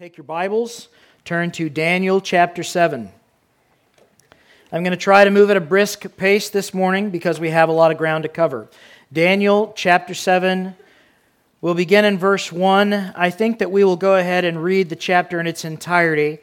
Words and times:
Take 0.00 0.16
your 0.16 0.24
Bibles, 0.24 0.88
turn 1.26 1.50
to 1.50 1.68
Daniel 1.68 2.22
chapter 2.22 2.62
7. 2.62 3.10
I'm 4.72 4.82
going 4.82 4.92
to 4.92 4.96
try 4.96 5.24
to 5.24 5.30
move 5.30 5.50
at 5.50 5.58
a 5.58 5.60
brisk 5.60 6.16
pace 6.16 6.48
this 6.48 6.72
morning 6.72 7.10
because 7.10 7.38
we 7.38 7.50
have 7.50 7.68
a 7.68 7.72
lot 7.72 7.90
of 7.90 7.98
ground 7.98 8.22
to 8.22 8.30
cover. 8.30 8.70
Daniel 9.12 9.74
chapter 9.76 10.14
7, 10.14 10.74
we'll 11.60 11.74
begin 11.74 12.06
in 12.06 12.16
verse 12.16 12.50
1. 12.50 13.12
I 13.14 13.28
think 13.28 13.58
that 13.58 13.70
we 13.70 13.84
will 13.84 13.98
go 13.98 14.16
ahead 14.16 14.46
and 14.46 14.64
read 14.64 14.88
the 14.88 14.96
chapter 14.96 15.38
in 15.38 15.46
its 15.46 15.66
entirety, 15.66 16.38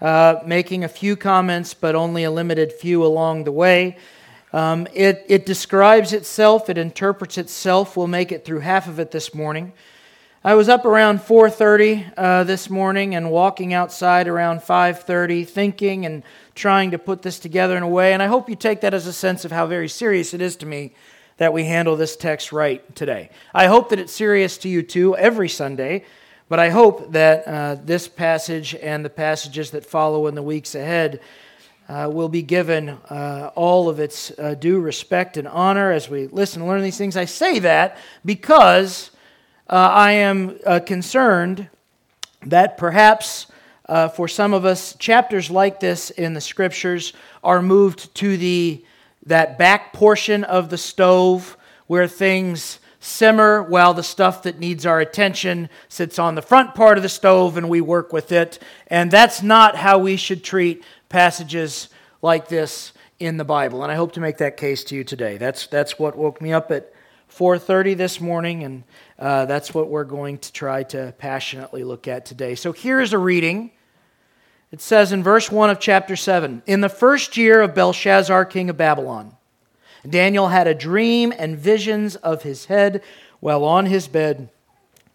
uh, 0.00 0.36
making 0.46 0.82
a 0.82 0.88
few 0.88 1.16
comments, 1.16 1.74
but 1.74 1.94
only 1.94 2.24
a 2.24 2.30
limited 2.30 2.72
few 2.72 3.04
along 3.04 3.44
the 3.44 3.52
way. 3.52 3.98
Um, 4.54 4.86
it, 4.94 5.22
it 5.28 5.44
describes 5.44 6.14
itself, 6.14 6.70
it 6.70 6.78
interprets 6.78 7.36
itself. 7.36 7.94
We'll 7.94 8.06
make 8.06 8.32
it 8.32 8.46
through 8.46 8.60
half 8.60 8.88
of 8.88 8.98
it 8.98 9.10
this 9.10 9.34
morning. 9.34 9.74
I 10.46 10.54
was 10.54 10.68
up 10.68 10.84
around 10.84 11.18
4:30 11.18 12.12
uh, 12.16 12.44
this 12.44 12.70
morning 12.70 13.16
and 13.16 13.32
walking 13.32 13.74
outside 13.74 14.28
around 14.28 14.60
5:30, 14.60 15.44
thinking 15.44 16.06
and 16.06 16.22
trying 16.54 16.92
to 16.92 16.98
put 16.98 17.22
this 17.22 17.40
together 17.40 17.76
in 17.76 17.82
a 17.82 17.88
way. 17.88 18.12
And 18.12 18.22
I 18.22 18.28
hope 18.28 18.48
you 18.48 18.54
take 18.54 18.80
that 18.82 18.94
as 18.94 19.08
a 19.08 19.12
sense 19.12 19.44
of 19.44 19.50
how 19.50 19.66
very 19.66 19.88
serious 19.88 20.34
it 20.34 20.40
is 20.40 20.54
to 20.58 20.64
me 20.66 20.92
that 21.38 21.52
we 21.52 21.64
handle 21.64 21.96
this 21.96 22.14
text 22.14 22.52
right 22.52 22.94
today. 22.94 23.30
I 23.52 23.66
hope 23.66 23.88
that 23.88 23.98
it's 23.98 24.12
serious 24.12 24.56
to 24.58 24.68
you 24.68 24.84
too 24.84 25.16
every 25.16 25.48
Sunday, 25.48 26.04
but 26.48 26.60
I 26.60 26.70
hope 26.70 27.10
that 27.10 27.48
uh, 27.48 27.76
this 27.84 28.06
passage 28.06 28.76
and 28.76 29.04
the 29.04 29.10
passages 29.10 29.72
that 29.72 29.84
follow 29.84 30.28
in 30.28 30.36
the 30.36 30.44
weeks 30.44 30.76
ahead. 30.76 31.18
Uh, 31.88 32.10
will 32.12 32.28
be 32.28 32.42
given 32.42 32.88
uh, 32.88 33.52
all 33.54 33.88
of 33.88 34.00
its 34.00 34.32
uh, 34.40 34.54
due 34.54 34.80
respect 34.80 35.36
and 35.36 35.46
honor 35.46 35.92
as 35.92 36.08
we 36.08 36.26
listen 36.26 36.60
and 36.60 36.68
learn 36.68 36.82
these 36.82 36.98
things. 36.98 37.16
I 37.16 37.26
say 37.26 37.60
that 37.60 37.96
because 38.24 39.12
uh, 39.68 39.74
I 39.74 40.12
am 40.12 40.58
uh, 40.64 40.80
concerned 40.80 41.68
that 42.42 42.78
perhaps 42.78 43.46
uh, 43.88 44.08
for 44.08 44.28
some 44.28 44.52
of 44.52 44.64
us, 44.64 44.94
chapters 44.98 45.50
like 45.50 45.80
this 45.80 46.10
in 46.10 46.34
the 46.34 46.40
scriptures 46.40 47.12
are 47.42 47.62
moved 47.62 48.14
to 48.16 48.36
the 48.36 48.84
that 49.24 49.58
back 49.58 49.92
portion 49.92 50.44
of 50.44 50.70
the 50.70 50.78
stove 50.78 51.56
where 51.88 52.06
things 52.06 52.78
simmer 53.00 53.62
while 53.62 53.94
the 53.94 54.02
stuff 54.02 54.42
that 54.42 54.58
needs 54.58 54.86
our 54.86 55.00
attention 55.00 55.68
sits 55.88 56.18
on 56.18 56.34
the 56.34 56.42
front 56.42 56.74
part 56.74 56.96
of 56.96 57.02
the 57.02 57.08
stove 57.08 57.56
and 57.56 57.68
we 57.68 57.80
work 57.80 58.12
with 58.12 58.32
it. 58.32 58.58
And 58.88 59.10
that's 59.10 59.42
not 59.42 59.76
how 59.76 59.98
we 59.98 60.16
should 60.16 60.42
treat 60.42 60.84
passages 61.08 61.88
like 62.22 62.48
this 62.48 62.92
in 63.18 63.36
the 63.36 63.44
Bible. 63.44 63.82
And 63.82 63.92
I 63.92 63.94
hope 63.94 64.12
to 64.12 64.20
make 64.20 64.38
that 64.38 64.56
case 64.56 64.82
to 64.84 64.96
you 64.96 65.04
today. 65.04 65.36
That's, 65.38 65.66
that's 65.66 65.98
what 65.98 66.16
woke 66.16 66.40
me 66.40 66.52
up 66.52 66.70
at 66.70 66.92
4:30 67.36 67.94
this 67.98 68.18
morning, 68.18 68.64
and 68.64 68.84
uh, 69.18 69.44
that's 69.44 69.74
what 69.74 69.90
we're 69.90 70.04
going 70.04 70.38
to 70.38 70.52
try 70.52 70.82
to 70.84 71.12
passionately 71.18 71.84
look 71.84 72.08
at 72.08 72.24
today. 72.24 72.54
So 72.54 72.72
here 72.72 72.98
is 72.98 73.12
a 73.12 73.18
reading. 73.18 73.72
It 74.72 74.80
says 74.80 75.12
in 75.12 75.22
verse 75.22 75.50
1 75.50 75.68
of 75.68 75.78
chapter 75.78 76.16
7 76.16 76.62
In 76.66 76.80
the 76.80 76.88
first 76.88 77.36
year 77.36 77.60
of 77.60 77.74
Belshazzar, 77.74 78.46
king 78.46 78.70
of 78.70 78.78
Babylon, 78.78 79.36
Daniel 80.08 80.48
had 80.48 80.66
a 80.66 80.74
dream 80.74 81.30
and 81.36 81.58
visions 81.58 82.16
of 82.16 82.42
his 82.42 82.66
head 82.66 83.02
while 83.40 83.64
on 83.64 83.84
his 83.84 84.08
bed. 84.08 84.48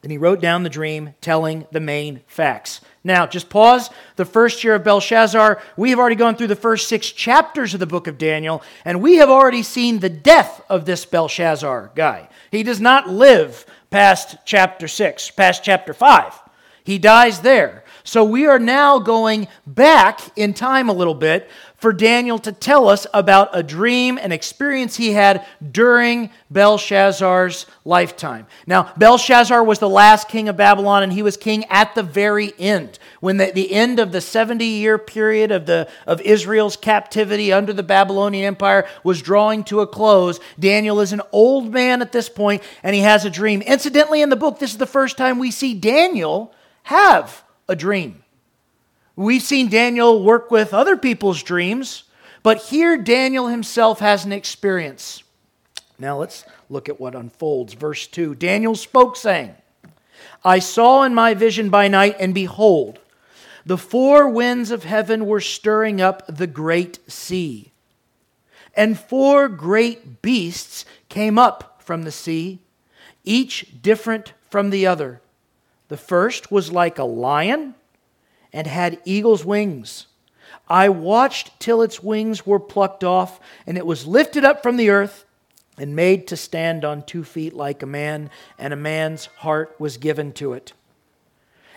And 0.04 0.12
he 0.12 0.18
wrote 0.20 0.42
down 0.42 0.62
the 0.62 0.70
dream, 0.70 1.16
telling 1.22 1.66
the 1.72 1.80
main 1.80 2.22
facts. 2.28 2.82
Now, 3.04 3.26
just 3.26 3.50
pause. 3.50 3.90
The 4.16 4.26
first 4.26 4.64
year 4.64 4.76
of 4.76 4.84
Belshazzar, 4.84 5.62
we 5.76 5.90
have 5.90 5.98
already 5.98 6.16
gone 6.16 6.36
through 6.36 6.48
the 6.48 6.56
first 6.56 6.88
six 6.88 7.12
chapters 7.12 7.74
of 7.74 7.80
the 7.80 7.88
book 7.88 8.06
of 8.06 8.20
Daniel, 8.20 8.62
and 8.86 9.02
we 9.02 9.16
have 9.16 9.30
already 9.30 9.64
seen 9.64 10.00
the 10.00 10.10
death 10.10 10.62
of 10.70 10.86
this 10.86 11.06
Belshazzar 11.06 11.92
guy. 11.96 12.30
He 12.52 12.62
does 12.62 12.80
not 12.80 13.10
live 13.10 13.66
past 13.90 14.38
chapter 14.46 14.88
six, 14.88 15.32
past 15.32 15.64
chapter 15.64 15.94
five. 15.94 16.40
He 16.84 17.00
dies 17.00 17.42
there. 17.42 17.84
So 18.04 18.24
we 18.24 18.48
are 18.48 18.60
now 18.60 19.00
going 19.00 19.48
back 19.68 20.20
in 20.36 20.54
time 20.54 20.90
a 20.90 20.94
little 20.94 21.14
bit 21.14 21.50
for 21.82 21.92
Daniel 21.92 22.38
to 22.38 22.52
tell 22.52 22.88
us 22.88 23.08
about 23.12 23.50
a 23.54 23.64
dream, 23.64 24.20
an 24.20 24.32
experience 24.32 24.98
he 24.98 25.14
had 25.14 25.44
during 25.72 26.30
Belshazzar's 26.52 27.66
lifetime. 27.84 28.46
Now, 28.68 28.94
Belshazzar 28.98 29.64
was 29.64 29.80
the 29.80 29.90
last 29.90 30.30
king 30.30 30.48
of 30.48 30.56
Babylon, 30.56 31.02
and 31.02 31.12
he 31.12 31.24
was 31.24 31.38
king 31.38 31.66
at 31.66 31.96
the 31.96 32.04
very 32.04 32.54
end. 32.60 33.00
When 33.20 33.38
the, 33.38 33.52
the 33.52 33.74
end 33.74 33.98
of 33.98 34.12
the 34.12 34.22
70 34.22 34.64
year 34.64 35.00
period 35.00 35.52
of, 35.52 35.66
the, 35.66 35.90
of 36.06 36.22
Israel's 36.22 36.78
captivity 36.78 37.52
under 37.52 37.74
the 37.74 37.82
Babylonian 37.82 38.46
Empire 38.46 38.88
was 39.04 39.24
drawing 39.24 39.64
to 39.64 39.80
a 39.80 39.88
close, 39.88 40.40
Daniel 40.60 41.00
is 41.00 41.14
an 41.14 41.24
old 41.32 41.74
man 41.74 42.04
at 42.04 42.12
this 42.12 42.30
point, 42.30 42.62
and 42.84 42.94
he 42.94 43.02
has 43.02 43.26
a 43.26 43.30
dream. 43.32 43.64
Incidentally, 43.64 44.22
in 44.22 44.30
the 44.30 44.36
book, 44.36 44.60
this 44.60 44.72
is 44.72 44.78
the 44.78 44.86
first 44.86 45.18
time 45.18 45.40
we 45.40 45.50
see 45.50 45.74
Daniel 45.74 46.54
have 46.84 47.44
a 47.68 47.76
dream. 47.76 48.24
We've 49.22 49.44
seen 49.44 49.70
Daniel 49.70 50.24
work 50.24 50.50
with 50.50 50.74
other 50.74 50.98
people's 50.98 51.44
dreams, 51.44 52.06
but 52.42 52.58
here 52.58 52.98
Daniel 52.98 53.50
himself 53.50 54.00
has 54.00 54.26
an 54.26 54.32
experience. 54.32 55.22
Now 56.00 56.18
let's 56.18 56.44
look 56.72 56.90
at 56.90 57.00
what 57.00 57.14
unfolds. 57.14 57.76
Verse 57.76 58.08
2 58.08 58.34
Daniel 58.34 58.74
spoke, 58.74 59.16
saying, 59.16 59.54
I 60.44 60.58
saw 60.58 61.04
in 61.04 61.14
my 61.14 61.36
vision 61.36 61.70
by 61.70 61.88
night, 61.88 62.16
and 62.20 62.34
behold, 62.34 62.98
the 63.64 63.78
four 63.78 64.28
winds 64.28 64.72
of 64.72 64.86
heaven 64.86 65.28
were 65.28 65.40
stirring 65.40 66.02
up 66.02 66.26
the 66.26 66.48
great 66.48 66.98
sea. 67.08 67.72
And 68.74 69.00
four 69.00 69.48
great 69.50 70.24
beasts 70.24 70.84
came 71.10 71.38
up 71.38 71.84
from 71.84 72.04
the 72.04 72.12
sea, 72.12 72.58
each 73.24 73.68
different 73.84 74.34
from 74.50 74.72
the 74.72 74.88
other. 74.88 75.22
The 75.90 75.98
first 75.98 76.52
was 76.52 76.72
like 76.72 76.98
a 76.98 77.04
lion 77.04 77.76
and 78.54 78.68
had 78.68 79.00
eagle's 79.06 79.46
wings. 79.46 80.08
I 80.68 80.90
watched 80.90 81.60
till 81.60 81.82
its 81.82 82.02
wings 82.02 82.46
were 82.46 82.60
plucked 82.60 83.04
off, 83.04 83.40
and 83.68 83.78
it 83.78 83.86
was 83.86 84.08
lifted 84.08 84.46
up 84.46 84.64
from 84.64 84.78
the 84.78 84.90
earth 84.90 85.26
and 85.78 85.96
made 85.96 86.28
to 86.28 86.38
stand 86.38 86.86
on 86.86 87.04
two 87.04 87.24
feet 87.24 87.54
like 87.54 87.82
a 87.82 87.88
man, 87.88 88.30
and 88.58 88.74
a 88.74 88.78
man's 88.78 89.26
heart 89.38 89.76
was 89.80 89.98
given 89.98 90.32
to 90.34 90.54
it. 90.54 90.74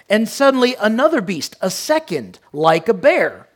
And 0.09 0.29
suddenly 0.29 0.75
another 0.77 1.21
beast, 1.21 1.57
a 1.61 1.71
second, 1.71 2.39
like 2.53 2.89
a 2.89 2.95
bear. 2.95 3.49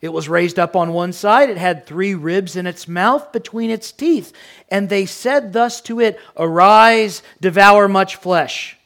It 0.00 0.12
was 0.12 0.28
raised 0.28 0.58
up 0.58 0.74
on 0.74 0.92
one 0.92 1.12
side. 1.12 1.50
It 1.50 1.58
had 1.58 1.86
three 1.86 2.14
ribs 2.14 2.56
in 2.56 2.66
its 2.66 2.88
mouth 2.88 3.32
between 3.32 3.70
its 3.70 3.92
teeth. 3.92 4.32
And 4.70 4.88
they 4.88 5.06
said 5.06 5.52
thus 5.52 5.80
to 5.82 6.00
it, 6.00 6.18
Arise, 6.36 7.22
devour 7.40 7.86
much 7.86 8.16
flesh. 8.16 8.78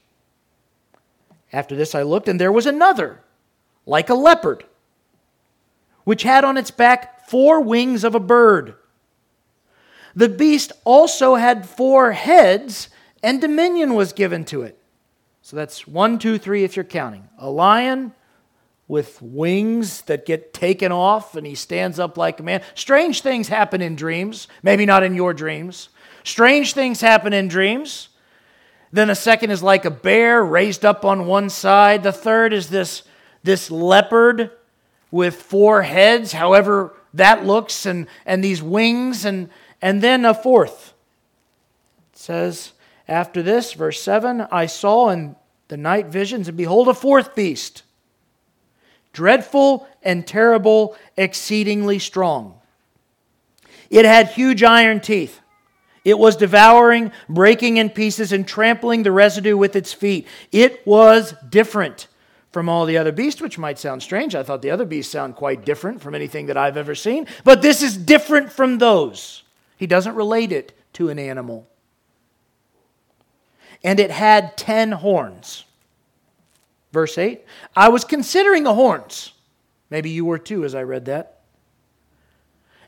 After 1.53 1.77
this 1.77 1.95
I 1.95 2.03
looked, 2.03 2.29
and 2.29 2.41
there 2.41 2.53
was 2.53 2.67
another 2.67 3.21
like 3.87 4.11
a 4.11 4.15
leopard, 4.15 4.65
which 6.05 6.23
had 6.23 6.45
on 6.45 6.57
its 6.57 6.71
back 6.71 7.29
four 7.29 7.61
wings 7.61 8.05
of 8.05 8.15
a 8.15 8.21
bird. 8.21 8.75
The 10.15 10.29
beast 10.29 10.73
also 10.85 11.35
had 11.35 11.69
four 11.69 12.13
heads, 12.13 12.89
and 13.23 13.41
dominion 13.41 13.95
was 13.95 14.13
given 14.13 14.45
to 14.47 14.63
it. 14.63 14.79
So 15.43 15.57
that's 15.57 15.87
one, 15.87 16.19
two, 16.19 16.39
three 16.39 16.65
if 16.65 16.77
you're 16.77 16.85
counting. 16.85 17.29
A 17.39 17.51
lion 17.51 18.13
with 18.87 19.21
wings 19.21 20.03
that 20.03 20.27
get 20.27 20.53
taken 20.55 20.93
off, 20.93 21.35
and 21.35 21.47
he 21.47 21.55
stands 21.55 21.99
up 21.99 22.17
like 22.17 22.41
a 22.41 22.43
man. 22.43 22.63
Strange 22.75 23.23
things 23.23 23.49
happen 23.49 23.83
in 23.83 23.97
dreams, 23.97 24.47
maybe 24.63 24.87
not 24.87 25.03
in 25.03 25.15
your 25.15 25.35
dreams. 25.35 25.89
Strange 26.23 26.75
things 26.75 27.01
happen 27.01 27.33
in 27.33 27.49
dreams. 27.49 28.09
Then 28.93 29.11
a 29.11 29.15
second 29.15 29.51
is 29.51 29.63
like 29.63 29.85
a 29.85 29.91
bear 29.91 30.45
raised 30.45 30.85
up 30.85 31.05
on 31.05 31.27
one 31.27 31.51
side. 31.51 32.03
The 32.03 32.13
third 32.13 32.53
is 32.53 32.69
this 32.69 33.03
this 33.45 33.71
leopard 33.71 34.51
with 35.11 35.37
four 35.37 35.83
heads, 35.83 36.33
however 36.33 36.93
that 37.13 37.47
looks, 37.47 37.87
and, 37.87 38.09
and 38.27 38.43
these 38.43 38.61
wings, 38.61 39.25
and, 39.25 39.49
and 39.81 40.03
then 40.03 40.25
a 40.25 40.35
fourth. 40.35 40.93
It 42.13 42.19
says, 42.19 42.73
After 43.07 43.41
this, 43.41 43.75
verse 43.75 44.01
7 44.01 44.49
I 44.51 44.67
saw 44.67 45.11
in 45.11 45.37
the 45.69 45.77
night 45.77 46.07
visions, 46.07 46.49
and 46.49 46.57
behold, 46.57 46.89
a 46.89 46.95
fourth 46.95 47.37
beast, 47.37 47.85
dreadful 49.13 49.87
and 50.03 50.27
terrible, 50.27 50.97
exceedingly 51.17 52.01
strong. 52.01 52.59
It 53.91 54.05
had 54.05 54.29
huge 54.29 54.65
iron 54.65 55.01
teeth. 55.01 55.41
It 56.05 56.19
was 56.19 56.37
devouring, 56.37 57.13
breaking 57.29 57.77
in 57.77 57.91
pieces, 57.91 58.33
and 58.33 58.47
trampling 58.47 59.05
the 59.05 59.13
residue 59.13 59.57
with 59.57 59.77
its 59.77 59.93
feet. 59.93 60.27
It 60.51 60.87
was 60.87 61.35
different 61.49 62.09
from 62.55 62.69
all 62.69 62.87
the 62.87 62.97
other 62.97 63.11
beasts, 63.11 63.43
which 63.43 63.59
might 63.59 63.81
sound 63.81 64.01
strange. 64.01 64.37
I 64.37 64.45
thought 64.45 64.63
the 64.63 64.71
other 64.71 64.85
beasts 64.85 65.11
sound 65.11 65.35
quite 65.35 65.65
different 65.65 66.01
from 66.01 66.15
anything 66.15 66.47
that 66.47 66.57
I've 66.57 66.77
ever 66.77 66.95
seen, 66.95 67.27
but 67.43 67.63
this 67.63 67.83
is 67.83 67.97
different 67.97 68.53
from 68.53 68.79
those. 68.79 69.43
He 69.77 69.89
doesn't 69.89 70.15
relate 70.15 70.53
it 70.53 70.73
to 70.93 71.09
an 71.09 71.19
animal. 71.19 71.67
And 73.83 73.99
it 73.99 74.13
had 74.13 74.57
ten 74.57 74.93
horns. 74.93 75.65
Verse 76.93 77.19
8 77.19 77.45
I 77.75 77.89
was 77.89 78.05
considering 78.05 78.63
the 78.63 78.75
horns. 78.75 79.33
Maybe 79.91 80.11
you 80.11 80.25
were 80.25 80.39
too 80.39 80.65
as 80.65 80.77
I 80.77 80.85
read 80.85 81.07
that. 81.07 81.41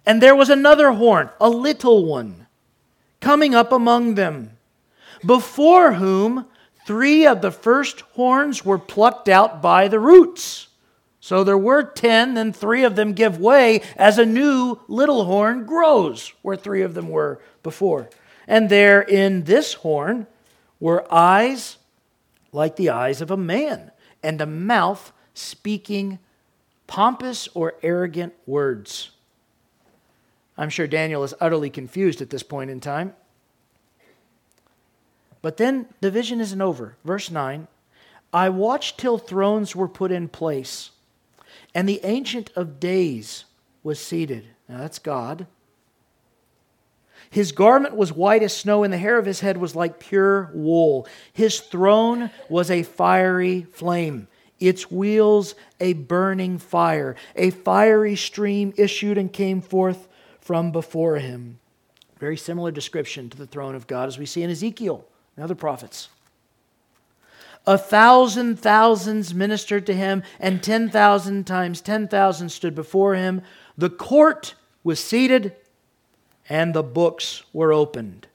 And 0.07 0.23
there 0.23 0.37
was 0.37 0.49
another 0.49 0.93
horn, 0.93 1.31
a 1.41 1.51
little 1.51 2.07
one, 2.07 2.47
coming 3.21 3.53
up 3.53 3.73
among 3.73 4.15
them, 4.15 4.59
before 5.25 5.95
whom 5.95 6.47
three 6.87 7.27
of 7.27 7.43
the 7.43 7.51
first 7.51 8.01
horns 8.13 8.65
were 8.65 8.79
plucked 8.79 9.29
out 9.29 9.61
by 9.61 9.89
the 9.89 10.01
roots. 10.01 10.69
So 11.21 11.43
there 11.43 11.59
were 11.59 11.83
ten, 11.83 12.35
then 12.35 12.53
three 12.53 12.85
of 12.85 12.95
them 12.95 13.13
give 13.13 13.41
way 13.41 13.83
as 13.97 14.17
a 14.17 14.25
new 14.25 14.79
little 14.87 15.25
horn 15.25 15.67
grows, 15.67 16.33
where 16.43 16.57
three 16.57 16.83
of 16.83 16.95
them 16.95 17.09
were 17.09 17.43
before. 17.65 18.09
And 18.47 18.69
there 18.69 19.03
in 19.03 19.43
this 19.43 19.75
horn 19.75 20.29
were 20.79 21.13
eyes 21.13 21.79
like 22.53 22.77
the 22.77 22.91
eyes 22.91 23.21
of 23.21 23.33
a 23.33 23.37
man, 23.37 23.91
and 24.23 24.41
a 24.41 24.47
mouth 24.47 25.13
speaking 25.35 26.21
pompous 26.87 27.49
or 27.55 27.75
arrogant 27.83 28.35
words. 28.47 29.11
I'm 30.57 30.71
sure 30.71 30.87
Daniel 30.87 31.25
is 31.25 31.35
utterly 31.41 31.69
confused 31.69 32.23
at 32.23 32.31
this 32.31 32.45
point 32.45 32.71
in 32.71 32.79
time. 32.79 33.15
But 35.47 35.59
then 35.59 35.87
the 36.01 36.11
vision 36.11 36.41
isn't 36.41 36.61
over. 36.61 36.97
Verse 37.05 37.31
9 37.31 37.69
I 38.33 38.49
watched 38.49 38.99
till 38.99 39.17
thrones 39.17 39.77
were 39.77 39.87
put 39.87 40.11
in 40.11 40.27
place, 40.27 40.91
and 41.73 41.89
the 41.89 42.01
Ancient 42.03 42.51
of 42.57 42.81
Days 42.81 43.45
was 43.85 44.01
seated. 44.01 44.49
Now 44.69 44.79
that's 44.79 44.99
God. 44.99 45.47
His 47.31 47.53
garment 47.53 47.95
was 47.95 48.13
white 48.13 48.43
as 48.43 48.57
snow, 48.57 48.83
and 48.83 48.93
the 48.93 48.99
hair 48.99 49.19
of 49.19 49.25
his 49.25 49.39
head 49.39 49.57
was 49.57 49.77
like 49.77 50.01
pure 50.01 50.51
wool. 50.53 51.07
His 51.33 51.61
throne 51.61 52.31
was 52.49 52.69
a 52.69 52.83
fiery 52.83 53.63
flame, 53.63 54.27
its 54.59 54.91
wheels 54.91 55.55
a 55.79 55.93
burning 55.93 56.59
fire. 56.59 57.15
A 57.37 57.51
fiery 57.51 58.17
stream 58.17 58.75
issued 58.77 59.17
and 59.17 59.33
came 59.33 59.61
forth 59.61 60.09
from 60.41 60.73
before 60.73 61.19
him. 61.19 61.61
Very 62.19 62.37
similar 62.37 62.73
description 62.73 63.31
to 63.31 63.39
the 63.39 63.47
throne 63.47 63.77
of 63.77 63.87
God 63.87 64.09
as 64.09 64.19
we 64.19 64.27
see 64.27 64.43
in 64.43 64.51
Ezekiel 64.51 65.07
and 65.37 65.45
other 65.45 65.55
prophets. 65.55 66.09
A 67.67 67.77
thousand 67.77 68.61
thousands 68.61 69.35
ministered 69.35 69.87
to 69.87 69.95
him, 69.95 70.23
and 70.39 70.63
10,000 70.63 71.47
times 71.47 71.81
10,000 71.81 72.49
stood 72.49 72.75
before 72.75 73.15
him. 73.15 73.43
The 73.77 73.91
court 73.91 74.55
was 74.85 75.01
seated 75.01 75.57
and 76.49 76.75
the 76.75 76.83
books 76.83 77.43
were 77.53 77.73
opened. 77.73 78.29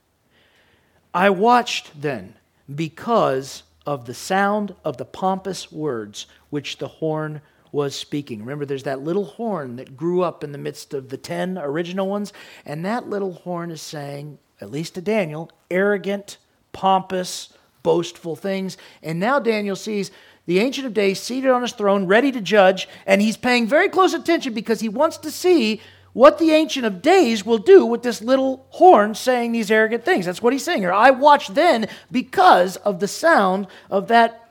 I 1.13 1.29
watched 1.29 2.01
then 2.01 2.35
because 2.73 3.63
of 3.85 4.05
the 4.05 4.13
sound 4.13 4.75
of 4.83 4.97
the 4.97 5.05
pompous 5.05 5.71
words 5.71 6.27
which 6.49 6.77
the 6.77 6.87
horn 6.87 7.41
was 7.71 7.95
speaking. 7.95 8.39
Remember, 8.39 8.65
there's 8.65 8.83
that 8.83 9.01
little 9.01 9.25
horn 9.25 9.77
that 9.77 9.95
grew 9.95 10.21
up 10.23 10.43
in 10.43 10.51
the 10.51 10.57
midst 10.57 10.93
of 10.93 11.09
the 11.09 11.17
ten 11.17 11.57
original 11.57 12.07
ones, 12.07 12.33
and 12.65 12.85
that 12.85 13.09
little 13.09 13.33
horn 13.33 13.71
is 13.71 13.81
saying, 13.81 14.37
at 14.59 14.71
least 14.71 14.95
to 14.95 15.01
Daniel, 15.01 15.49
arrogant, 15.69 16.37
pompous, 16.71 17.53
boastful 17.83 18.35
things. 18.35 18.77
And 19.01 19.19
now 19.19 19.39
Daniel 19.39 19.75
sees 19.75 20.11
the 20.45 20.59
Ancient 20.59 20.87
of 20.87 20.93
Days 20.93 21.19
seated 21.19 21.51
on 21.51 21.61
his 21.61 21.73
throne, 21.73 22.07
ready 22.07 22.31
to 22.31 22.41
judge, 22.41 22.87
and 23.05 23.21
he's 23.21 23.37
paying 23.37 23.67
very 23.67 23.89
close 23.89 24.13
attention 24.13 24.53
because 24.53 24.79
he 24.79 24.89
wants 24.89 25.17
to 25.17 25.31
see 25.31 25.81
what 26.13 26.39
the 26.39 26.51
Ancient 26.51 26.85
of 26.85 27.01
Days 27.01 27.45
will 27.45 27.57
do 27.57 27.85
with 27.85 28.03
this 28.03 28.21
little 28.21 28.65
horn 28.69 29.15
saying 29.15 29.51
these 29.51 29.71
arrogant 29.71 30.03
things. 30.03 30.25
That's 30.25 30.41
what 30.41 30.53
he's 30.53 30.63
saying 30.63 30.81
here. 30.81 30.91
I 30.91 31.11
watched 31.11 31.55
then 31.55 31.87
because 32.11 32.75
of 32.77 32.99
the 32.99 33.07
sound 33.07 33.67
of 33.89 34.07
that 34.09 34.49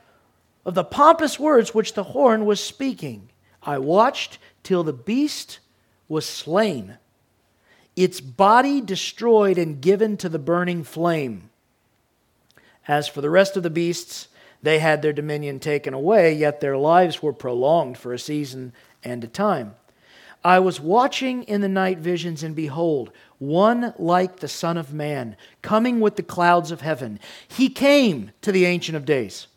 of 0.65 0.75
the 0.75 0.83
pompous 0.83 1.39
words 1.39 1.73
which 1.73 1.93
the 1.93 2.03
horn 2.03 2.45
was 2.45 2.63
speaking. 2.63 3.29
I 3.63 3.77
watched 3.77 4.37
till 4.63 4.83
the 4.83 4.93
beast 4.93 5.59
was 6.07 6.25
slain, 6.25 6.97
its 7.95 8.19
body 8.19 8.81
destroyed 8.81 9.57
and 9.57 9.81
given 9.81 10.17
to 10.17 10.29
the 10.29 10.39
burning 10.39 10.83
flame. 10.83 11.50
As 12.87 13.07
for 13.07 13.21
the 13.21 13.29
rest 13.29 13.55
of 13.57 13.63
the 13.63 13.69
beasts, 13.69 14.27
they 14.61 14.79
had 14.79 15.01
their 15.01 15.13
dominion 15.13 15.59
taken 15.59 15.93
away, 15.93 16.33
yet 16.33 16.59
their 16.59 16.77
lives 16.77 17.21
were 17.21 17.33
prolonged 17.33 17.97
for 17.97 18.13
a 18.13 18.19
season 18.19 18.73
and 19.03 19.23
a 19.23 19.27
time. 19.27 19.75
I 20.43 20.59
was 20.59 20.79
watching 20.79 21.43
in 21.43 21.61
the 21.61 21.69
night 21.69 21.99
visions, 21.99 22.41
and 22.41 22.55
behold, 22.55 23.11
one 23.37 23.93
like 23.97 24.37
the 24.37 24.47
Son 24.47 24.77
of 24.77 24.93
Man, 24.93 25.35
coming 25.61 25.99
with 25.99 26.15
the 26.15 26.23
clouds 26.23 26.71
of 26.71 26.81
heaven. 26.81 27.19
He 27.47 27.69
came 27.69 28.31
to 28.41 28.51
the 28.51 28.65
Ancient 28.65 28.95
of 28.95 29.05
Days, 29.05 29.47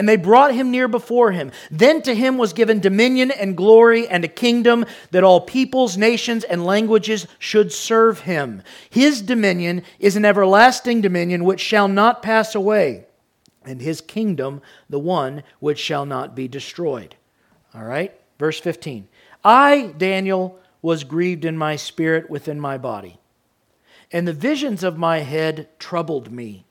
and 0.00 0.08
they 0.08 0.16
brought 0.16 0.54
him 0.54 0.70
near 0.70 0.88
before 0.88 1.32
him. 1.32 1.52
Then 1.70 2.00
to 2.02 2.14
him 2.14 2.38
was 2.38 2.54
given 2.54 2.80
dominion 2.80 3.30
and 3.30 3.54
glory 3.54 4.08
and 4.08 4.24
a 4.24 4.28
kingdom 4.28 4.86
that 5.10 5.22
all 5.24 5.42
peoples, 5.42 5.98
nations, 5.98 6.42
and 6.42 6.64
languages 6.64 7.26
should 7.38 7.70
serve 7.70 8.20
him. 8.20 8.62
His 8.88 9.20
dominion 9.20 9.82
is 9.98 10.16
an 10.16 10.24
everlasting 10.24 11.02
dominion 11.02 11.44
which 11.44 11.60
shall 11.60 11.86
not 11.86 12.22
pass 12.22 12.54
away, 12.54 13.04
and 13.62 13.82
his 13.82 14.00
kingdom 14.00 14.62
the 14.88 14.98
one 14.98 15.42
which 15.58 15.78
shall 15.78 16.06
not 16.06 16.34
be 16.34 16.48
destroyed. 16.48 17.16
All 17.74 17.84
right, 17.84 18.18
verse 18.38 18.58
15. 18.58 19.06
I, 19.44 19.92
Daniel, 19.98 20.58
was 20.80 21.04
grieved 21.04 21.44
in 21.44 21.58
my 21.58 21.76
spirit 21.76 22.30
within 22.30 22.58
my 22.58 22.78
body, 22.78 23.18
and 24.10 24.26
the 24.26 24.32
visions 24.32 24.82
of 24.82 24.96
my 24.96 25.18
head 25.18 25.68
troubled 25.78 26.32
me. 26.32 26.64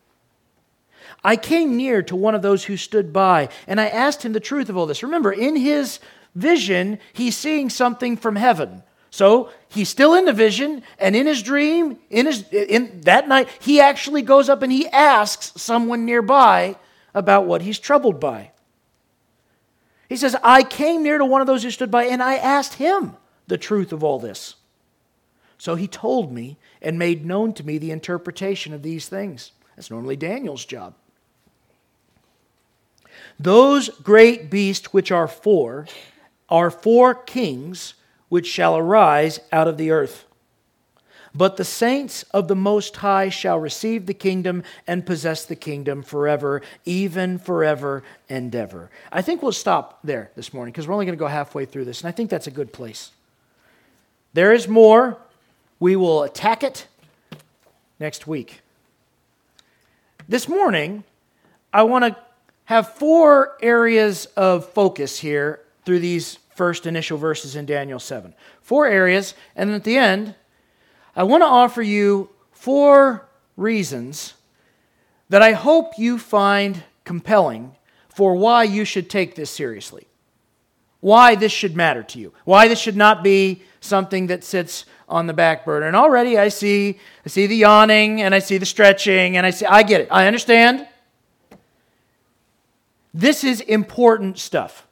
I 1.24 1.36
came 1.36 1.78
near 1.78 2.02
to 2.04 2.16
one 2.16 2.36
of 2.36 2.42
those 2.42 2.66
who 2.66 2.78
stood 2.78 3.12
by, 3.12 3.50
and 3.68 3.80
I 3.80 3.88
asked 3.88 4.24
him 4.24 4.34
the 4.34 4.40
truth 4.40 4.70
of 4.70 4.78
all 4.78 4.86
this. 4.86 5.04
Remember, 5.04 5.32
in 5.32 5.56
his 5.56 6.00
vision, 6.36 7.00
he's 7.14 7.36
seeing 7.36 7.70
something 7.70 8.18
from 8.18 8.36
heaven. 8.36 8.84
So 9.12 9.50
he's 9.68 9.90
still 9.90 10.14
in 10.14 10.26
the 10.26 10.34
vision, 10.34 10.84
and 11.00 11.16
in 11.16 11.26
his 11.26 11.42
dream, 11.42 11.98
in 12.10 12.28
his 12.28 12.48
in 12.52 13.02
that 13.02 13.28
night, 13.28 13.50
he 13.60 13.82
actually 13.82 14.22
goes 14.22 14.50
up 14.50 14.62
and 14.62 14.72
he 14.72 14.88
asks 14.88 15.52
someone 15.60 16.06
nearby 16.06 16.76
about 17.14 17.46
what 17.46 17.64
he's 17.64 17.80
troubled 17.80 18.20
by. 18.20 18.52
He 20.08 20.16
says, 20.16 20.36
I 20.44 20.64
came 20.64 21.04
near 21.04 21.18
to 21.18 21.26
one 21.26 21.42
of 21.42 21.48
those 21.48 21.64
who 21.64 21.72
stood 21.72 21.92
by 21.92 22.06
and 22.06 22.22
I 22.22 22.36
asked 22.36 22.76
him 22.76 23.16
the 23.48 23.58
truth 23.58 23.94
of 23.94 24.04
all 24.04 24.20
this. 24.20 24.56
So 25.58 25.76
he 25.76 25.88
told 25.88 26.32
me 26.32 26.58
and 26.82 26.98
made 26.98 27.26
known 27.26 27.54
to 27.54 27.66
me 27.66 27.78
the 27.78 27.92
interpretation 27.92 28.74
of 28.74 28.82
these 28.82 29.08
things. 29.08 29.52
That's 29.76 29.92
normally 29.92 30.16
Daniel's 30.16 30.66
job. 30.66 30.96
Those 33.40 33.90
great 33.90 34.50
beasts 34.50 34.92
which 34.92 35.12
are 35.12 35.28
four 35.28 35.88
are 36.50 36.70
four 36.70 37.16
kings 37.16 37.94
which 38.28 38.48
shall 38.48 38.78
arise 38.78 39.40
out 39.52 39.68
of 39.68 39.78
the 39.78 39.92
earth. 39.92 40.26
But 41.34 41.58
the 41.58 41.64
saints 41.64 42.24
of 42.32 42.48
the 42.48 42.56
Most 42.56 42.98
High 42.98 43.30
shall 43.30 43.60
receive 43.60 44.08
the 44.08 44.14
kingdom 44.14 44.64
and 44.88 45.06
possess 45.06 45.46
the 45.46 45.56
kingdom 45.56 46.02
forever, 46.02 46.62
even 46.86 47.38
forever 47.38 48.04
and 48.28 48.54
ever. 48.56 48.90
I 49.12 49.22
think 49.22 49.42
we'll 49.42 49.52
stop 49.52 50.00
there 50.04 50.32
this 50.36 50.54
morning 50.54 50.72
because 50.72 50.88
we're 50.88 50.96
only 50.96 51.06
going 51.06 51.18
to 51.18 51.20
go 51.20 51.28
halfway 51.28 51.66
through 51.66 51.86
this, 51.86 52.02
and 52.02 52.08
I 52.08 52.12
think 52.12 52.30
that's 52.30 52.48
a 52.48 52.52
good 52.52 52.74
place. 52.74 53.12
There 54.34 54.54
is 54.54 54.68
more. 54.68 55.18
We 55.80 55.96
will 55.96 56.24
attack 56.24 56.64
it 56.64 56.88
next 58.00 58.28
week. 58.28 58.62
This 60.28 60.50
morning, 60.50 61.04
I 61.72 61.84
want 61.84 62.06
to 62.06 62.18
have 62.70 62.94
four 62.94 63.58
areas 63.64 64.28
of 64.38 64.64
focus 64.74 65.18
here 65.18 65.60
through 65.86 65.98
these 65.98 66.38
first 66.54 66.86
initial 66.86 67.18
verses 67.18 67.56
in 67.56 67.66
Daniel 67.66 67.98
7. 67.98 68.32
Four 68.62 68.86
areas, 68.86 69.34
and 69.56 69.72
at 69.72 69.84
the 69.84 69.98
end, 69.98 70.36
I 71.16 71.24
want 71.24 71.42
to 71.42 71.48
offer 71.48 71.82
you 71.82 72.30
four 72.52 73.28
reasons 73.58 74.36
that 75.30 75.42
I 75.42 75.54
hope 75.54 75.98
you 75.98 76.20
find 76.20 76.84
compelling 77.06 77.76
for 78.08 78.36
why 78.36 78.66
you 78.66 78.86
should 78.86 79.10
take 79.10 79.34
this 79.34 79.50
seriously. 79.50 80.06
Why 81.00 81.34
this 81.34 81.52
should 81.52 81.76
matter 81.76 82.04
to 82.04 82.20
you. 82.20 82.34
Why 82.46 82.68
this 82.68 82.80
should 82.80 82.96
not 82.96 83.24
be 83.24 83.64
something 83.82 84.28
that 84.28 84.44
sits 84.44 84.86
on 85.08 85.26
the 85.26 85.34
back 85.34 85.66
burner. 85.66 85.88
And 85.88 85.96
already 85.96 86.38
I 86.38 86.50
see 86.50 87.00
I 87.26 87.30
see 87.30 87.48
the 87.48 87.56
yawning 87.56 88.22
and 88.22 88.36
I 88.36 88.40
see 88.40 88.60
the 88.60 88.66
stretching 88.68 89.38
and 89.38 89.46
I 89.46 89.50
see 89.50 89.66
I 89.66 89.82
get 89.82 90.02
it. 90.02 90.10
I 90.12 90.28
understand. 90.28 90.86
This 93.14 93.44
is 93.44 93.62
important 93.62 94.38
stuff. 94.38 94.88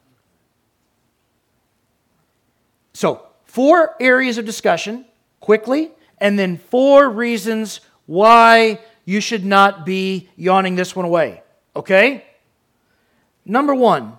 So, 2.93 3.27
four 3.45 3.95
areas 3.99 4.37
of 4.37 4.45
discussion 4.45 5.05
quickly 5.39 5.91
and 6.17 6.37
then 6.37 6.57
four 6.57 7.09
reasons 7.09 7.79
why 8.07 8.79
you 9.05 9.21
should 9.21 9.45
not 9.45 9.85
be 9.85 10.29
yawning 10.35 10.75
this 10.75 10.95
one 10.95 11.05
away. 11.05 11.43
Okay? 11.75 12.25
Number 13.45 13.75
one, 13.75 14.17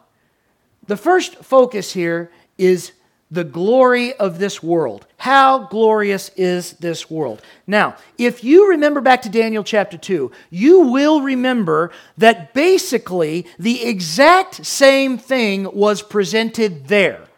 the 0.86 0.96
first 0.96 1.36
focus 1.36 1.92
here 1.92 2.30
is 2.56 2.92
the 3.30 3.44
glory 3.44 4.14
of 4.14 4.38
this 4.38 4.62
world. 4.62 5.06
How 5.18 5.58
glorious 5.58 6.30
is 6.36 6.72
this 6.74 7.10
world? 7.10 7.42
Now, 7.66 7.96
if 8.16 8.42
you 8.42 8.70
remember 8.70 9.00
back 9.00 9.22
to 9.22 9.28
Daniel 9.28 9.62
chapter 9.62 9.98
2, 9.98 10.32
you 10.50 10.80
will 10.80 11.20
remember 11.20 11.90
that 12.16 12.54
basically 12.54 13.46
the 13.58 13.84
exact 13.84 14.64
same 14.64 15.18
thing 15.18 15.68
was 15.74 16.00
presented 16.00 16.88
there. 16.88 17.28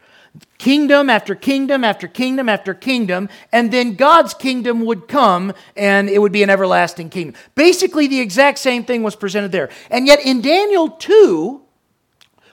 kingdom 0.58 1.08
after 1.10 1.34
kingdom 1.34 1.82
after 1.82 2.06
kingdom 2.06 2.48
after 2.48 2.74
kingdom, 2.74 3.28
and 3.50 3.72
then 3.72 3.94
God's 3.94 4.34
kingdom 4.34 4.84
would 4.84 5.08
come 5.08 5.52
and 5.74 6.08
it 6.08 6.20
would 6.20 6.32
be 6.32 6.42
an 6.42 6.50
everlasting 6.50 7.10
kingdom. 7.10 7.34
Basically, 7.54 8.06
the 8.06 8.20
exact 8.20 8.58
same 8.58 8.84
thing 8.84 9.02
was 9.02 9.16
presented 9.16 9.52
there. 9.52 9.70
And 9.90 10.06
yet, 10.06 10.20
in 10.24 10.40
Daniel 10.40 10.90
2, 10.90 11.62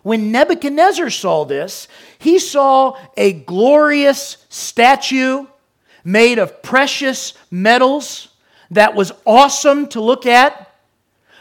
when 0.03 0.31
Nebuchadnezzar 0.31 1.09
saw 1.09 1.45
this, 1.45 1.87
he 2.19 2.39
saw 2.39 2.97
a 3.15 3.33
glorious 3.33 4.37
statue 4.49 5.45
made 6.03 6.39
of 6.39 6.61
precious 6.61 7.33
metals 7.51 8.29
that 8.71 8.95
was 8.95 9.11
awesome 9.25 9.87
to 9.89 10.01
look 10.01 10.25
at 10.25 10.67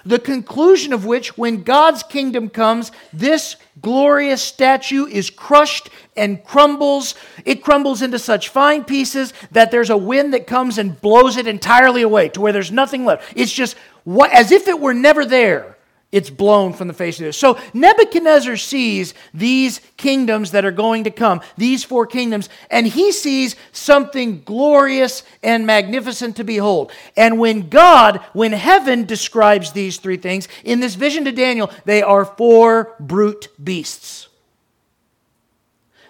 the 0.07 0.19
conclusion 0.21 0.93
of 0.93 1.05
which, 1.05 1.37
when 1.37 1.65
God's 1.65 2.05
kingdom 2.05 2.49
comes, 2.49 2.93
this 3.13 3.57
glorious 3.83 4.41
statue 4.41 5.05
is 5.07 5.31
crushed 5.31 5.91
and 6.17 6.45
crumbles. 6.45 7.17
It 7.45 7.63
crumbles 7.63 8.03
into 8.03 8.21
such 8.21 8.49
fine 8.49 8.85
pieces 8.85 9.33
that 9.51 9.73
there's 9.73 9.91
a 9.91 9.97
wind 9.97 10.33
that 10.33 10.47
comes 10.47 10.79
and 10.79 11.01
blows 11.01 11.37
it 11.37 11.49
entirely 11.49 12.03
away 12.03 12.29
to 12.31 12.41
where 12.41 12.53
there's 12.53 12.71
nothing 12.71 13.05
left. 13.05 13.33
It's 13.35 13.53
just 13.53 13.77
what, 14.05 14.31
as 14.33 14.53
if 14.53 14.69
it 14.69 14.79
were 14.79 14.95
never 14.95 15.25
there 15.25 15.76
it's 16.13 16.31
blown 16.31 16.73
from 16.73 16.89
the 16.89 16.95
face 16.95 17.17
of 17.17 17.25
the 17.25 17.29
earth. 17.29 17.35
So 17.35 17.59
Nebuchadnezzar 17.75 18.57
sees 18.57 19.13
these 19.35 19.81
kingdoms 19.97 20.53
that 20.53 20.65
are 20.65 20.71
going 20.71 21.05
to 21.05 21.11
come, 21.11 21.41
these 21.57 21.83
four 21.83 22.07
kingdoms, 22.07 22.49
and 22.71 22.87
he 22.87 23.11
sees 23.11 23.57
something 23.73 24.43
glorious 24.43 25.25
and 25.43 25.67
magnificent 25.67 26.37
to 26.37 26.45
behold. 26.45 26.93
And 27.17 27.39
when 27.39 27.69
God, 27.69 28.21
when 28.33 28.53
heaven 28.53 29.05
describes 29.05 29.73
these 29.73 29.99
three 29.99 30.17
things, 30.17 30.49
in 30.65 30.81
this 30.81 30.95
vision 30.95 31.25
to 31.25 31.33
Daniel, 31.33 31.71
they 31.85 32.03
are 32.03 32.25
four 32.25 32.95
brute 33.01 33.49
beasts. 33.63 34.29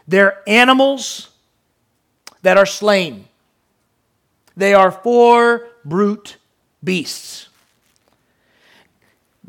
They're 0.07 0.43
animals 0.47 1.31
that 2.43 2.59
are 2.59 2.67
slain. 2.67 3.27
They 4.57 4.75
are 4.75 4.93
four 4.93 5.67
brute 5.85 6.37
beasts. 6.85 7.49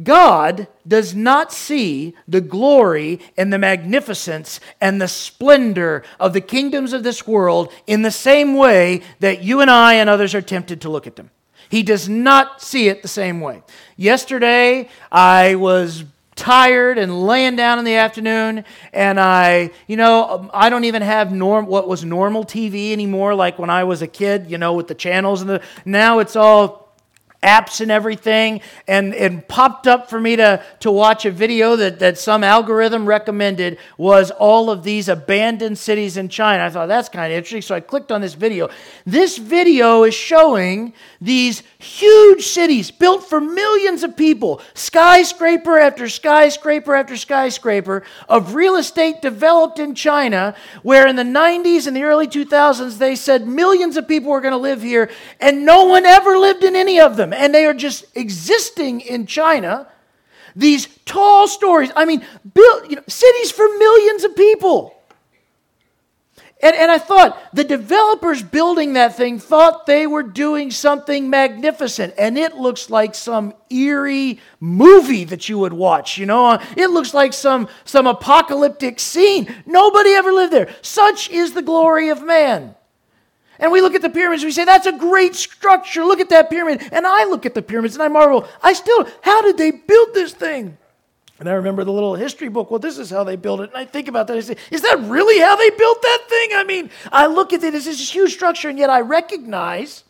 God 0.01 0.68
does 0.88 1.16
not 1.16 1.51
see 1.51 2.16
the 2.27 2.42
glory 2.42 3.20
and 3.36 3.51
the 3.51 3.58
magnificence 3.58 4.60
and 4.80 5.01
the 5.01 5.08
splendor 5.08 6.04
of 6.20 6.34
the 6.34 6.42
kingdoms 6.42 6.94
of 6.94 7.04
this 7.04 7.25
world 7.25 7.72
in 7.88 8.04
the 8.04 8.12
same 8.12 8.56
way 8.56 9.01
that 9.20 9.42
you 9.44 9.62
and 9.62 9.72
I 9.72 9.96
and 9.96 10.10
others 10.10 10.36
are 10.36 10.42
tempted 10.42 10.82
to 10.82 10.89
look 10.89 11.08
at 11.08 11.16
them. 11.16 11.32
He 11.70 11.84
does 11.84 12.08
not 12.08 12.62
see 12.62 12.88
it 12.88 13.01
the 13.01 13.08
same 13.08 13.42
way. 13.42 13.63
Yesterday, 13.98 14.89
I 15.12 15.56
was 15.56 16.06
tired 16.36 17.00
and 17.00 17.25
laying 17.25 17.56
down 17.56 17.80
in 17.80 17.84
the 17.84 17.96
afternoon 17.96 18.63
and 18.94 19.20
i 19.20 19.72
you 19.88 19.98
know 19.98 20.30
um, 20.30 20.51
i 20.54 20.70
don't 20.70 20.84
even 20.84 21.01
have 21.01 21.32
norm 21.32 21.66
what 21.66 21.88
was 21.88 22.06
normal 22.06 22.46
tv 22.46 22.92
anymore 22.92 23.34
like 23.34 23.58
when 23.58 23.72
i 23.72 23.84
was 23.84 24.04
a 24.04 24.08
kid 24.08 24.48
you 24.48 24.56
know 24.56 24.74
with 24.74 24.88
the 24.88 24.94
channels 24.94 25.42
and 25.42 25.50
the 25.50 25.62
now 25.84 26.20
it's 26.20 26.36
all 26.36 26.87
apps 27.44 27.82
and 27.82 27.91
everything, 27.91 28.62
and 28.88 29.13
it 29.13 29.48
popped 29.48 29.86
up 29.86 30.10
for 30.10 30.20
me 30.20 30.36
to, 30.36 30.63
to 30.79 30.91
watch 30.91 31.25
a 31.25 31.32
video 31.32 31.75
that, 31.75 32.00
that 32.00 32.17
some 32.17 32.44
algorithm 32.44 33.06
recommended 33.06 33.77
was 33.98 34.32
all 34.32 34.72
of 34.72 34.84
these 34.84 35.08
abandoned 35.08 35.77
cities 35.77 36.17
in 36.17 36.29
China. 36.29 36.65
I 36.65 36.70
thought 36.70 36.88
that's 36.88 37.10
kind 37.10 37.32
of 37.32 37.38
interesting, 37.38 37.62
so 37.62 37.75
I 37.75 37.79
clicked 37.79 38.12
on 38.12 38.22
this 38.22 38.34
video. 38.34 38.70
This 39.06 39.38
video 39.38 40.03
is 40.03 40.15
showing 40.15 40.94
these 41.22 41.62
huge 41.77 42.44
cities 42.44 42.89
built 42.89 43.24
for 43.24 43.39
millions 43.39 44.01
of 44.01 44.17
people, 44.17 44.62
skyscraper 44.74 45.77
after 45.77 46.10
skyscraper 46.10 46.96
after 46.96 47.15
skyscraper 47.15 48.03
of 48.27 48.56
real 48.56 48.75
estate 48.75 49.22
developed 49.22 49.77
in 49.77 49.94
China, 49.94 50.56
where 50.82 51.06
in 51.06 51.15
the 51.15 51.24
90s 51.24 51.86
and 51.86 51.96
the 51.96 52.03
early 52.03 52.27
2000s 52.27 52.98
they 52.98 53.15
said 53.15 53.48
millions 53.48 53.96
of 53.96 54.08
people 54.08 54.32
were 54.32 54.41
going 54.41 54.53
to 54.53 54.58
live 54.58 54.82
here, 54.82 55.10
and 55.39 55.65
no 55.65 55.86
one 55.86 56.06
ever 56.06 56.36
lived 56.38 56.63
in 56.63 56.75
any 56.75 57.00
of 57.00 57.15
them 57.15 57.27
them, 57.30 57.40
and 57.40 57.54
they 57.54 57.66
are 57.66 57.74
just 57.74 58.06
existing 58.16 59.02
in 59.02 59.26
China. 59.26 59.88
These 60.56 60.88
tall 61.06 61.48
stories, 61.48 61.92
I 61.96 62.06
mean, 62.06 62.26
built, 62.54 62.90
you 62.90 62.96
know, 62.96 63.04
cities 63.08 63.52
for 63.52 63.68
millions 63.78 64.24
of 64.24 64.36
people. 64.36 64.94
And, 66.62 66.76
and 66.76 66.90
I 66.90 66.98
thought 66.98 67.40
the 67.54 67.64
developers 67.64 68.42
building 68.42 68.94
that 68.94 69.16
thing 69.16 69.38
thought 69.38 69.86
they 69.86 70.08
were 70.08 70.24
doing 70.24 70.72
something 70.72 71.30
magnificent. 71.30 72.16
And 72.18 72.36
it 72.38 72.56
looks 72.56 72.90
like 72.90 73.14
some 73.14 73.54
eerie 73.70 74.40
movie 74.60 75.24
that 75.26 75.48
you 75.48 75.60
would 75.60 75.74
watch, 75.74 76.18
you 76.18 76.26
know? 76.26 76.60
It 76.76 76.90
looks 76.90 77.14
like 77.14 77.34
some, 77.34 77.68
some 77.86 78.08
apocalyptic 78.08 79.00
scene. 79.00 79.54
Nobody 79.68 80.12
ever 80.12 80.32
lived 80.32 80.54
there. 80.54 80.74
Such 80.82 81.30
is 81.30 81.54
the 81.54 81.62
glory 81.62 82.10
of 82.10 82.24
man. 82.24 82.74
And 83.60 83.72
we 83.72 83.82
look 83.82 83.96
at 83.96 84.02
the 84.02 84.10
pyramids, 84.10 84.44
we 84.44 84.52
say, 84.52 84.66
that's 84.66 84.86
a 84.86 84.92
great 84.92 85.36
structure. 85.36 86.06
Look 86.06 86.20
at 86.20 86.30
that 86.30 86.50
pyramid. 86.50 86.88
And 86.92 87.08
I 87.08 87.26
look 87.26 87.46
at 87.46 87.54
the 87.54 87.62
pyramids 87.62 87.96
and 87.96 88.04
I 88.04 88.08
marvel, 88.08 88.48
I 88.62 88.74
still, 88.74 89.08
how 89.22 89.42
did 89.42 89.58
they 89.58 89.72
build 89.72 90.14
this 90.14 90.34
thing? 90.34 90.78
And 91.40 91.48
I 91.48 91.54
remember 91.54 91.84
the 91.84 91.92
little 91.92 92.16
history 92.16 92.50
book. 92.50 92.72
Well, 92.72 92.80
this 92.80 92.98
is 92.98 93.10
how 93.10 93.24
they 93.24 93.36
built 93.36 93.62
it. 93.62 93.70
And 93.70 93.78
I 93.78 93.86
think 93.86 94.08
about 94.08 94.28
that. 94.28 94.38
I 94.38 94.40
say, 94.40 94.58
is 94.72 94.82
that 94.82 95.00
really 95.02 95.40
how 95.40 95.56
they 95.56 95.70
built 95.70 96.02
that 96.02 96.26
thing? 96.28 96.50
I 96.54 96.64
mean, 96.64 96.90
I 97.12 97.28
look 97.28 97.54
at 97.54 97.64
it 97.64 97.76
as 97.76 97.86
this 97.86 98.14
huge 98.14 98.34
structure, 98.34 98.70
and 98.70 98.80
yet 98.80 98.90
I 98.90 99.02
recognize 99.02 100.04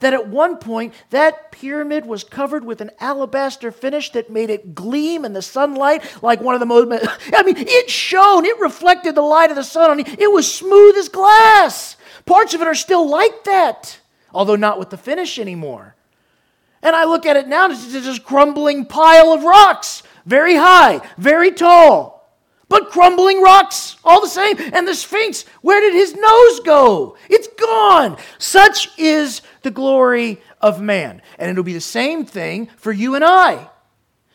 that 0.00 0.12
at 0.12 0.28
one 0.28 0.56
point 0.56 0.94
that 1.10 1.50
pyramid 1.52 2.04
was 2.04 2.24
covered 2.24 2.64
with 2.64 2.80
an 2.80 2.90
alabaster 3.00 3.70
finish 3.70 4.10
that 4.12 4.30
made 4.30 4.50
it 4.50 4.74
gleam 4.74 5.24
in 5.24 5.32
the 5.32 5.42
sunlight 5.42 6.22
like 6.22 6.40
one 6.40 6.54
of 6.54 6.60
the 6.60 6.66
most. 6.66 6.90
I 7.34 7.42
mean, 7.42 7.56
it 7.56 7.88
shone, 7.88 8.44
it 8.44 8.58
reflected 8.58 9.14
the 9.14 9.22
light 9.22 9.50
of 9.50 9.56
the 9.56 9.62
sun 9.62 9.90
on 9.90 10.00
it. 10.00 10.18
It 10.18 10.32
was 10.32 10.52
smooth 10.52 10.96
as 10.96 11.08
glass. 11.08 11.96
Parts 12.26 12.54
of 12.54 12.60
it 12.60 12.66
are 12.66 12.74
still 12.74 13.08
like 13.08 13.44
that, 13.44 14.00
although 14.32 14.56
not 14.56 14.78
with 14.78 14.90
the 14.90 14.96
finish 14.96 15.38
anymore. 15.38 15.94
And 16.82 16.96
I 16.96 17.04
look 17.04 17.26
at 17.26 17.36
it 17.36 17.48
now, 17.48 17.68
it's 17.70 17.92
just 17.92 18.20
a 18.20 18.22
crumbling 18.22 18.86
pile 18.86 19.32
of 19.32 19.42
rocks, 19.44 20.02
very 20.24 20.56
high, 20.56 21.06
very 21.18 21.52
tall, 21.52 22.20
but 22.68 22.90
crumbling 22.90 23.42
rocks 23.42 23.96
all 24.04 24.20
the 24.20 24.28
same. 24.28 24.56
And 24.72 24.86
the 24.86 24.94
Sphinx, 24.94 25.42
where 25.60 25.80
did 25.80 25.92
his 25.92 26.14
nose 26.14 26.60
go? 26.60 27.16
It's 27.28 27.48
gone. 27.48 28.16
Such 28.38 28.96
is 28.98 29.42
the 29.62 29.72
glory 29.72 30.40
of 30.60 30.80
man. 30.80 31.20
And 31.38 31.50
it'll 31.50 31.64
be 31.64 31.74
the 31.74 31.80
same 31.80 32.24
thing 32.24 32.68
for 32.76 32.92
you 32.92 33.14
and 33.14 33.24
I. 33.24 33.68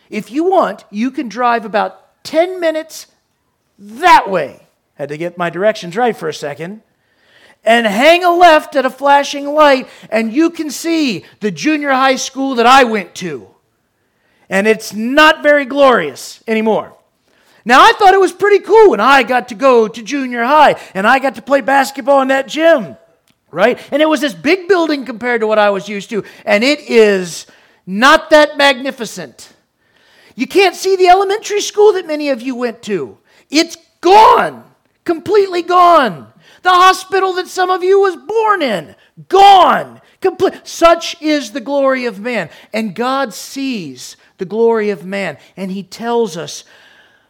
If 0.10 0.32
you 0.32 0.44
want, 0.44 0.84
you 0.92 1.12
can 1.12 1.30
drive 1.30 1.66
about 1.66 2.24
10 2.26 2.60
minutes 2.60 3.08
that 3.80 4.30
way. 4.30 4.68
Had 4.96 5.10
to 5.10 5.18
get 5.18 5.38
my 5.38 5.50
directions 5.50 5.96
right 5.98 6.16
for 6.16 6.28
a 6.28 6.34
second 6.34 6.82
and 7.66 7.86
hang 7.86 8.24
a 8.24 8.32
left 8.32 8.76
at 8.76 8.86
a 8.86 8.90
flashing 8.90 9.48
light, 9.48 9.88
and 10.10 10.32
you 10.32 10.50
can 10.50 10.70
see 10.70 11.26
the 11.40 11.52
junior 11.52 11.92
high 11.92 12.16
school 12.16 12.56
that 12.56 12.66
I 12.66 12.84
went 12.84 13.16
to. 13.16 13.48
And 14.50 14.68
it's 14.68 14.94
not 14.94 15.42
very 15.42 15.66
glorious 15.66 16.44
anymore. 16.48 16.94
Now, 17.66 17.82
I 17.82 17.94
thought 17.94 18.14
it 18.14 18.20
was 18.20 18.32
pretty 18.32 18.60
cool 18.60 18.92
when 18.92 19.00
I 19.00 19.24
got 19.24 19.48
to 19.48 19.56
go 19.56 19.88
to 19.88 20.04
junior 20.04 20.44
high 20.44 20.80
and 20.94 21.08
I 21.08 21.18
got 21.18 21.36
to 21.36 21.42
play 21.42 21.62
basketball 21.62 22.22
in 22.22 22.28
that 22.28 22.48
gym, 22.48 22.96
right? 23.50 23.80
And 23.92 24.04
it 24.04 24.06
was 24.06 24.22
this 24.22 24.36
big 24.36 24.68
building 24.68 25.04
compared 25.04 25.42
to 25.42 25.48
what 25.48 25.58
I 25.58 25.72
was 25.72 25.90
used 25.90 26.12
to, 26.12 26.24
and 26.46 26.64
it 26.64 26.82
is 26.82 27.48
not 27.88 28.30
that 28.30 28.56
magnificent. 28.56 29.52
You 30.36 30.46
can't 30.46 30.76
see 30.76 30.96
the 30.96 31.08
elementary 31.08 31.62
school 31.62 31.94
that 31.94 32.06
many 32.06 32.30
of 32.30 32.42
you 32.42 32.56
went 32.56 32.84
to, 32.84 33.18
it's 33.50 33.78
gone, 34.02 34.64
completely 35.04 35.64
gone. 35.64 36.32
The 36.66 36.72
hospital 36.72 37.34
that 37.34 37.48
some 37.48 37.70
of 37.70 37.84
you 37.84 38.00
was 38.00 38.16
born 38.16 38.64
in, 38.64 38.96
gone. 39.30 40.02
Complete. 40.20 40.66
Such 40.66 41.22
is 41.22 41.52
the 41.52 41.62
glory 41.62 42.06
of 42.06 42.20
man. 42.20 42.50
And 42.74 42.96
God 42.96 43.36
sees 43.36 44.18
the 44.40 44.46
glory 44.46 44.90
of 44.90 45.06
man. 45.06 45.38
And 45.56 45.72
he 45.72 45.84
tells 45.84 46.36
us 46.36 46.64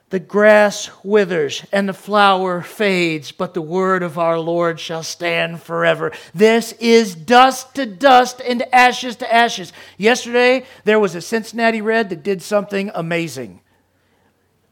the 0.09 0.21
grass 0.21 0.89
withers 1.03 1.65
and 1.73 1.89
the 1.89 1.93
flower 1.93 2.61
fades, 2.61 3.33
but 3.33 3.53
the 3.53 3.61
word 3.61 4.03
of 4.03 4.17
our 4.17 4.39
Lord 4.39 4.79
shall 4.79 5.03
stand 5.03 5.61
forever. 5.61 6.13
This 6.33 6.71
is 6.79 7.13
dust 7.13 7.75
to 7.75 7.85
dust 7.85 8.39
and 8.39 8.63
ashes 8.73 9.17
to 9.17 9.33
ashes. 9.33 9.73
Yesterday, 9.97 10.65
there 10.85 10.97
was 10.97 11.13
a 11.13 11.19
Cincinnati 11.19 11.81
Red 11.81 12.09
that 12.09 12.23
did 12.23 12.41
something 12.41 12.89
amazing. 12.95 13.59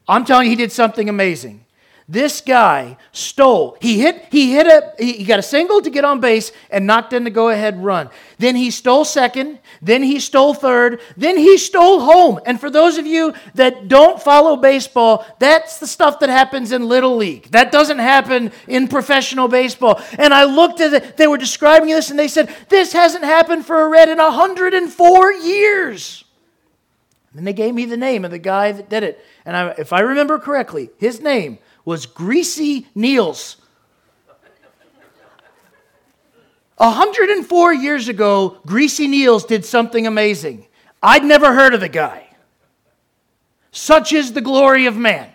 I'm 0.07 0.23
telling 0.23 0.45
you, 0.45 0.51
he 0.51 0.55
did 0.55 0.71
something 0.71 1.09
amazing. 1.09 1.65
This 2.07 2.41
guy 2.41 2.97
stole. 3.13 3.77
He 3.79 4.01
hit, 4.01 4.27
he 4.29 4.51
hit 4.51 4.67
a, 4.67 4.93
he 4.99 5.23
got 5.23 5.39
a 5.39 5.43
single 5.43 5.81
to 5.81 5.89
get 5.89 6.03
on 6.03 6.19
base 6.19 6.51
and 6.69 6.85
knocked 6.85 7.13
in 7.13 7.23
the 7.23 7.29
go 7.29 7.47
ahead 7.47 7.81
run. 7.81 8.09
Then 8.39 8.57
he 8.57 8.71
stole 8.71 9.05
second. 9.05 9.59
Then 9.81 10.03
he 10.03 10.19
stole 10.19 10.53
third. 10.53 10.99
Then 11.15 11.37
he 11.37 11.57
stole 11.57 12.01
home. 12.01 12.41
And 12.45 12.59
for 12.59 12.69
those 12.69 12.97
of 12.97 13.05
you 13.05 13.33
that 13.55 13.87
don't 13.87 14.21
follow 14.21 14.57
baseball, 14.57 15.25
that's 15.39 15.79
the 15.79 15.87
stuff 15.87 16.19
that 16.19 16.29
happens 16.29 16.73
in 16.73 16.89
Little 16.89 17.15
League. 17.15 17.49
That 17.51 17.71
doesn't 17.71 17.99
happen 17.99 18.51
in 18.67 18.89
professional 18.89 19.47
baseball. 19.47 20.01
And 20.19 20.33
I 20.33 20.43
looked 20.43 20.81
at 20.81 20.93
it, 20.93 21.15
they 21.15 21.27
were 21.27 21.37
describing 21.37 21.87
this 21.87 22.09
and 22.09 22.19
they 22.19 22.27
said, 22.27 22.53
this 22.67 22.91
hasn't 22.91 23.23
happened 23.23 23.65
for 23.65 23.81
a 23.81 23.87
Red 23.87 24.09
in 24.09 24.17
104 24.17 25.33
years. 25.33 26.25
And 27.31 27.39
then 27.39 27.45
they 27.45 27.53
gave 27.53 27.73
me 27.73 27.85
the 27.85 27.97
name 27.97 28.25
of 28.25 28.31
the 28.31 28.39
guy 28.39 28.73
that 28.73 28.89
did 28.89 29.03
it. 29.03 29.25
And 29.45 29.55
I, 29.55 29.69
if 29.77 29.93
I 29.93 30.01
remember 30.01 30.37
correctly, 30.37 30.89
his 30.97 31.21
name 31.21 31.59
was 31.85 32.05
Greasy 32.05 32.87
Niels. 32.95 33.57
104 36.77 37.73
years 37.73 38.09
ago, 38.09 38.57
Greasy 38.65 39.07
Niels 39.07 39.45
did 39.45 39.63
something 39.63 40.05
amazing. 40.05 40.67
I'd 41.01 41.23
never 41.23 41.53
heard 41.53 41.73
of 41.73 41.79
the 41.79 41.89
guy. 41.89 42.27
Such 43.71 44.13
is 44.13 44.33
the 44.33 44.41
glory 44.41 44.85
of 44.85 44.97
man. 44.97 45.29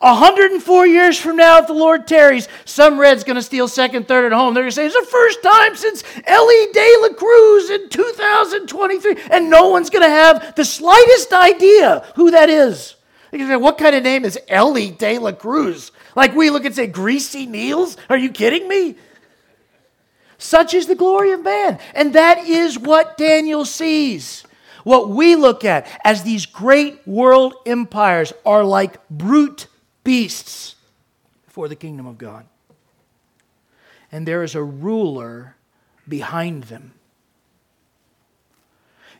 104 0.00 0.86
years 0.86 1.18
from 1.18 1.36
now, 1.36 1.58
if 1.58 1.66
the 1.66 1.72
Lord 1.72 2.06
tarries, 2.06 2.48
some 2.66 2.98
red's 2.98 3.24
going 3.24 3.36
to 3.36 3.42
steal 3.42 3.66
second, 3.66 4.06
third, 4.06 4.30
at 4.30 4.36
home. 4.36 4.52
They're 4.52 4.64
going 4.64 4.70
to 4.70 4.74
say, 4.74 4.86
it's 4.86 4.94
the 4.94 5.06
first 5.10 5.42
time 5.42 5.74
since 5.74 6.04
Elly 6.26 6.66
De 6.72 6.96
La 7.00 7.08
Cruz 7.14 7.70
in 7.70 7.88
2023. 7.88 9.16
And 9.30 9.48
no 9.48 9.68
one's 9.68 9.88
going 9.88 10.02
to 10.02 10.10
have 10.10 10.54
the 10.54 10.64
slightest 10.64 11.32
idea 11.32 12.04
who 12.14 12.30
that 12.32 12.50
is. 12.50 12.95
What 13.36 13.78
kind 13.78 13.94
of 13.94 14.02
name 14.02 14.24
is 14.24 14.38
Elly 14.48 14.90
De 14.90 15.18
La 15.18 15.32
Cruz? 15.32 15.92
Like 16.14 16.34
we 16.34 16.50
look 16.50 16.64
and 16.64 16.74
say, 16.74 16.86
Greasy 16.86 17.46
Niels? 17.46 17.96
Are 18.08 18.16
you 18.16 18.30
kidding 18.30 18.68
me? 18.68 18.96
Such 20.38 20.74
is 20.74 20.86
the 20.86 20.94
glory 20.94 21.32
of 21.32 21.42
man. 21.42 21.78
And 21.94 22.12
that 22.14 22.38
is 22.38 22.78
what 22.78 23.16
Daniel 23.16 23.64
sees. 23.64 24.44
What 24.84 25.08
we 25.08 25.34
look 25.34 25.64
at 25.64 25.88
as 26.04 26.22
these 26.22 26.46
great 26.46 27.06
world 27.08 27.54
empires 27.66 28.32
are 28.44 28.62
like 28.64 29.08
brute 29.08 29.66
beasts 30.04 30.76
before 31.46 31.68
the 31.68 31.74
kingdom 31.74 32.06
of 32.06 32.18
God. 32.18 32.46
And 34.12 34.28
there 34.28 34.42
is 34.42 34.54
a 34.54 34.62
ruler 34.62 35.56
behind 36.06 36.64
them. 36.64 36.92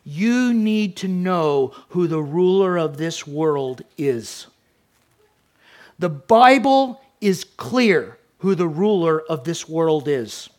You 0.09 0.53
need 0.53 0.95
to 0.97 1.09
know 1.09 1.73
who 1.89 2.07
the 2.07 2.21
ruler 2.21 2.77
of 2.77 2.95
this 2.95 3.27
world 3.27 3.81
is. 3.97 4.47
The 5.99 6.07
Bible 6.07 7.01
is 7.19 7.43
clear 7.43 8.17
who 8.37 8.55
the 8.55 8.69
ruler 8.69 9.21
of 9.21 9.43
this 9.43 9.67
world 9.67 10.07
is. 10.07 10.49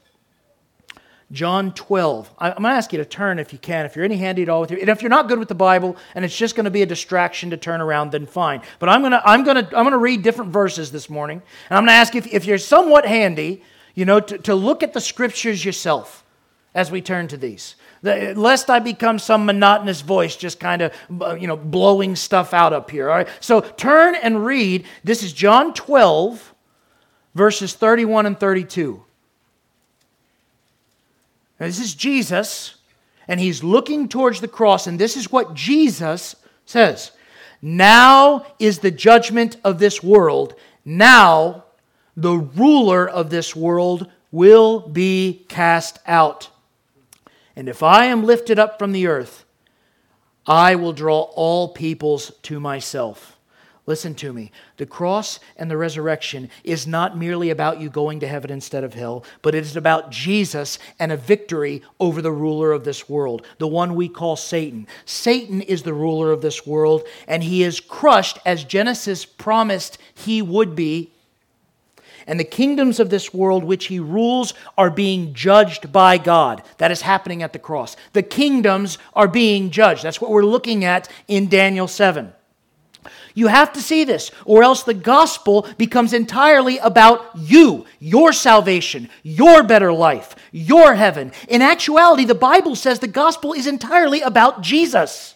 John 1.33 1.73
12. 1.73 2.31
I'm 2.37 2.51
going 2.53 2.65
to 2.65 2.69
ask 2.69 2.93
you 2.93 2.99
to 2.99 3.07
turn 3.07 3.39
if 3.39 3.55
you 3.55 3.59
can, 3.59 3.87
if 3.87 3.97
you're 3.97 4.05
any 4.05 4.19
handy 4.19 4.43
at 4.43 4.51
all 4.51 4.61
with 4.61 4.71
you. 4.71 4.81
And 4.81 4.91
if 4.91 5.01
you're 5.01 5.09
not 5.09 5.29
good 5.29 5.39
with 5.39 5.49
the 5.49 5.55
Bible 5.55 5.97
and 6.15 6.27
it's 6.27 6.37
just 6.37 6.55
going 6.55 6.65
to 6.65 6.71
be 6.71 6.83
a 6.83 6.87
distraction 6.87 7.49
to 7.49 7.57
turn 7.57 7.81
around, 7.81 8.13
then 8.13 8.27
fine. 8.27 8.61
But 8.79 8.91
I'm 8.91 9.01
going 9.01 9.13
to, 9.13 9.27
I'm 9.27 9.45
going 9.45 9.65
to, 9.65 9.65
I'm 9.75 9.85
going 9.85 9.93
to 9.93 9.97
read 9.97 10.21
different 10.21 10.53
verses 10.53 10.93
this 10.93 11.09
morning. 11.09 11.41
And 11.71 11.79
I'm 11.79 11.85
going 11.85 11.95
to 11.95 11.99
ask 11.99 12.15
if, 12.15 12.27
if 12.27 12.45
you're 12.45 12.59
somewhat 12.59 13.07
handy, 13.07 13.63
you 13.95 14.05
know, 14.05 14.21
to, 14.21 14.37
to 14.37 14.55
look 14.55 14.83
at 14.83 14.93
the 14.93 15.01
scriptures 15.01 15.65
yourself 15.65 16.23
as 16.75 16.91
we 16.91 17.01
turn 17.01 17.29
to 17.29 17.39
these. 17.39 17.77
Lest 18.03 18.71
I 18.71 18.79
become 18.79 19.19
some 19.19 19.47
monotonous 19.47 20.01
voice 20.03 20.37
just 20.37 20.61
kind 20.61 20.83
of, 20.83 20.93
uh, 21.21 21.35
you 21.35 21.47
know, 21.47 21.57
blowing 21.57 22.15
stuff 22.17 22.55
out 22.55 22.73
up 22.73 22.91
here. 22.91 23.11
All 23.11 23.17
right. 23.17 23.29
So 23.41 23.61
turn 23.61 24.15
and 24.15 24.45
read. 24.45 24.85
This 25.03 25.23
is 25.23 25.33
John 25.33 25.75
12, 25.75 26.55
verses 27.35 27.75
31 27.75 28.27
and 28.27 28.39
32. 28.39 29.03
Now, 31.59 31.67
this 31.67 31.81
is 31.81 31.95
Jesus, 31.95 32.77
and 33.27 33.41
he's 33.41 33.65
looking 33.65 34.09
towards 34.09 34.41
the 34.41 34.49
cross, 34.49 34.87
and 34.87 34.99
this 34.99 35.17
is 35.17 35.33
what 35.33 35.55
Jesus 35.55 36.37
says 36.65 37.11
Now 37.61 38.47
is 38.59 38.79
the 38.79 38.93
judgment 38.93 39.57
of 39.65 39.79
this 39.79 40.03
world. 40.03 40.55
Now 40.85 41.65
the 42.17 42.37
ruler 42.37 43.09
of 43.09 43.31
this 43.31 43.55
world 43.55 44.11
will 44.33 44.81
be 44.81 45.47
cast 45.49 46.01
out. 46.07 46.51
And 47.59 47.69
if 47.69 47.83
I 47.83 48.05
am 48.05 48.23
lifted 48.23 48.57
up 48.57 48.79
from 48.79 48.93
the 48.93 49.09
earth, 49.09 49.45
I 50.47 50.77
will 50.77 50.93
draw 50.93 51.23
all 51.23 51.71
peoples 51.71 52.31
to 52.43 52.61
myself. 52.61 53.37
Listen 53.85 54.15
to 54.15 54.33
me. 54.33 54.53
The 54.77 54.87
cross 54.87 55.41
and 55.57 55.69
the 55.69 55.77
resurrection 55.77 56.51
is 56.63 56.87
not 56.87 57.19
merely 57.19 57.51
about 57.51 57.81
you 57.81 57.91
going 57.91 58.21
to 58.21 58.29
heaven 58.29 58.53
instead 58.53 58.85
of 58.85 58.95
hell, 58.95 59.25
but 59.43 59.57
it 59.57 59.65
is 59.65 59.75
about 59.75 60.13
Jesus 60.13 60.79
and 61.01 61.11
a 61.11 61.17
victory 61.17 61.83
over 61.99 62.23
the 62.23 62.31
ruler 62.31 62.71
of 62.71 62.85
this 62.85 63.09
world, 63.09 63.45
the 63.59 63.67
one 63.67 63.97
we 63.97 64.09
call 64.09 64.37
Satan. 64.37 64.87
Satan 65.05 65.61
is 65.61 65.83
the 65.83 65.95
ruler 65.95 66.31
of 66.31 66.43
this 66.43 66.65
world, 66.65 67.09
and 67.27 67.43
he 67.43 67.65
is 67.65 67.81
crushed 67.81 68.39
as 68.47 68.63
Genesis 68.63 69.25
promised 69.25 69.99
he 70.15 70.41
would 70.43 70.77
be. 70.77 71.13
And 72.29 72.39
the 72.39 72.45
kingdoms 72.45 73.01
of 73.01 73.09
this 73.09 73.33
world 73.33 73.65
which 73.65 73.87
he 73.87 73.99
rules 73.99 74.53
are 74.77 74.91
being 74.91 75.33
judged 75.33 75.91
by 75.91 76.19
God. 76.19 76.63
That 76.77 76.93
is 76.93 77.01
happening 77.01 77.43
at 77.43 77.55
the 77.55 77.59
cross. 77.59 77.97
The 78.13 78.23
kingdoms 78.23 78.99
are 79.15 79.27
being 79.27 79.71
judged. 79.71 80.05
That's 80.05 80.21
what 80.21 80.31
we're 80.31 80.45
looking 80.45 80.85
at 80.85 81.09
in 81.27 81.49
Daniel 81.49 81.89
7. 81.89 82.35
You 83.35 83.47
have 83.47 83.73
to 83.73 83.81
see 83.81 84.05
this, 84.05 84.31
or 84.45 84.63
else 84.63 84.83
the 84.83 84.93
gospel 84.93 85.67
becomes 85.79 86.13
entirely 86.13 86.79
about 86.79 87.25
you, 87.35 87.87
your 87.99 88.33
salvation, 88.33 89.09
your 89.23 89.63
better 89.63 89.93
life, 89.93 90.35
your 90.53 90.95
heaven. 90.95 91.33
In 91.49 91.63
actuality, 91.63 92.25
the 92.25 92.35
Bible 92.35 92.77
says 92.77 92.99
the 92.99 93.09
gospel 93.09 93.55
is 93.55 93.67
entirely 93.67 94.21
about 94.21 94.61
Jesus. 94.61 95.35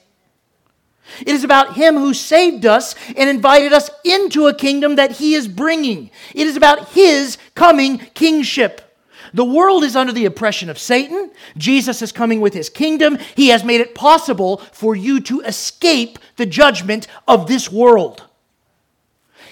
It 1.20 1.28
is 1.28 1.44
about 1.44 1.74
Him 1.74 1.96
who 1.96 2.14
saved 2.14 2.64
us 2.64 2.94
and 3.16 3.28
invited 3.28 3.72
us 3.72 3.90
into 4.04 4.46
a 4.46 4.54
kingdom 4.54 4.96
that 4.96 5.12
He 5.12 5.34
is 5.34 5.48
bringing. 5.48 6.10
It 6.34 6.46
is 6.46 6.56
about 6.56 6.90
His 6.90 7.38
coming 7.54 7.98
kingship. 8.14 8.92
The 9.34 9.44
world 9.44 9.82
is 9.82 9.96
under 9.96 10.12
the 10.12 10.26
oppression 10.26 10.68
of 10.68 10.78
Satan. 10.78 11.30
Jesus 11.56 12.02
is 12.02 12.12
coming 12.12 12.40
with 12.40 12.52
his 12.52 12.68
kingdom. 12.68 13.18
He 13.34 13.48
has 13.48 13.64
made 13.64 13.80
it 13.80 13.94
possible 13.94 14.58
for 14.72 14.94
you 14.94 15.20
to 15.20 15.40
escape 15.40 16.18
the 16.36 16.44
judgment 16.44 17.06
of 17.26 17.46
this 17.46 17.72
world. 17.72 18.24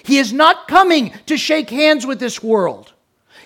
He 0.03 0.17
is 0.17 0.31
not 0.33 0.67
coming 0.67 1.13
to 1.25 1.37
shake 1.37 1.69
hands 1.69 2.05
with 2.05 2.19
this 2.19 2.43
world. 2.43 2.90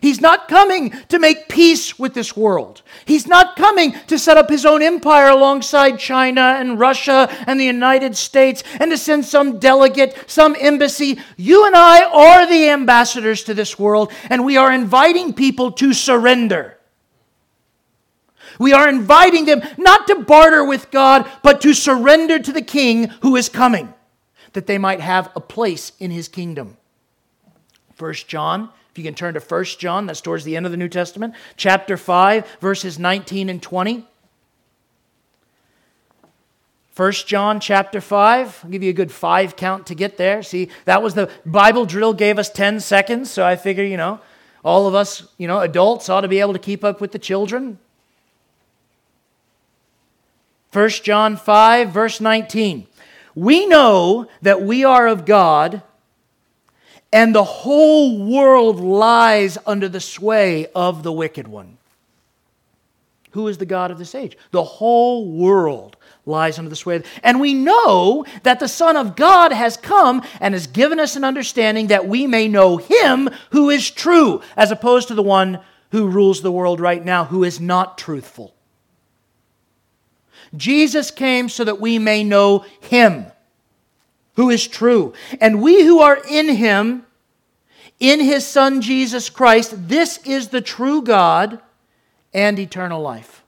He's 0.01 0.21
not 0.21 0.47
coming 0.47 0.91
to 1.09 1.19
make 1.19 1.49
peace 1.49 1.97
with 1.97 2.13
this 2.13 2.35
world. 2.35 2.81
He's 3.05 3.27
not 3.27 3.55
coming 3.55 3.93
to 4.07 4.19
set 4.19 4.37
up 4.37 4.49
his 4.49 4.65
own 4.65 4.81
empire 4.81 5.29
alongside 5.29 5.97
China 5.97 6.55
and 6.59 6.79
Russia 6.79 7.29
and 7.47 7.59
the 7.59 7.65
United 7.65 8.15
States 8.15 8.63
and 8.79 8.91
to 8.91 8.97
send 8.97 9.25
some 9.25 9.59
delegate, 9.59 10.25
some 10.27 10.55
embassy. 10.59 11.19
You 11.37 11.65
and 11.65 11.75
I 11.75 12.03
are 12.03 12.45
the 12.45 12.69
ambassadors 12.69 13.43
to 13.43 13.53
this 13.53 13.79
world, 13.79 14.11
and 14.29 14.45
we 14.45 14.57
are 14.57 14.71
inviting 14.71 15.33
people 15.33 15.71
to 15.73 15.93
surrender. 15.93 16.77
We 18.59 18.73
are 18.73 18.87
inviting 18.87 19.45
them 19.45 19.61
not 19.77 20.07
to 20.07 20.15
barter 20.15 20.63
with 20.63 20.91
God, 20.91 21.29
but 21.43 21.61
to 21.61 21.73
surrender 21.73 22.39
to 22.39 22.53
the 22.53 22.61
King 22.61 23.09
who 23.21 23.35
is 23.35 23.49
coming, 23.49 23.93
that 24.53 24.67
they 24.67 24.77
might 24.77 25.01
have 25.01 25.31
a 25.35 25.41
place 25.41 25.91
in 25.99 26.11
his 26.11 26.27
kingdom. 26.27 26.77
First 27.93 28.27
John 28.27 28.69
if 28.95 28.99
you 28.99 29.03
can 29.03 29.13
turn 29.13 29.33
to 29.33 29.41
1 29.41 29.63
John, 29.77 30.05
that's 30.05 30.21
towards 30.21 30.45
the 30.45 30.55
end 30.55 30.65
of 30.65 30.71
the 30.71 30.77
New 30.77 30.87
Testament, 30.87 31.33
chapter 31.57 31.97
5, 31.97 32.59
verses 32.61 32.97
19 32.97 33.49
and 33.49 33.61
20. 33.61 34.05
1 36.95 37.11
John 37.11 37.59
chapter 37.59 37.99
5. 37.99 38.61
I'll 38.63 38.69
give 38.69 38.83
you 38.83 38.91
a 38.91 38.93
good 38.93 39.11
five 39.11 39.57
count 39.57 39.87
to 39.87 39.95
get 39.95 40.15
there. 40.15 40.41
See, 40.41 40.69
that 40.85 41.03
was 41.03 41.13
the 41.13 41.29
Bible 41.45 41.85
drill 41.85 42.13
gave 42.13 42.39
us 42.39 42.49
10 42.49 42.79
seconds, 42.79 43.29
so 43.29 43.45
I 43.45 43.57
figure, 43.57 43.83
you 43.83 43.97
know, 43.97 44.21
all 44.63 44.87
of 44.87 44.95
us, 44.95 45.27
you 45.37 45.49
know, 45.49 45.59
adults 45.59 46.07
ought 46.07 46.21
to 46.21 46.29
be 46.29 46.39
able 46.39 46.53
to 46.53 46.59
keep 46.59 46.85
up 46.85 47.01
with 47.01 47.11
the 47.11 47.19
children. 47.19 47.79
1 50.71 50.89
John 51.03 51.35
5, 51.35 51.89
verse 51.89 52.21
19. 52.21 52.87
We 53.35 53.65
know 53.65 54.29
that 54.41 54.61
we 54.61 54.85
are 54.85 55.05
of 55.05 55.25
God 55.25 55.81
and 57.15 57.33
the 57.33 57.45
whole 57.45 58.19
world 58.25 58.81
lies 58.81 59.57
under 59.65 59.87
the 59.87 60.01
sway 60.01 60.67
of 60.75 61.01
the 61.01 61.13
wicked 61.13 61.47
one. 61.47 61.77
Who 63.31 63.47
is 63.47 63.57
the 63.57 63.65
God 63.65 63.89
of 63.89 63.97
this 63.97 64.13
age? 64.13 64.37
The 64.51 64.65
whole 64.65 65.25
world 65.25 65.95
lies 66.25 66.59
under 66.59 66.67
the 66.67 66.75
sway. 66.75 66.97
Of, 66.97 67.05
and 67.23 67.39
we 67.39 67.53
know 67.53 68.25
that 68.43 68.59
the 68.59 68.67
Son 68.67 68.97
of 68.97 69.15
God 69.15 69.53
has 69.53 69.77
come 69.77 70.23
and 70.41 70.53
has 70.53 70.67
given 70.67 70.99
us 70.99 71.15
an 71.15 71.23
understanding 71.23 71.87
that 71.87 72.05
we 72.05 72.27
may 72.27 72.49
know 72.49 72.75
Him 72.75 73.29
who 73.51 73.69
is 73.69 73.89
true, 73.89 74.41
as 74.57 74.69
opposed 74.69 75.07
to 75.07 75.15
the 75.15 75.23
one 75.23 75.61
who 75.91 76.09
rules 76.09 76.41
the 76.41 76.51
world 76.51 76.81
right 76.81 77.03
now, 77.03 77.23
who 77.23 77.45
is 77.45 77.61
not 77.61 77.97
truthful. 77.97 78.53
Jesus 80.57 81.11
came 81.11 81.47
so 81.47 81.63
that 81.63 81.79
we 81.79 81.97
may 81.97 82.25
know 82.25 82.65
Him 82.81 83.27
who 84.35 84.49
is 84.49 84.67
true. 84.67 85.13
And 85.39 85.61
we 85.61 85.83
who 85.83 86.01
are 86.01 86.19
in 86.29 86.49
Him 86.49 87.04
in 87.99 88.19
his 88.19 88.45
Son 88.45 88.81
Jesus 88.81 89.29
Christ, 89.29 89.87
this 89.87 90.19
is 90.25 90.49
the 90.49 90.61
true 90.61 91.01
God 91.01 91.59
and 92.33 92.59
eternal 92.59 93.01
life. 93.01 93.43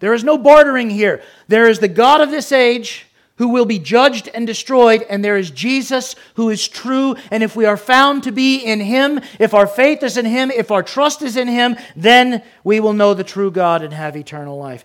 There 0.00 0.14
is 0.14 0.24
no 0.24 0.36
bartering 0.36 0.90
here. 0.90 1.22
There 1.48 1.68
is 1.68 1.78
the 1.78 1.88
God 1.88 2.20
of 2.20 2.30
this 2.30 2.52
age 2.52 3.06
who 3.36 3.48
will 3.48 3.64
be 3.64 3.78
judged 3.78 4.28
and 4.28 4.46
destroyed, 4.46 5.04
and 5.08 5.24
there 5.24 5.36
is 5.36 5.50
Jesus 5.50 6.14
who 6.34 6.50
is 6.50 6.68
true. 6.68 7.16
And 7.30 7.42
if 7.42 7.56
we 7.56 7.64
are 7.64 7.76
found 7.76 8.22
to 8.24 8.32
be 8.32 8.58
in 8.58 8.80
him, 8.80 9.20
if 9.40 9.54
our 9.54 9.66
faith 9.66 10.02
is 10.02 10.16
in 10.16 10.26
him, 10.26 10.50
if 10.50 10.70
our 10.70 10.82
trust 10.82 11.22
is 11.22 11.36
in 11.36 11.48
him, 11.48 11.76
then 11.96 12.42
we 12.62 12.78
will 12.78 12.92
know 12.92 13.14
the 13.14 13.24
true 13.24 13.50
God 13.50 13.82
and 13.82 13.92
have 13.92 14.16
eternal 14.16 14.58
life. 14.58 14.84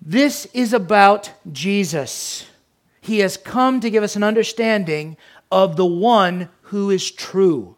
This 0.00 0.46
is 0.54 0.72
about 0.72 1.32
Jesus. 1.52 2.46
He 3.00 3.18
has 3.18 3.36
come 3.36 3.80
to 3.80 3.90
give 3.90 4.02
us 4.02 4.16
an 4.16 4.22
understanding 4.22 5.16
of 5.50 5.76
the 5.76 5.86
one 5.86 6.48
who 6.74 6.90
is 6.90 7.08
true. 7.08 7.76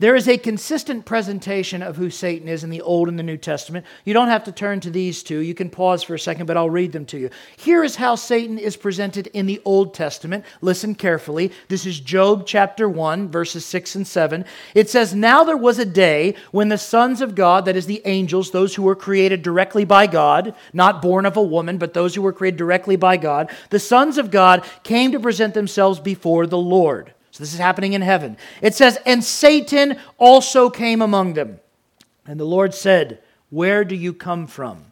There 0.00 0.16
is 0.16 0.28
a 0.28 0.38
consistent 0.38 1.04
presentation 1.04 1.82
of 1.82 1.98
who 1.98 2.08
Satan 2.08 2.48
is 2.48 2.64
in 2.64 2.70
the 2.70 2.80
Old 2.80 3.06
and 3.06 3.18
the 3.18 3.22
New 3.22 3.36
Testament. 3.36 3.84
You 4.06 4.14
don't 4.14 4.28
have 4.28 4.44
to 4.44 4.52
turn 4.52 4.80
to 4.80 4.90
these 4.90 5.22
two. 5.22 5.40
You 5.40 5.52
can 5.52 5.68
pause 5.68 6.02
for 6.02 6.14
a 6.14 6.18
second, 6.18 6.46
but 6.46 6.56
I'll 6.56 6.70
read 6.70 6.92
them 6.92 7.04
to 7.04 7.18
you. 7.18 7.28
Here 7.58 7.84
is 7.84 7.96
how 7.96 8.14
Satan 8.14 8.58
is 8.58 8.78
presented 8.78 9.26
in 9.26 9.44
the 9.44 9.60
Old 9.62 9.92
Testament. 9.92 10.46
Listen 10.62 10.94
carefully. 10.94 11.52
This 11.68 11.84
is 11.84 12.00
Job 12.00 12.46
chapter 12.46 12.88
1, 12.88 13.28
verses 13.28 13.66
6 13.66 13.94
and 13.94 14.06
7. 14.06 14.46
It 14.74 14.88
says, 14.88 15.14
Now 15.14 15.44
there 15.44 15.54
was 15.54 15.78
a 15.78 15.84
day 15.84 16.36
when 16.50 16.70
the 16.70 16.78
sons 16.78 17.20
of 17.20 17.34
God, 17.34 17.66
that 17.66 17.76
is 17.76 17.84
the 17.84 18.00
angels, 18.06 18.52
those 18.52 18.74
who 18.74 18.84
were 18.84 18.96
created 18.96 19.42
directly 19.42 19.84
by 19.84 20.06
God, 20.06 20.54
not 20.72 21.02
born 21.02 21.26
of 21.26 21.36
a 21.36 21.42
woman, 21.42 21.76
but 21.76 21.92
those 21.92 22.14
who 22.14 22.22
were 22.22 22.32
created 22.32 22.56
directly 22.56 22.96
by 22.96 23.18
God, 23.18 23.50
the 23.68 23.78
sons 23.78 24.16
of 24.16 24.30
God 24.30 24.64
came 24.82 25.12
to 25.12 25.20
present 25.20 25.52
themselves 25.52 26.00
before 26.00 26.46
the 26.46 26.56
Lord. 26.56 27.12
This 27.40 27.54
is 27.54 27.58
happening 27.58 27.94
in 27.94 28.02
heaven. 28.02 28.36
It 28.60 28.74
says, 28.74 28.98
And 29.06 29.24
Satan 29.24 29.98
also 30.18 30.68
came 30.68 31.00
among 31.00 31.32
them. 31.32 31.58
And 32.26 32.38
the 32.38 32.44
Lord 32.44 32.74
said, 32.74 33.22
Where 33.48 33.82
do 33.82 33.94
you 33.94 34.12
come 34.12 34.46
from? 34.46 34.84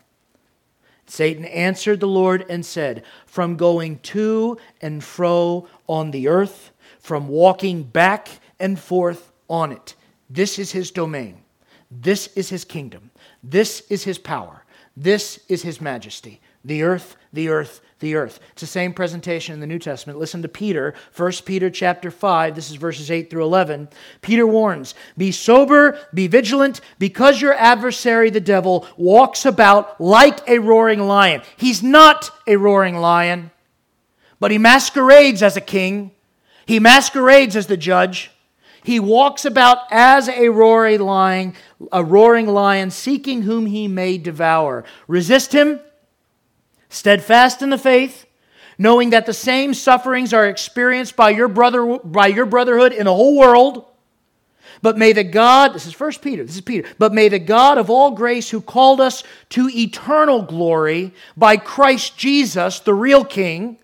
Satan 1.04 1.44
answered 1.44 2.00
the 2.00 2.08
Lord 2.08 2.46
and 2.48 2.64
said, 2.64 3.02
From 3.26 3.56
going 3.56 3.98
to 3.98 4.56
and 4.80 5.04
fro 5.04 5.68
on 5.86 6.10
the 6.10 6.28
earth, 6.28 6.70
from 7.00 7.28
walking 7.28 7.82
back 7.82 8.28
and 8.58 8.78
forth 8.78 9.30
on 9.50 9.70
it. 9.70 9.94
This 10.30 10.58
is 10.58 10.72
his 10.72 10.90
domain. 10.90 11.42
This 11.90 12.28
is 12.28 12.48
his 12.48 12.64
kingdom. 12.64 13.10
This 13.42 13.82
is 13.90 14.04
his 14.04 14.16
power. 14.16 14.64
This 14.96 15.38
is 15.48 15.62
his 15.62 15.82
majesty. 15.82 16.40
The 16.64 16.82
earth, 16.82 17.16
the 17.30 17.50
earth, 17.50 17.82
the 18.00 18.14
earth. 18.14 18.38
It's 18.52 18.60
the 18.60 18.66
same 18.66 18.92
presentation 18.92 19.54
in 19.54 19.60
the 19.60 19.66
New 19.66 19.78
Testament. 19.78 20.18
Listen 20.18 20.42
to 20.42 20.48
Peter, 20.48 20.94
1 21.16 21.32
Peter 21.44 21.68
chapter 21.68 22.10
5, 22.10 22.54
this 22.54 22.70
is 22.70 22.76
verses 22.76 23.10
8 23.10 23.28
through 23.28 23.42
11. 23.42 23.88
Peter 24.22 24.46
warns, 24.46 24.94
"Be 25.16 25.32
sober, 25.32 25.98
be 26.14 26.26
vigilant, 26.26 26.80
because 26.98 27.40
your 27.40 27.54
adversary 27.54 28.30
the 28.30 28.40
devil 28.40 28.86
walks 28.96 29.44
about 29.44 30.00
like 30.00 30.48
a 30.48 30.58
roaring 30.58 31.00
lion." 31.00 31.42
He's 31.56 31.82
not 31.82 32.30
a 32.46 32.56
roaring 32.56 32.96
lion, 32.96 33.50
but 34.38 34.50
he 34.50 34.58
masquerades 34.58 35.42
as 35.42 35.56
a 35.56 35.60
king. 35.60 36.12
He 36.66 36.78
masquerades 36.78 37.56
as 37.56 37.66
the 37.66 37.76
judge. 37.76 38.30
He 38.84 39.00
walks 39.00 39.44
about 39.44 39.78
as 39.90 40.28
a 40.28 40.50
roaring 40.50 41.00
lion, 41.00 41.54
a 41.90 42.04
roaring 42.04 42.46
lion 42.46 42.90
seeking 42.90 43.42
whom 43.42 43.66
he 43.66 43.88
may 43.88 44.18
devour. 44.18 44.84
Resist 45.08 45.52
him 45.52 45.80
steadfast 46.88 47.62
in 47.62 47.70
the 47.70 47.78
faith, 47.78 48.26
knowing 48.78 49.10
that 49.10 49.26
the 49.26 49.32
same 49.32 49.74
sufferings 49.74 50.32
are 50.32 50.46
experienced 50.46 51.16
by 51.16 51.30
your 51.30 51.48
brother 51.48 51.98
by 51.98 52.28
your 52.28 52.46
brotherhood 52.46 52.92
in 52.92 53.04
the 53.04 53.14
whole 53.14 53.36
world. 53.36 53.84
But 54.80 54.96
may 54.96 55.12
the 55.12 55.24
God, 55.24 55.74
this 55.74 55.86
is 55.86 55.92
First 55.92 56.22
Peter, 56.22 56.44
this 56.44 56.54
is 56.54 56.60
Peter, 56.60 56.88
but 56.98 57.12
may 57.12 57.28
the 57.28 57.40
God 57.40 57.78
of 57.78 57.90
all 57.90 58.12
grace 58.12 58.50
who 58.50 58.60
called 58.60 59.00
us 59.00 59.24
to 59.50 59.68
eternal 59.68 60.42
glory 60.42 61.12
by 61.36 61.56
Christ 61.56 62.16
Jesus, 62.16 62.78
the 62.78 62.94
real 62.94 63.24
King, 63.24 63.78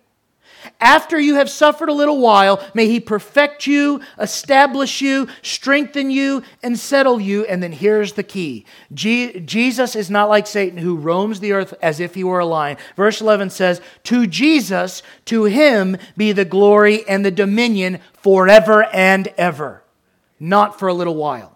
after 0.80 1.18
you 1.18 1.36
have 1.36 1.50
suffered 1.50 1.88
a 1.88 1.94
little 1.94 2.20
while, 2.20 2.64
may 2.74 2.88
he 2.88 3.00
perfect 3.00 3.66
you, 3.66 4.00
establish 4.18 5.00
you, 5.00 5.28
strengthen 5.42 6.10
you, 6.10 6.42
and 6.62 6.78
settle 6.78 7.20
you. 7.20 7.44
And 7.46 7.62
then 7.62 7.72
here's 7.72 8.14
the 8.14 8.22
key 8.22 8.64
Jesus 8.92 9.96
is 9.96 10.10
not 10.10 10.28
like 10.28 10.46
Satan 10.46 10.78
who 10.78 10.96
roams 10.96 11.40
the 11.40 11.52
earth 11.52 11.74
as 11.82 12.00
if 12.00 12.14
he 12.14 12.24
were 12.24 12.40
a 12.40 12.46
lion. 12.46 12.76
Verse 12.96 13.20
11 13.20 13.50
says, 13.50 13.80
To 14.04 14.26
Jesus, 14.26 15.02
to 15.26 15.44
him 15.44 15.96
be 16.16 16.32
the 16.32 16.44
glory 16.44 17.06
and 17.08 17.24
the 17.24 17.30
dominion 17.30 18.00
forever 18.12 18.84
and 18.84 19.28
ever, 19.36 19.82
not 20.38 20.78
for 20.78 20.88
a 20.88 20.94
little 20.94 21.16
while. 21.16 21.53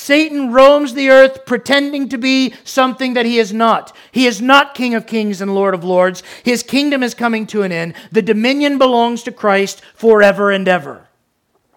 Satan 0.00 0.50
roams 0.50 0.94
the 0.94 1.10
earth 1.10 1.44
pretending 1.44 2.08
to 2.08 2.16
be 2.16 2.54
something 2.64 3.12
that 3.12 3.26
he 3.26 3.38
is 3.38 3.52
not. 3.52 3.94
He 4.10 4.26
is 4.26 4.40
not 4.40 4.74
King 4.74 4.94
of 4.94 5.06
kings 5.06 5.42
and 5.42 5.54
Lord 5.54 5.74
of 5.74 5.84
lords. 5.84 6.22
His 6.42 6.62
kingdom 6.62 7.02
is 7.02 7.12
coming 7.12 7.46
to 7.48 7.62
an 7.62 7.70
end. 7.70 7.92
The 8.10 8.22
dominion 8.22 8.78
belongs 8.78 9.22
to 9.24 9.30
Christ 9.30 9.82
forever 9.94 10.50
and 10.50 10.66
ever. 10.66 11.06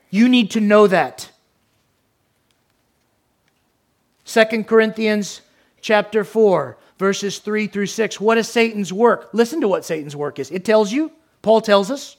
You 0.10 0.30
need 0.30 0.52
to 0.52 0.62
know 0.62 0.88
that. 0.88 1.32
2 4.24 4.64
Corinthians 4.64 5.42
chapter 5.82 6.24
4 6.24 6.78
verses 6.98 7.40
3 7.40 7.68
through 7.68 7.88
6. 7.88 8.22
What 8.22 8.38
is 8.38 8.48
Satan's 8.48 8.94
work? 8.94 9.32
Listen 9.34 9.60
to 9.60 9.68
what 9.68 9.84
Satan's 9.84 10.16
work 10.16 10.40
is. 10.40 10.50
It 10.50 10.64
tells 10.64 10.94
you, 10.94 11.12
Paul 11.42 11.60
tells 11.60 11.92
us, 11.92 12.16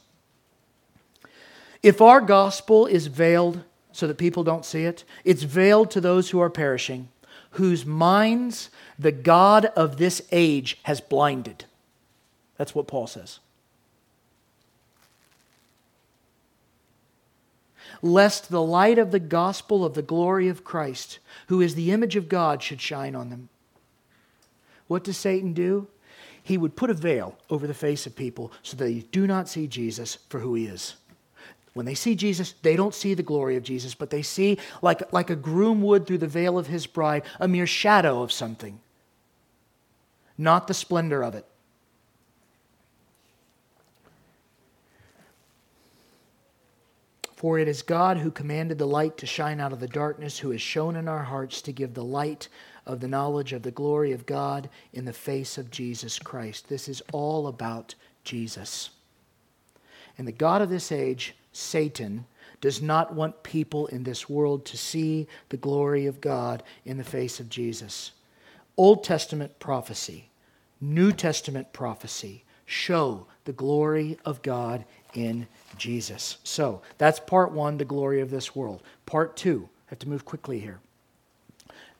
if 1.82 2.02
our 2.02 2.20
gospel 2.20 2.84
is 2.84 3.06
veiled, 3.06 3.64
so 3.94 4.08
that 4.08 4.18
people 4.18 4.42
don't 4.42 4.64
see 4.64 4.82
it. 4.82 5.04
It's 5.24 5.44
veiled 5.44 5.90
to 5.92 6.00
those 6.00 6.30
who 6.30 6.40
are 6.40 6.50
perishing, 6.50 7.08
whose 7.52 7.86
minds 7.86 8.68
the 8.98 9.12
God 9.12 9.66
of 9.76 9.96
this 9.96 10.20
age 10.32 10.78
has 10.82 11.00
blinded. 11.00 11.64
That's 12.58 12.74
what 12.74 12.88
Paul 12.88 13.06
says. 13.06 13.38
Lest 18.02 18.50
the 18.50 18.60
light 18.60 18.98
of 18.98 19.12
the 19.12 19.20
gospel 19.20 19.84
of 19.84 19.94
the 19.94 20.02
glory 20.02 20.48
of 20.48 20.64
Christ, 20.64 21.20
who 21.46 21.60
is 21.60 21.76
the 21.76 21.92
image 21.92 22.16
of 22.16 22.28
God, 22.28 22.64
should 22.64 22.80
shine 22.80 23.14
on 23.14 23.30
them. 23.30 23.48
What 24.88 25.04
does 25.04 25.16
Satan 25.16 25.52
do? 25.52 25.86
He 26.42 26.58
would 26.58 26.74
put 26.74 26.90
a 26.90 26.94
veil 26.94 27.38
over 27.48 27.68
the 27.68 27.72
face 27.72 28.06
of 28.06 28.16
people 28.16 28.50
so 28.62 28.76
they 28.76 29.00
do 29.12 29.28
not 29.28 29.48
see 29.48 29.68
Jesus 29.68 30.18
for 30.28 30.40
who 30.40 30.54
he 30.54 30.66
is. 30.66 30.96
When 31.74 31.86
they 31.86 31.94
see 31.94 32.14
Jesus, 32.14 32.54
they 32.62 32.76
don't 32.76 32.94
see 32.94 33.14
the 33.14 33.22
glory 33.22 33.56
of 33.56 33.64
Jesus, 33.64 33.94
but 33.94 34.10
they 34.10 34.22
see, 34.22 34.58
like, 34.80 35.12
like 35.12 35.28
a 35.28 35.36
groom 35.36 35.82
would 35.82 36.06
through 36.06 36.18
the 36.18 36.26
veil 36.28 36.56
of 36.56 36.68
his 36.68 36.86
bride, 36.86 37.24
a 37.40 37.48
mere 37.48 37.66
shadow 37.66 38.22
of 38.22 38.32
something, 38.32 38.80
not 40.38 40.68
the 40.68 40.74
splendor 40.74 41.22
of 41.22 41.34
it. 41.34 41.44
For 47.34 47.58
it 47.58 47.68
is 47.68 47.82
God 47.82 48.18
who 48.18 48.30
commanded 48.30 48.78
the 48.78 48.86
light 48.86 49.18
to 49.18 49.26
shine 49.26 49.60
out 49.60 49.72
of 49.72 49.80
the 49.80 49.88
darkness, 49.88 50.38
who 50.38 50.50
has 50.52 50.62
shown 50.62 50.96
in 50.96 51.08
our 51.08 51.24
hearts 51.24 51.60
to 51.62 51.72
give 51.72 51.92
the 51.92 52.04
light 52.04 52.48
of 52.86 53.00
the 53.00 53.08
knowledge 53.08 53.52
of 53.52 53.62
the 53.62 53.70
glory 53.70 54.12
of 54.12 54.24
God 54.24 54.70
in 54.92 55.04
the 55.04 55.12
face 55.12 55.58
of 55.58 55.70
Jesus 55.70 56.18
Christ. 56.18 56.68
This 56.68 56.88
is 56.88 57.02
all 57.12 57.48
about 57.48 57.96
Jesus. 58.22 58.90
And 60.16 60.26
the 60.26 60.32
God 60.32 60.62
of 60.62 60.70
this 60.70 60.92
age 60.92 61.34
Satan, 61.56 62.26
does 62.60 62.80
not 62.80 63.14
want 63.14 63.42
people 63.42 63.86
in 63.88 64.04
this 64.04 64.28
world 64.28 64.64
to 64.64 64.76
see 64.76 65.26
the 65.50 65.56
glory 65.56 66.06
of 66.06 66.20
God 66.20 66.62
in 66.84 66.96
the 66.96 67.04
face 67.04 67.38
of 67.38 67.48
Jesus. 67.48 68.12
Old 68.76 69.04
Testament 69.04 69.58
prophecy, 69.58 70.30
New 70.80 71.12
Testament 71.12 71.72
prophecy 71.72 72.44
show 72.66 73.26
the 73.44 73.52
glory 73.52 74.18
of 74.24 74.42
God 74.42 74.84
in 75.12 75.46
Jesus. 75.76 76.38
So 76.44 76.80
that's 76.98 77.20
part 77.20 77.52
one, 77.52 77.76
the 77.76 77.84
glory 77.84 78.20
of 78.20 78.30
this 78.30 78.56
world. 78.56 78.82
Part 79.06 79.36
two, 79.36 79.68
I 79.86 79.90
have 79.90 79.98
to 80.00 80.08
move 80.08 80.24
quickly 80.24 80.58
here. 80.60 80.80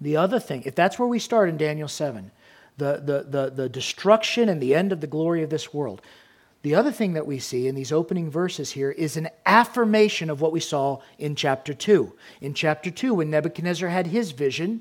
The 0.01 0.17
other 0.17 0.41
thing, 0.41 0.63
if 0.65 0.75
that's 0.75 0.99
where 0.99 1.09
we 1.09 1.19
start 1.19 1.49
in 1.49 1.57
Daniel 1.57 1.89
7, 1.89 2.31
the, 2.77 3.03
the, 3.05 3.27
the, 3.29 3.51
the 3.51 3.69
destruction 3.69 4.49
and 4.49 4.61
the 4.61 4.75
end 4.75 4.93
of 4.93 5.01
the 5.01 5.07
glory 5.07 5.43
of 5.43 5.51
this 5.51 5.73
world. 5.73 6.03
The 6.65 6.75
other 6.77 6.93
thing 6.93 7.13
that 7.13 7.27
we 7.27 7.41
see 7.41 7.69
in 7.69 7.75
these 7.75 7.93
opening 7.93 8.31
verses 8.31 8.71
here 8.71 8.91
is 8.91 9.19
an 9.19 9.29
affirmation 9.45 10.31
of 10.31 10.41
what 10.41 10.51
we 10.51 10.61
saw 10.61 11.03
in 11.19 11.35
chapter 11.35 11.75
2. 11.75 12.11
In 12.41 12.55
chapter 12.55 12.91
2, 12.91 13.13
when 13.13 13.29
Nebuchadnezzar 13.29 13.91
had 13.91 14.07
his 14.07 14.31
vision, 14.31 14.81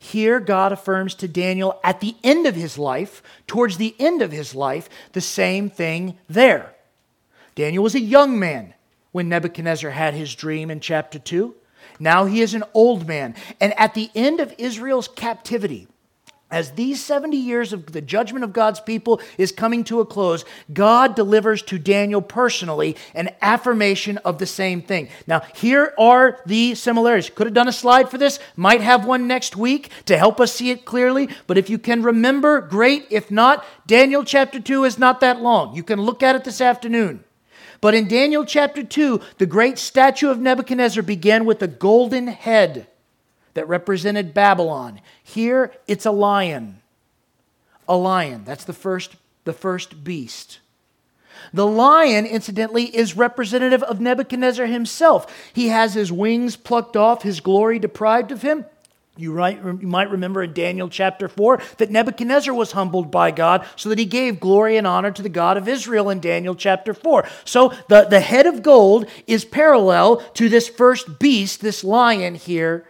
here 0.00 0.40
God 0.40 0.72
affirms 0.72 1.14
to 1.14 1.28
Daniel 1.28 1.78
at 1.84 2.00
the 2.00 2.16
end 2.24 2.44
of 2.44 2.56
his 2.56 2.76
life, 2.76 3.22
towards 3.46 3.76
the 3.76 3.94
end 4.00 4.20
of 4.20 4.32
his 4.32 4.52
life, 4.52 4.88
the 5.12 5.20
same 5.20 5.70
thing 5.70 6.18
there. 6.28 6.74
Daniel 7.54 7.84
was 7.84 7.94
a 7.94 8.00
young 8.00 8.36
man 8.36 8.74
when 9.12 9.28
Nebuchadnezzar 9.28 9.92
had 9.92 10.14
his 10.14 10.34
dream 10.34 10.72
in 10.72 10.80
chapter 10.80 11.20
2. 11.20 11.54
Now 12.00 12.24
he 12.24 12.40
is 12.40 12.52
an 12.52 12.64
old 12.74 13.06
man. 13.06 13.36
And 13.60 13.78
at 13.78 13.94
the 13.94 14.10
end 14.16 14.40
of 14.40 14.52
Israel's 14.58 15.06
captivity, 15.06 15.86
as 16.50 16.72
these 16.72 17.02
70 17.02 17.36
years 17.36 17.72
of 17.72 17.92
the 17.92 18.00
judgment 18.00 18.44
of 18.44 18.52
God's 18.52 18.80
people 18.80 19.20
is 19.38 19.52
coming 19.52 19.84
to 19.84 20.00
a 20.00 20.06
close, 20.06 20.44
God 20.72 21.14
delivers 21.14 21.62
to 21.62 21.78
Daniel 21.78 22.20
personally 22.20 22.96
an 23.14 23.30
affirmation 23.40 24.18
of 24.18 24.38
the 24.38 24.46
same 24.46 24.82
thing. 24.82 25.08
Now, 25.26 25.42
here 25.54 25.94
are 25.98 26.40
the 26.46 26.74
similarities. 26.74 27.30
Could 27.30 27.46
have 27.46 27.54
done 27.54 27.68
a 27.68 27.72
slide 27.72 28.10
for 28.10 28.18
this, 28.18 28.38
might 28.56 28.80
have 28.80 29.04
one 29.04 29.26
next 29.26 29.56
week 29.56 29.90
to 30.06 30.16
help 30.16 30.40
us 30.40 30.52
see 30.52 30.70
it 30.70 30.84
clearly, 30.84 31.28
but 31.46 31.58
if 31.58 31.70
you 31.70 31.78
can 31.78 32.02
remember, 32.02 32.60
great. 32.60 33.06
If 33.10 33.30
not, 33.30 33.64
Daniel 33.86 34.24
chapter 34.24 34.60
2 34.60 34.84
is 34.84 34.98
not 34.98 35.20
that 35.20 35.40
long. 35.40 35.74
You 35.74 35.82
can 35.82 36.00
look 36.00 36.22
at 36.22 36.36
it 36.36 36.44
this 36.44 36.60
afternoon. 36.60 37.24
But 37.80 37.94
in 37.94 38.08
Daniel 38.08 38.44
chapter 38.44 38.82
2, 38.82 39.20
the 39.38 39.46
great 39.46 39.78
statue 39.78 40.28
of 40.28 40.38
Nebuchadnezzar 40.38 41.02
began 41.02 41.46
with 41.46 41.62
a 41.62 41.68
golden 41.68 42.26
head 42.26 42.86
that 43.60 43.68
represented 43.68 44.32
Babylon. 44.32 45.02
Here 45.22 45.70
it's 45.86 46.06
a 46.06 46.10
lion. 46.10 46.80
A 47.86 47.94
lion. 47.94 48.44
That's 48.46 48.64
the 48.64 48.72
first, 48.72 49.16
the 49.44 49.52
first 49.52 50.02
beast. 50.02 50.60
The 51.52 51.66
lion, 51.66 52.24
incidentally, 52.24 52.84
is 52.84 53.18
representative 53.18 53.82
of 53.82 54.00
Nebuchadnezzar 54.00 54.64
himself. 54.64 55.30
He 55.52 55.68
has 55.68 55.92
his 55.92 56.10
wings 56.10 56.56
plucked 56.56 56.96
off, 56.96 57.22
his 57.22 57.40
glory 57.40 57.78
deprived 57.78 58.32
of 58.32 58.40
him. 58.40 58.64
You, 59.18 59.34
might 59.34 60.10
remember 60.10 60.42
in 60.42 60.54
Daniel 60.54 60.88
chapter 60.88 61.28
4 61.28 61.60
that 61.76 61.90
Nebuchadnezzar 61.90 62.54
was 62.54 62.72
humbled 62.72 63.10
by 63.10 63.30
God 63.30 63.66
so 63.76 63.90
that 63.90 63.98
he 63.98 64.06
gave 64.06 64.40
glory 64.40 64.78
and 64.78 64.86
honor 64.86 65.10
to 65.10 65.22
the 65.22 65.28
God 65.28 65.58
of 65.58 65.68
Israel 65.68 66.08
in 66.08 66.20
Daniel 66.20 66.54
chapter 66.54 66.94
4. 66.94 67.28
So 67.44 67.74
the, 67.88 68.06
the 68.08 68.20
head 68.20 68.46
of 68.46 68.62
gold 68.62 69.04
is 69.26 69.44
parallel 69.44 70.16
to 70.34 70.48
this 70.48 70.70
first 70.70 71.18
beast, 71.18 71.60
this 71.60 71.84
lion 71.84 72.36
here 72.36 72.86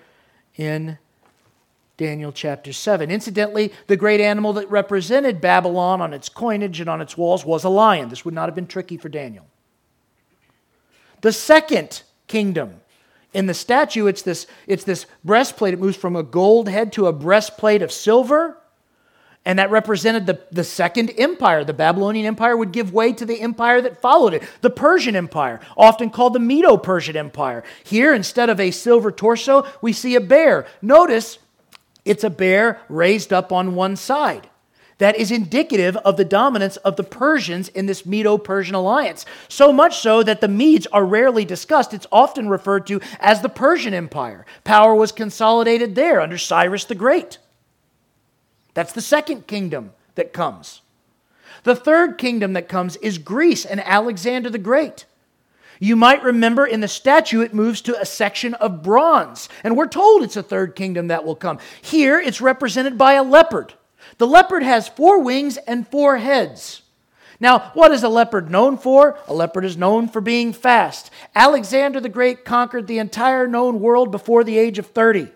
in 0.60 0.98
Daniel 1.96 2.32
chapter 2.32 2.72
7. 2.72 3.10
Incidentally, 3.10 3.72
the 3.86 3.96
great 3.96 4.20
animal 4.20 4.52
that 4.52 4.70
represented 4.70 5.40
Babylon 5.40 6.00
on 6.00 6.12
its 6.12 6.28
coinage 6.28 6.80
and 6.80 6.88
on 6.88 7.00
its 7.00 7.16
walls 7.16 7.44
was 7.44 7.64
a 7.64 7.68
lion. 7.68 8.08
This 8.08 8.24
would 8.24 8.34
not 8.34 8.46
have 8.46 8.54
been 8.54 8.66
tricky 8.66 8.96
for 8.96 9.08
Daniel. 9.08 9.46
The 11.22 11.32
second 11.32 12.02
kingdom 12.26 12.80
in 13.32 13.46
the 13.46 13.54
statue, 13.54 14.06
it's 14.06 14.22
this, 14.22 14.46
it's 14.66 14.84
this 14.84 15.06
breastplate. 15.24 15.74
It 15.74 15.80
moves 15.80 15.96
from 15.96 16.16
a 16.16 16.22
gold 16.22 16.68
head 16.68 16.92
to 16.94 17.06
a 17.06 17.12
breastplate 17.12 17.82
of 17.82 17.92
silver. 17.92 18.56
And 19.44 19.58
that 19.58 19.70
represented 19.70 20.26
the, 20.26 20.40
the 20.52 20.64
second 20.64 21.12
empire. 21.16 21.64
The 21.64 21.72
Babylonian 21.72 22.26
Empire 22.26 22.56
would 22.56 22.72
give 22.72 22.92
way 22.92 23.12
to 23.14 23.24
the 23.24 23.40
empire 23.40 23.80
that 23.80 24.00
followed 24.00 24.34
it, 24.34 24.42
the 24.60 24.70
Persian 24.70 25.16
Empire, 25.16 25.60
often 25.76 26.10
called 26.10 26.34
the 26.34 26.40
Medo 26.40 26.76
Persian 26.76 27.16
Empire. 27.16 27.64
Here, 27.82 28.12
instead 28.12 28.50
of 28.50 28.60
a 28.60 28.70
silver 28.70 29.10
torso, 29.10 29.66
we 29.80 29.94
see 29.94 30.14
a 30.14 30.20
bear. 30.20 30.66
Notice 30.82 31.38
it's 32.04 32.24
a 32.24 32.30
bear 32.30 32.80
raised 32.88 33.32
up 33.32 33.50
on 33.50 33.74
one 33.74 33.96
side 33.96 34.50
that 35.00 35.16
is 35.16 35.30
indicative 35.30 35.96
of 35.96 36.18
the 36.18 36.24
dominance 36.24 36.76
of 36.78 36.96
the 36.96 37.02
Persians 37.02 37.68
in 37.68 37.86
this 37.86 38.04
Medo 38.04 38.36
Persian 38.36 38.74
alliance. 38.74 39.24
So 39.48 39.72
much 39.72 39.98
so 39.98 40.22
that 40.22 40.42
the 40.42 40.48
Medes 40.48 40.86
are 40.88 41.04
rarely 41.04 41.46
discussed. 41.46 41.94
It's 41.94 42.06
often 42.12 42.50
referred 42.50 42.86
to 42.88 43.00
as 43.18 43.40
the 43.40 43.48
Persian 43.48 43.94
Empire. 43.94 44.44
Power 44.62 44.94
was 44.94 45.10
consolidated 45.10 45.94
there 45.94 46.20
under 46.20 46.36
Cyrus 46.36 46.84
the 46.84 46.94
Great. 46.94 47.38
That's 48.74 48.92
the 48.92 49.00
second 49.00 49.46
kingdom 49.46 49.92
that 50.14 50.32
comes. 50.32 50.82
The 51.64 51.76
third 51.76 52.18
kingdom 52.18 52.52
that 52.54 52.68
comes 52.68 52.96
is 52.96 53.18
Greece 53.18 53.64
and 53.64 53.80
Alexander 53.80 54.50
the 54.50 54.58
Great. 54.58 55.06
You 55.78 55.96
might 55.96 56.22
remember 56.22 56.66
in 56.66 56.80
the 56.80 56.88
statue, 56.88 57.40
it 57.40 57.54
moves 57.54 57.80
to 57.82 57.98
a 57.98 58.04
section 58.04 58.52
of 58.54 58.82
bronze, 58.82 59.48
and 59.64 59.76
we're 59.76 59.88
told 59.88 60.22
it's 60.22 60.36
a 60.36 60.42
third 60.42 60.76
kingdom 60.76 61.08
that 61.08 61.24
will 61.24 61.34
come. 61.34 61.58
Here, 61.80 62.20
it's 62.20 62.42
represented 62.42 62.98
by 62.98 63.14
a 63.14 63.22
leopard. 63.22 63.74
The 64.18 64.26
leopard 64.26 64.62
has 64.62 64.88
four 64.88 65.20
wings 65.20 65.56
and 65.56 65.88
four 65.88 66.18
heads. 66.18 66.82
Now, 67.40 67.70
what 67.72 67.92
is 67.92 68.02
a 68.02 68.10
leopard 68.10 68.50
known 68.50 68.76
for? 68.76 69.18
A 69.26 69.32
leopard 69.32 69.64
is 69.64 69.78
known 69.78 70.08
for 70.08 70.20
being 70.20 70.52
fast. 70.52 71.10
Alexander 71.34 71.98
the 71.98 72.10
Great 72.10 72.44
conquered 72.44 72.86
the 72.86 72.98
entire 72.98 73.46
known 73.46 73.80
world 73.80 74.10
before 74.10 74.44
the 74.44 74.58
age 74.58 74.78
of 74.78 74.88
30. 74.88 75.28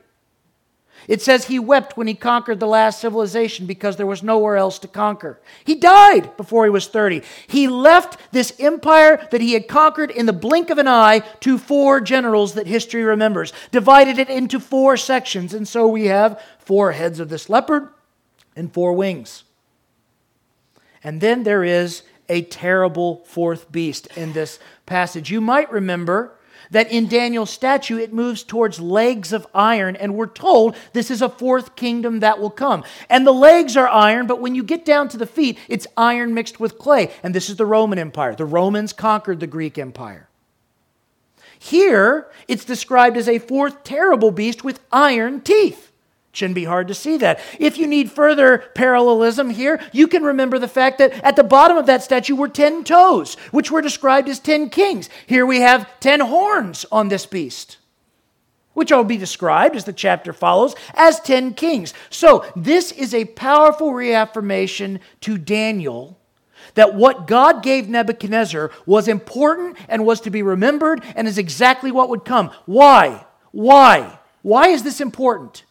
It 1.09 1.23
says 1.23 1.45
he 1.45 1.59
wept 1.59 1.97
when 1.97 2.07
he 2.07 2.15
conquered 2.15 2.61
the 2.61 2.67
last 2.67 3.01
civilization 3.01 3.67
because 3.67 3.97
there 3.97 4.07
was 4.07 4.23
nowhere 4.23 4.57
else 4.57 4.79
to 4.81 4.89
conquer. 4.89 5.41
He 5.65 5.75
died 5.75 6.37
before 6.37 6.65
he 6.65 6.71
was 6.71 6.87
30. 6.87 7.23
He 7.47 7.69
left 7.69 8.19
this 8.33 8.53
empire 8.59 9.27
that 9.31 9.41
he 9.41 9.53
had 9.53 9.69
conquered 9.69 10.11
in 10.11 10.27
the 10.27 10.33
blink 10.33 10.71
of 10.71 10.79
an 10.79 10.89
eye 10.89 11.21
to 11.41 11.59
four 11.59 12.01
generals 12.01 12.55
that 12.55 12.67
history 12.67 13.03
remembers, 13.03 13.53
divided 13.71 14.19
it 14.19 14.31
into 14.31 14.59
four 14.59 14.97
sections. 14.97 15.53
And 15.53 15.69
so 15.69 15.87
we 15.87 16.07
have 16.07 16.43
four 16.59 16.93
heads 16.93 17.21
of 17.21 17.29
this 17.29 17.49
leopard, 17.49 17.89
and 18.57 18.73
four 18.73 18.93
wings. 18.93 19.45
And 21.03 21.21
then 21.21 21.43
there 21.43 21.65
is 21.65 22.03
a 22.29 22.43
terrible 22.43 23.23
fourth 23.27 23.71
beast 23.71 24.07
in 24.17 24.33
this 24.33 24.59
passage. 24.87 25.31
You 25.31 25.41
might 25.41 25.71
remember 25.71 26.33
that 26.71 26.91
in 26.91 27.09
Daniel's 27.09 27.51
statue 27.51 27.99
it 27.99 28.13
moves 28.13 28.43
towards 28.43 28.81
legs 28.81 29.33
of 29.33 29.47
iron, 29.55 29.97
and 29.97 30.15
we're 30.15 30.27
told 30.27 30.77
this 30.93 31.11
is 31.11 31.23
a 31.23 31.29
fourth 31.29 31.77
kingdom 31.77 32.21
that 32.21 32.39
will 32.39 32.51
come. 32.51 32.85
And 33.09 33.27
the 33.27 33.33
legs 33.33 33.77
are 33.77 33.89
iron, 33.89 34.27
but 34.27 34.41
when 34.41 34.55
you 34.55 34.63
get 34.63 34.85
down 34.85 35.09
to 35.09 35.17
the 35.17 35.27
feet, 35.27 35.59
it's 35.69 35.87
iron 35.97 36.35
mixed 36.35 36.61
with 36.61 36.79
clay. 36.79 37.11
And 37.23 37.35
this 37.35 37.49
is 37.49 37.57
the 37.57 37.67
Roman 37.67 37.99
Empire. 37.99 38.35
The 38.35 38.45
Romans 38.45 38.93
conquered 38.93 39.41
the 39.41 39.47
Greek 39.47 39.79
Empire. 39.79 40.29
Here, 41.59 42.27
it's 42.47 42.65
described 42.65 43.17
as 43.17 43.29
a 43.29 43.39
fourth 43.39 43.85
terrible 43.85 44.31
beast 44.31 44.65
with 44.65 44.81
iron 44.93 45.41
teeth. 45.41 45.91
Shouldn't 46.35 46.57
be 46.57 46.65
hard 46.65 46.89
to 46.89 46.95
see 46.95 47.17
that. 47.19 47.39
If 47.61 47.79
you 47.79 47.87
need 47.87 48.11
further 48.11 48.59
parallelism 48.75 49.51
here, 49.51 49.81
you 49.93 50.09
can 50.09 50.25
remember 50.25 50.59
the 50.59 50.67
fact 50.67 50.99
that 50.99 51.13
at 51.23 51.37
the 51.37 51.45
bottom 51.45 51.77
of 51.77 51.87
that 51.87 52.03
statue 52.03 52.35
were 52.35 52.49
10 52.49 52.83
toes, 52.83 53.37
which 53.53 53.71
were 53.71 53.81
described 53.81 54.29
as 54.29 54.41
10 54.41 54.71
kings. 54.71 55.09
Here 55.29 55.47
we 55.47 55.61
have 55.61 55.89
10 56.01 56.19
horns 56.19 56.85
on 56.91 57.07
this 57.07 57.25
beast, 57.25 57.79
which 58.73 58.91
will 58.91 59.05
be 59.05 59.17
described 59.17 59.77
as 59.77 59.85
the 59.85 59.93
chapter 59.93 60.33
follows 60.33 60.75
as 60.95 61.21
10 61.21 61.55
kings. 61.55 61.95
So, 62.11 62.45
this 62.57 62.91
is 62.91 63.15
a 63.15 63.27
powerful 63.27 63.95
reaffirmation 63.95 64.99
to 65.21 65.39
Daniel 65.39 66.19
that 66.75 66.97
what 66.97 67.29
God 67.29 67.63
gave 67.63 67.89
Nebuchadnezzar 67.89 68.73
was 68.87 69.07
important 69.07 69.77
and 69.89 70.05
was 70.05 70.21
to 70.23 70.31
be 70.31 70.43
remembered 70.43 71.01
and 71.15 71.29
is 71.29 71.39
exactly 71.39 71.93
what 71.93 72.09
would 72.09 72.25
come. 72.25 72.51
Why? 72.67 73.25
Why? 73.53 74.19
Why 74.43 74.71
is 74.71 74.83
this 74.83 75.01
important? 75.01 75.63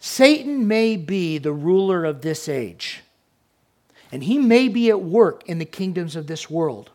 Satan 0.00 0.66
may 0.66 0.96
be 0.96 1.36
the 1.36 1.52
ruler 1.52 2.06
of 2.06 2.22
this 2.22 2.48
age, 2.48 3.02
and 4.10 4.24
he 4.24 4.38
may 4.38 4.66
be 4.66 4.88
at 4.88 5.02
work 5.02 5.46
in 5.46 5.58
the 5.58 5.66
kingdoms 5.66 6.16
of 6.16 6.26
this 6.26 6.48
world, 6.48 6.90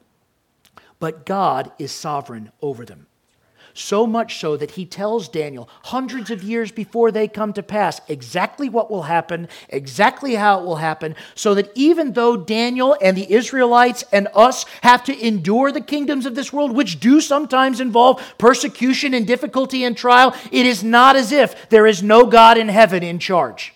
but 0.99 1.25
God 1.25 1.71
is 1.77 1.91
sovereign 1.91 2.51
over 2.63 2.83
them. 2.83 3.05
So 3.77 4.07
much 4.07 4.39
so 4.39 4.55
that 4.55 4.71
he 4.71 4.85
tells 4.85 5.27
Daniel, 5.27 5.67
hundreds 5.83 6.31
of 6.31 6.41
years 6.41 6.71
before 6.71 7.11
they 7.11 7.27
come 7.27 7.51
to 7.51 7.61
pass, 7.61 7.99
exactly 8.07 8.69
what 8.69 8.89
will 8.89 9.03
happen, 9.03 9.49
exactly 9.67 10.35
how 10.35 10.61
it 10.61 10.65
will 10.65 10.77
happen, 10.77 11.13
so 11.35 11.53
that 11.55 11.69
even 11.75 12.13
though 12.13 12.37
Daniel 12.37 12.95
and 13.01 13.17
the 13.17 13.29
Israelites 13.29 14.05
and 14.13 14.29
us 14.33 14.63
have 14.81 15.03
to 15.03 15.27
endure 15.27 15.73
the 15.73 15.81
kingdoms 15.81 16.25
of 16.25 16.35
this 16.35 16.53
world, 16.53 16.71
which 16.71 17.01
do 17.01 17.19
sometimes 17.19 17.81
involve 17.81 18.23
persecution 18.37 19.13
and 19.13 19.27
difficulty 19.27 19.83
and 19.83 19.97
trial, 19.97 20.33
it 20.53 20.65
is 20.65 20.81
not 20.81 21.17
as 21.17 21.33
if 21.33 21.67
there 21.67 21.85
is 21.85 22.01
no 22.01 22.25
God 22.25 22.57
in 22.57 22.69
heaven 22.69 23.03
in 23.03 23.19
charge. 23.19 23.74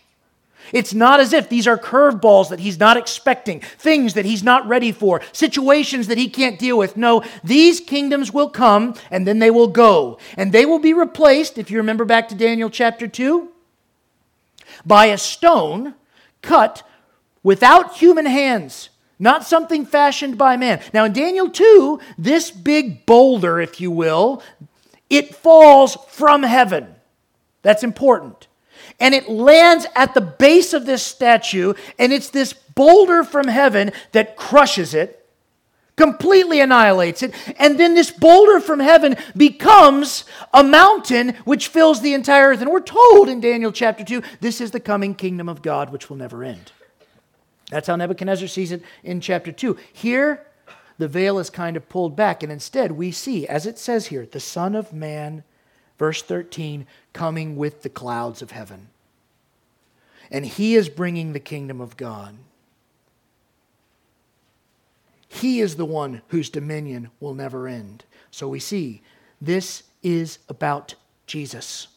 It's 0.74 0.94
not 0.94 1.20
as 1.20 1.34
if 1.34 1.50
these 1.50 1.68
are 1.68 1.78
curveballs 1.78 2.50
that 2.50 2.60
he's 2.60 2.80
not 2.80 2.98
expecting, 2.98 3.60
things 3.60 4.14
that 4.14 4.26
he's 4.26 4.44
not 4.44 4.68
ready 4.68 4.92
for, 4.92 5.22
situations 5.32 6.08
that 6.08 6.18
he 6.18 6.30
can't 6.30 6.60
deal 6.60 6.78
with. 6.78 6.98
No, 6.98 7.24
these 7.44 7.80
kingdoms 7.80 8.34
will 8.34 8.50
come 8.50 8.96
and 9.12 9.28
then 9.28 9.40
they 9.40 9.52
will 9.52 9.68
go. 9.68 10.18
And 10.38 10.52
they 10.52 10.66
will 10.66 10.80
be 10.80 10.94
replaced, 10.94 11.58
if 11.58 11.72
you 11.72 11.78
remember 11.78 12.06
back 12.06 12.30
to 12.30 12.36
Daniel 12.36 12.70
chapter 12.70 13.08
2, 13.08 13.50
by 14.86 15.08
a 15.08 15.18
stone 15.18 15.96
cut 16.42 16.84
without 17.44 17.98
human 17.98 18.26
hands, 18.26 18.90
not 19.18 19.46
something 19.46 19.86
fashioned 19.86 20.38
by 20.38 20.56
man. 20.58 20.82
Now, 20.94 21.06
in 21.06 21.14
Daniel 21.14 21.50
2, 21.50 22.00
this 22.18 22.52
big 22.52 23.06
boulder, 23.06 23.60
if 23.60 23.82
you 23.82 23.92
will, 23.92 24.42
it 25.10 25.36
falls 25.36 25.98
from 26.08 26.44
heaven. 26.44 26.96
That's 27.62 27.84
important 27.84 28.49
and 29.00 29.16
it 29.16 29.30
lands 29.30 29.86
at 29.96 30.14
the 30.14 30.22
base 30.22 30.74
of 30.74 30.86
this 30.86 31.04
statue, 31.04 31.74
and 31.98 32.12
it's 32.12 32.30
this 32.30 32.54
boulder 32.54 33.24
from 33.24 33.48
heaven 33.48 33.92
that 34.12 34.36
crushes 34.36 34.94
it, 34.94 35.28
completely 35.96 36.62
annihilates 36.62 37.24
it, 37.24 37.34
and 37.58 37.80
then 37.80 37.94
this 37.94 38.12
boulder 38.12 38.60
from 38.60 38.80
heaven 38.80 39.18
becomes 39.36 40.24
a 40.54 40.64
mountain 40.64 41.36
which 41.44 41.68
fills 41.68 42.02
the 42.02 42.14
entire 42.14 42.50
earth. 42.50 42.62
And 42.62 42.72
we're 42.72 42.80
told 42.80 43.28
in 43.28 43.42
Daniel 43.42 43.72
chapter 43.72 44.04
2 44.04 44.22
this 44.40 44.62
is 44.62 44.72
the 44.72 44.80
coming 44.80 45.14
kingdom 45.14 45.50
of 45.50 45.62
God 45.62 45.92
which 45.92 46.10
will 46.10 46.18
never 46.18 46.44
end. 46.44 46.72
That's 47.70 47.88
how 47.88 47.96
Nebuchadnezzar 47.96 48.48
sees 48.48 48.72
it 48.72 48.82
in 49.04 49.22
chapter 49.22 49.52
2. 49.52 49.78
Here, 49.94 50.46
the 50.98 51.08
veil 51.08 51.40
is 51.40 51.50
kind 51.50 51.78
of 51.78 51.88
pulled 51.88 52.16
back, 52.16 52.44
and 52.44 52.52
instead 52.52 52.94
we 52.94 53.12
see, 53.12 53.48
as 53.48 53.66
it 53.66 53.78
says 53.78 54.08
here, 54.08 54.26
the 54.26 54.40
Son 54.40 54.76
of 54.76 54.92
Man 54.92 55.44
verse 56.00 56.24
13, 56.24 56.88
coming 57.14 57.56
with 57.56 57.84
the 57.84 57.90
clouds 57.90 58.42
of 58.42 58.50
heaven. 58.52 58.88
And 60.32 60.46
he 60.46 60.76
is 60.76 60.90
bringing 60.90 61.34
the 61.34 61.40
kingdom 61.40 61.80
of 61.80 61.98
God. 61.98 62.38
He 65.28 65.60
is 65.60 65.76
the 65.76 65.86
one 65.86 66.24
whose 66.30 66.50
dominion 66.50 67.12
will 67.20 67.36
never 67.36 67.68
end. 67.68 68.04
So 68.32 68.48
we 68.48 68.60
see 68.60 69.04
this 69.40 69.84
is 70.02 70.40
about 70.50 70.96
Jesus. 71.28 71.88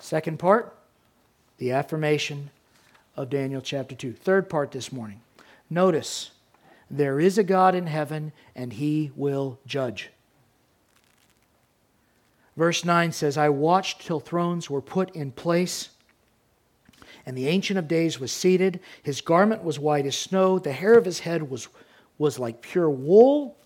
Second 0.00 0.38
part, 0.38 0.74
the 1.58 1.72
affirmation 1.72 2.50
of 3.16 3.28
Daniel 3.28 3.60
chapter 3.60 3.94
2. 3.94 4.12
Third 4.12 4.48
part 4.48 4.70
this 4.70 4.92
morning. 4.92 5.20
Notice 5.68 6.30
there 6.90 7.18
is 7.20 7.38
a 7.38 7.44
God 7.44 7.74
in 7.74 7.86
heaven, 7.86 8.32
and 8.54 8.72
he 8.72 9.10
will 9.16 9.58
judge. 9.66 10.10
Verse 12.56 12.84
9 12.84 13.12
says, 13.12 13.36
I 13.36 13.48
watched 13.48 14.00
till 14.06 14.20
thrones 14.20 14.70
were 14.70 14.80
put 14.80 15.14
in 15.14 15.30
place, 15.32 15.90
And 17.26 17.36
the 17.36 17.48
Ancient 17.48 17.78
of 17.78 17.88
Days 17.88 18.20
was 18.20 18.30
seated. 18.30 18.80
His 19.02 19.20
garment 19.20 19.64
was 19.64 19.78
white 19.78 20.06
as 20.06 20.16
snow. 20.16 20.58
The 20.58 20.72
hair 20.72 20.96
of 20.96 21.04
his 21.04 21.20
head 21.20 21.50
was, 21.50 21.68
was 22.18 22.38
like 22.38 22.62
pure 22.62 22.88
wool. 22.88 23.56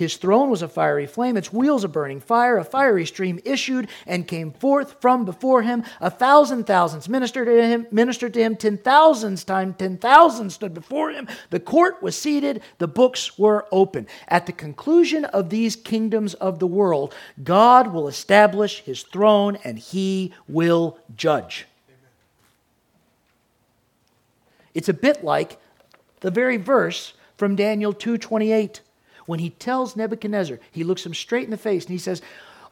His 0.00 0.16
throne 0.16 0.48
was 0.48 0.62
a 0.62 0.68
fiery 0.68 1.06
flame, 1.06 1.36
its 1.36 1.52
wheels 1.52 1.84
a 1.84 1.88
burning 1.88 2.20
fire. 2.20 2.56
A 2.56 2.64
fiery 2.64 3.04
stream 3.04 3.38
issued 3.44 3.86
and 4.06 4.26
came 4.26 4.50
forth 4.50 4.96
from 4.98 5.26
before 5.26 5.60
him. 5.60 5.84
A 6.00 6.08
thousand 6.08 6.64
thousands 6.64 7.06
ministered 7.06 7.46
to 7.48 7.62
him, 7.62 7.86
ministered 7.90 8.32
to 8.32 8.40
him. 8.40 8.56
Ten 8.56 8.78
thousands 8.78 9.44
times 9.44 9.74
ten 9.76 9.98
thousands 9.98 10.54
stood 10.54 10.72
before 10.72 11.10
him. 11.10 11.28
The 11.50 11.60
court 11.60 12.02
was 12.02 12.16
seated, 12.16 12.62
the 12.78 12.88
books 12.88 13.38
were 13.38 13.66
open. 13.70 14.06
At 14.26 14.46
the 14.46 14.52
conclusion 14.52 15.26
of 15.26 15.50
these 15.50 15.76
kingdoms 15.76 16.32
of 16.32 16.60
the 16.60 16.66
world, 16.66 17.14
God 17.44 17.92
will 17.92 18.08
establish 18.08 18.80
his 18.80 19.02
throne 19.02 19.58
and 19.64 19.78
he 19.78 20.32
will 20.48 20.96
judge. 21.14 21.66
It's 24.72 24.88
a 24.88 24.94
bit 24.94 25.22
like 25.22 25.58
the 26.20 26.30
very 26.30 26.56
verse 26.56 27.12
from 27.36 27.54
Daniel 27.54 27.92
2:28 27.92 28.80
when 29.30 29.38
he 29.38 29.50
tells 29.50 29.96
Nebuchadnezzar, 29.96 30.58
he 30.72 30.84
looks 30.84 31.06
him 31.06 31.14
straight 31.14 31.44
in 31.44 31.50
the 31.50 31.56
face 31.56 31.84
and 31.84 31.92
he 31.92 31.98
says, 31.98 32.20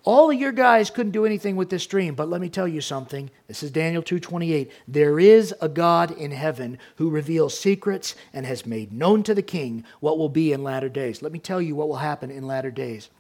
all 0.05 0.31
of 0.31 0.39
your 0.39 0.53
guys 0.53 0.91
couldn't 0.91 1.13
do 1.13 1.27
anything 1.27 1.57
with 1.57 1.71
this 1.71 1.87
dream, 1.87 2.15
but 2.15 2.29
let 2.29 2.41
me 2.41 2.49
tell 2.49 2.69
you 2.69 2.81
something. 2.81 3.31
This 3.47 3.63
is 3.63 3.71
Daniel 3.71 4.03
2:28. 4.03 4.71
There 4.87 5.21
is 5.21 5.55
a 5.61 5.69
God 5.69 6.11
in 6.13 6.31
heaven 6.31 6.79
who 6.97 7.11
reveals 7.11 7.59
secrets 7.59 8.15
and 8.33 8.47
has 8.47 8.65
made 8.65 8.93
known 8.93 9.23
to 9.25 9.35
the 9.35 9.43
king 9.43 9.85
what 10.01 10.17
will 10.17 10.29
be 10.29 10.53
in 10.53 10.63
latter 10.63 10.89
days. 10.89 11.21
Let 11.21 11.33
me 11.33 11.39
tell 11.39 11.61
you 11.61 11.75
what 11.75 11.89
will 11.89 11.97
happen 11.97 12.31
in 12.31 12.47
latter 12.47 12.71
days. 12.71 13.11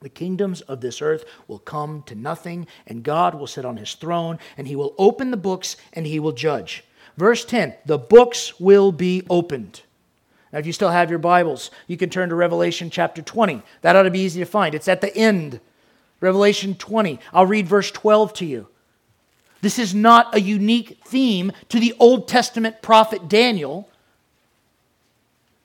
The 0.00 0.08
kingdoms 0.08 0.62
of 0.62 0.80
this 0.80 1.02
earth 1.02 1.24
will 1.46 1.58
come 1.58 2.02
to 2.06 2.14
nothing, 2.14 2.66
and 2.86 3.02
God 3.02 3.34
will 3.34 3.46
sit 3.46 3.64
on 3.64 3.76
his 3.76 3.94
throne, 3.94 4.38
and 4.56 4.66
he 4.66 4.76
will 4.76 4.94
open 4.98 5.30
the 5.30 5.36
books 5.36 5.76
and 5.92 6.06
he 6.06 6.18
will 6.18 6.32
judge. 6.32 6.84
Verse 7.16 7.44
10 7.44 7.74
The 7.84 7.98
books 7.98 8.58
will 8.58 8.92
be 8.92 9.26
opened. 9.28 9.82
Now, 10.52 10.58
if 10.58 10.66
you 10.66 10.72
still 10.72 10.90
have 10.90 11.10
your 11.10 11.18
Bibles, 11.18 11.70
you 11.86 11.96
can 11.96 12.10
turn 12.10 12.28
to 12.28 12.34
Revelation 12.34 12.90
chapter 12.90 13.22
20. 13.22 13.62
That 13.82 13.94
ought 13.94 14.02
to 14.02 14.10
be 14.10 14.20
easy 14.20 14.40
to 14.40 14.46
find. 14.46 14.74
It's 14.74 14.88
at 14.88 15.00
the 15.00 15.16
end. 15.16 15.60
Revelation 16.20 16.74
20. 16.74 17.20
I'll 17.32 17.46
read 17.46 17.68
verse 17.68 17.90
12 17.90 18.32
to 18.34 18.46
you. 18.46 18.66
This 19.62 19.78
is 19.78 19.94
not 19.94 20.34
a 20.34 20.40
unique 20.40 20.98
theme 21.04 21.52
to 21.68 21.78
the 21.78 21.94
Old 21.98 22.26
Testament 22.26 22.82
prophet 22.82 23.28
Daniel. 23.28 23.88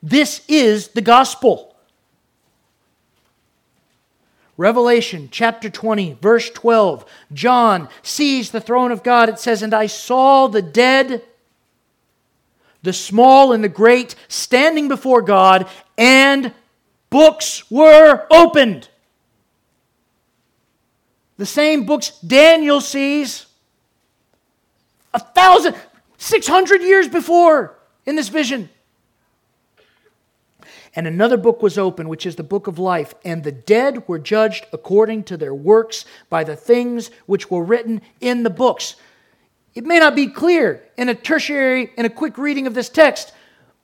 This 0.02 0.42
is 0.48 0.88
the 0.88 1.00
gospel. 1.00 1.74
Revelation 4.58 5.28
chapter 5.30 5.68
20, 5.68 6.18
verse 6.20 6.48
12. 6.50 7.04
John 7.32 7.88
sees 8.02 8.50
the 8.50 8.60
throne 8.60 8.92
of 8.92 9.02
God. 9.02 9.28
It 9.28 9.38
says, 9.38 9.62
And 9.62 9.74
I 9.74 9.86
saw 9.86 10.46
the 10.46 10.62
dead 10.62 11.22
the 12.86 12.92
small 12.92 13.52
and 13.52 13.62
the 13.64 13.68
great, 13.68 14.14
standing 14.28 14.86
before 14.86 15.20
God, 15.20 15.68
and 15.98 16.54
books 17.10 17.68
were 17.68 18.26
opened. 18.30 18.88
The 21.36 21.46
same 21.46 21.84
books 21.84 22.10
Daniel 22.20 22.80
sees 22.80 23.46
a 25.12 25.18
thousand, 25.18 25.74
six 26.16 26.46
hundred 26.46 26.80
years 26.82 27.08
before 27.08 27.76
in 28.06 28.14
this 28.14 28.28
vision. 28.28 28.70
And 30.94 31.08
another 31.08 31.36
book 31.36 31.62
was 31.62 31.76
opened, 31.76 32.08
which 32.08 32.24
is 32.24 32.36
the 32.36 32.42
book 32.42 32.68
of 32.68 32.78
life. 32.78 33.14
And 33.24 33.42
the 33.42 33.52
dead 33.52 34.08
were 34.08 34.18
judged 34.18 34.64
according 34.72 35.24
to 35.24 35.36
their 35.36 35.52
works 35.52 36.04
by 36.30 36.44
the 36.44 36.56
things 36.56 37.10
which 37.26 37.50
were 37.50 37.64
written 37.64 38.00
in 38.20 38.44
the 38.44 38.50
books. 38.50 38.94
It 39.76 39.84
may 39.84 39.98
not 39.98 40.16
be 40.16 40.28
clear 40.28 40.82
in 40.96 41.10
a 41.10 41.14
tertiary, 41.14 41.92
in 41.98 42.06
a 42.06 42.10
quick 42.10 42.38
reading 42.38 42.66
of 42.66 42.72
this 42.72 42.88
text, 42.88 43.32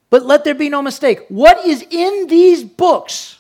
but 0.09 0.24
let 0.24 0.42
there 0.42 0.55
be 0.55 0.70
no 0.70 0.81
mistake. 0.81 1.20
What 1.28 1.66
is 1.66 1.85
in 1.90 2.28
these 2.28 2.64
books 2.64 3.38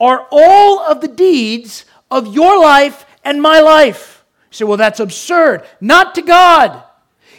are 0.00 0.26
all 0.32 0.80
of 0.80 1.02
the 1.02 1.08
deeds 1.08 1.84
of 2.10 2.34
your 2.34 2.58
life 2.58 3.04
and 3.22 3.42
my 3.42 3.60
life. 3.60 4.24
You 4.50 4.56
say, 4.56 4.64
well, 4.64 4.78
that's 4.78 5.00
absurd. 5.00 5.64
Not 5.82 6.14
to 6.14 6.22
God. 6.22 6.82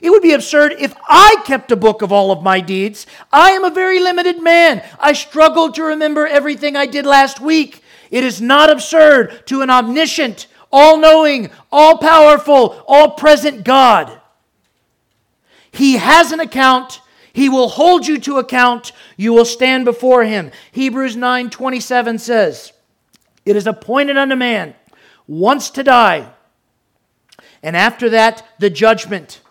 It 0.02 0.12
would 0.12 0.22
be 0.22 0.34
absurd 0.34 0.76
if 0.80 0.94
I 1.10 1.38
kept 1.46 1.72
a 1.72 1.76
book 1.76 2.04
of 2.04 2.12
all 2.12 2.32
of 2.32 2.44
my 2.44 2.60
deeds. 2.60 3.08
I 3.32 3.52
am 3.52 3.64
a 3.64 3.72
very 3.72 4.00
limited 4.00 4.44
man. 4.44 4.84
I 5.00 5.14
struggle 5.14 5.72
to 5.72 5.84
remember 5.84 6.28
everything 6.28 6.76
I 6.76 6.86
did 6.86 7.08
last 7.08 7.40
week. 7.40 7.84
It 8.12 8.24
is 8.24 8.40
not 8.40 8.70
absurd 8.70 9.48
to 9.48 9.62
an 9.62 9.72
omniscient, 9.72 10.46
all 10.72 10.98
knowing, 10.98 11.50
all 11.72 11.98
powerful, 11.98 12.84
all 12.88 13.12
present 13.12 13.64
God. 13.64 14.20
He 15.74 15.98
has 15.98 16.32
an 16.32 16.40
account. 16.40 17.02
He 17.34 17.50
will 17.50 17.68
hold 17.68 18.08
you 18.08 18.20
to 18.20 18.38
account. 18.38 18.92
You 19.18 19.34
will 19.34 19.46
stand 19.46 19.86
before 19.86 20.24
him. 20.24 20.52
Hebrews 20.72 21.16
9 21.16 21.50
27 21.50 22.20
says, 22.20 22.72
It 23.46 23.56
is 23.56 23.68
appointed 23.68 24.18
unto 24.18 24.36
man 24.36 24.76
once 25.28 25.70
to 25.72 25.84
die, 25.84 26.32
and 27.62 27.76
after 27.76 28.10
that, 28.12 28.46
the 28.60 28.70
judgment. 28.70 29.42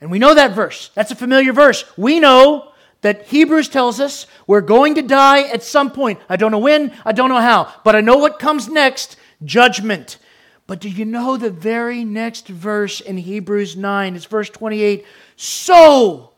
And 0.00 0.10
we 0.10 0.18
know 0.18 0.34
that 0.34 0.52
verse. 0.52 0.90
That's 0.94 1.12
a 1.12 1.16
familiar 1.16 1.52
verse. 1.52 1.84
We 1.96 2.18
know 2.18 2.72
that 3.02 3.26
Hebrews 3.26 3.68
tells 3.68 4.00
us 4.00 4.26
we're 4.46 4.60
going 4.60 4.96
to 4.96 5.02
die 5.02 5.42
at 5.42 5.62
some 5.62 5.92
point. 5.92 6.18
I 6.28 6.36
don't 6.36 6.50
know 6.50 6.58
when, 6.58 6.92
I 7.04 7.12
don't 7.12 7.28
know 7.28 7.40
how, 7.40 7.72
but 7.84 7.94
I 7.94 8.00
know 8.00 8.16
what 8.16 8.40
comes 8.40 8.68
next 8.68 9.16
judgment. 9.44 10.18
But 10.66 10.80
do 10.80 10.88
you 10.88 11.04
know 11.04 11.36
the 11.36 11.50
very 11.50 12.04
next 12.04 12.48
verse 12.48 13.00
in 13.00 13.18
Hebrews 13.18 13.76
9? 13.76 14.16
It's 14.16 14.24
verse 14.24 14.48
28. 14.48 15.04
So 15.36 16.32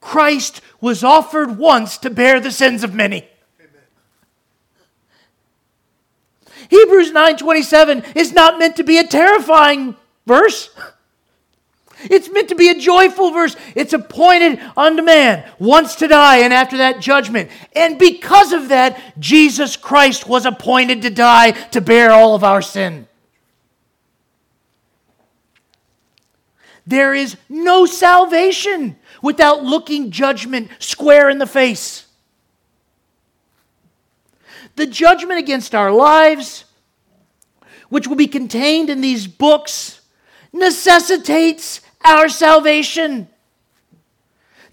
Christ 0.00 0.60
was 0.80 1.02
offered 1.02 1.58
once 1.58 1.98
to 1.98 2.10
bear 2.10 2.40
the 2.40 2.50
sins 2.50 2.84
of 2.84 2.94
many. 2.94 3.28
Hebrews 6.68 7.12
9:27 7.12 8.04
is 8.14 8.32
not 8.32 8.58
meant 8.58 8.76
to 8.76 8.84
be 8.84 8.98
a 8.98 9.06
terrifying 9.06 9.96
verse. 10.26 10.70
It's 12.10 12.28
meant 12.28 12.48
to 12.50 12.54
be 12.54 12.68
a 12.68 12.78
joyful 12.78 13.30
verse. 13.30 13.56
It's 13.74 13.92
appointed 13.92 14.60
unto 14.76 15.02
man 15.02 15.44
once 15.58 15.94
to 15.96 16.08
die 16.08 16.38
and 16.38 16.52
after 16.52 16.76
that 16.78 17.00
judgment. 17.00 17.50
And 17.74 17.98
because 17.98 18.52
of 18.52 18.68
that, 18.68 19.00
Jesus 19.18 19.76
Christ 19.76 20.28
was 20.28 20.44
appointed 20.44 21.02
to 21.02 21.10
die 21.10 21.52
to 21.52 21.80
bear 21.80 22.12
all 22.12 22.34
of 22.34 22.44
our 22.44 22.60
sin. 22.60 23.08
There 26.86 27.14
is 27.14 27.36
no 27.48 27.86
salvation 27.86 28.96
without 29.22 29.64
looking 29.64 30.10
judgment 30.10 30.68
square 30.78 31.30
in 31.30 31.38
the 31.38 31.46
face. 31.46 32.06
The 34.76 34.86
judgment 34.86 35.38
against 35.38 35.74
our 35.74 35.92
lives, 35.92 36.64
which 37.88 38.06
will 38.06 38.16
be 38.16 38.26
contained 38.26 38.90
in 38.90 39.00
these 39.00 39.26
books, 39.26 40.02
necessitates 40.52 41.80
our 42.04 42.28
salvation. 42.28 43.28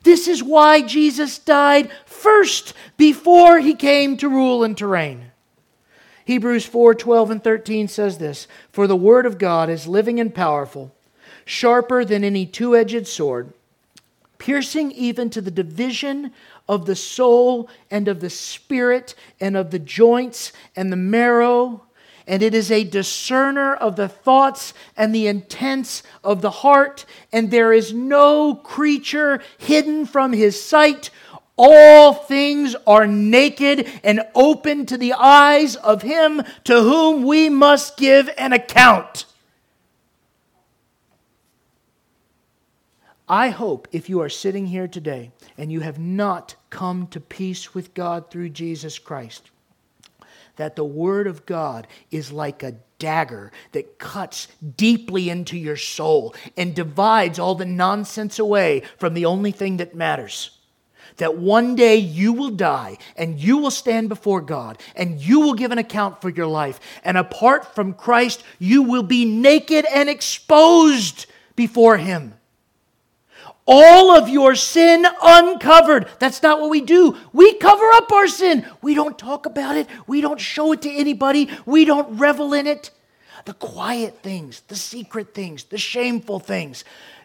This 0.03 0.27
is 0.27 0.43
why 0.43 0.81
Jesus 0.81 1.37
died 1.37 1.91
first 2.05 2.73
before 2.97 3.59
he 3.59 3.73
came 3.73 4.17
to 4.17 4.27
rule 4.27 4.63
and 4.63 4.75
to 4.77 4.87
reign. 4.87 5.31
Hebrews 6.25 6.65
4 6.65 6.95
12 6.95 7.31
and 7.31 7.43
13 7.43 7.87
says 7.87 8.17
this 8.17 8.47
For 8.71 8.87
the 8.87 8.95
word 8.95 9.25
of 9.25 9.37
God 9.37 9.69
is 9.69 9.87
living 9.87 10.19
and 10.19 10.33
powerful 10.33 10.93
sharper 11.45 12.05
than 12.05 12.23
any 12.23 12.45
two 12.45 12.75
edged 12.75 13.07
sword, 13.07 13.53
piercing 14.37 14.91
even 14.91 15.29
to 15.29 15.41
the 15.41 15.51
division 15.51 16.31
of 16.67 16.85
the 16.85 16.95
soul 16.95 17.69
and 17.89 18.07
of 18.07 18.21
the 18.21 18.29
spirit 18.29 19.13
and 19.39 19.57
of 19.57 19.71
the 19.71 19.79
joints 19.79 20.53
and 20.75 20.91
the 20.91 20.97
marrow. 20.97 21.83
And 22.27 22.41
it 22.41 22.53
is 22.53 22.71
a 22.71 22.83
discerner 22.83 23.73
of 23.73 23.95
the 23.95 24.07
thoughts 24.07 24.73
and 24.95 25.13
the 25.13 25.27
intents 25.27 26.03
of 26.23 26.41
the 26.41 26.49
heart. 26.49 27.05
And 27.33 27.51
there 27.51 27.73
is 27.73 27.93
no 27.93 28.55
creature 28.55 29.41
hidden 29.57 30.05
from 30.05 30.31
his 30.31 30.61
sight. 30.61 31.09
All 31.57 32.13
things 32.13 32.75
are 32.87 33.05
naked 33.05 33.87
and 34.03 34.21
open 34.33 34.85
to 34.85 34.97
the 34.97 35.13
eyes 35.13 35.75
of 35.75 36.03
him 36.03 36.41
to 36.63 36.81
whom 36.81 37.23
we 37.23 37.49
must 37.49 37.97
give 37.97 38.29
an 38.37 38.53
account. 38.53 39.25
I 43.31 43.47
hope 43.47 43.87
if 43.93 44.09
you 44.09 44.19
are 44.19 44.27
sitting 44.27 44.65
here 44.65 44.89
today 44.89 45.31
and 45.57 45.71
you 45.71 45.79
have 45.79 45.97
not 45.97 46.55
come 46.69 47.07
to 47.07 47.21
peace 47.21 47.73
with 47.73 47.93
God 47.93 48.29
through 48.29 48.49
Jesus 48.49 48.99
Christ, 48.99 49.51
that 50.57 50.75
the 50.75 50.83
Word 50.83 51.27
of 51.27 51.45
God 51.45 51.87
is 52.11 52.33
like 52.33 52.61
a 52.61 52.75
dagger 52.99 53.53
that 53.71 53.97
cuts 53.99 54.49
deeply 54.75 55.29
into 55.29 55.57
your 55.57 55.77
soul 55.77 56.35
and 56.57 56.75
divides 56.75 57.39
all 57.39 57.55
the 57.55 57.63
nonsense 57.63 58.37
away 58.37 58.83
from 58.97 59.13
the 59.13 59.23
only 59.23 59.53
thing 59.53 59.77
that 59.77 59.95
matters. 59.95 60.59
That 61.15 61.37
one 61.37 61.75
day 61.75 61.95
you 61.95 62.33
will 62.33 62.51
die 62.51 62.97
and 63.15 63.39
you 63.39 63.59
will 63.59 63.71
stand 63.71 64.09
before 64.09 64.41
God 64.41 64.77
and 64.93 65.21
you 65.21 65.39
will 65.39 65.53
give 65.53 65.71
an 65.71 65.77
account 65.77 66.21
for 66.21 66.29
your 66.29 66.47
life. 66.47 66.81
And 67.01 67.17
apart 67.17 67.75
from 67.75 67.93
Christ, 67.93 68.43
you 68.59 68.83
will 68.83 69.03
be 69.03 69.23
naked 69.23 69.85
and 69.85 70.09
exposed 70.09 71.27
before 71.55 71.95
Him. 71.95 72.33
All 73.67 74.11
of 74.11 74.27
your 74.27 74.55
sin 74.55 75.05
uncovered. 75.21 76.07
That's 76.19 76.41
not 76.41 76.59
what 76.59 76.69
we 76.69 76.81
do. 76.81 77.17
We 77.31 77.53
cover 77.53 77.89
up 77.91 78.11
our 78.11 78.27
sin. 78.27 78.65
We 78.81 78.95
don't 78.95 79.17
talk 79.17 79.45
about 79.45 79.77
it. 79.77 79.87
We 80.07 80.21
don't 80.21 80.39
show 80.39 80.71
it 80.71 80.81
to 80.83 80.91
anybody. 80.91 81.49
We 81.65 81.85
don't 81.85 82.17
revel 82.17 82.53
in 82.53 82.67
it. 82.67 82.91
The 83.45 83.53
quiet 83.53 84.19
things, 84.21 84.61
the 84.67 84.75
secret 84.75 85.33
things, 85.33 85.63
the 85.65 85.77
shameful 85.77 86.39
things, 86.39 86.83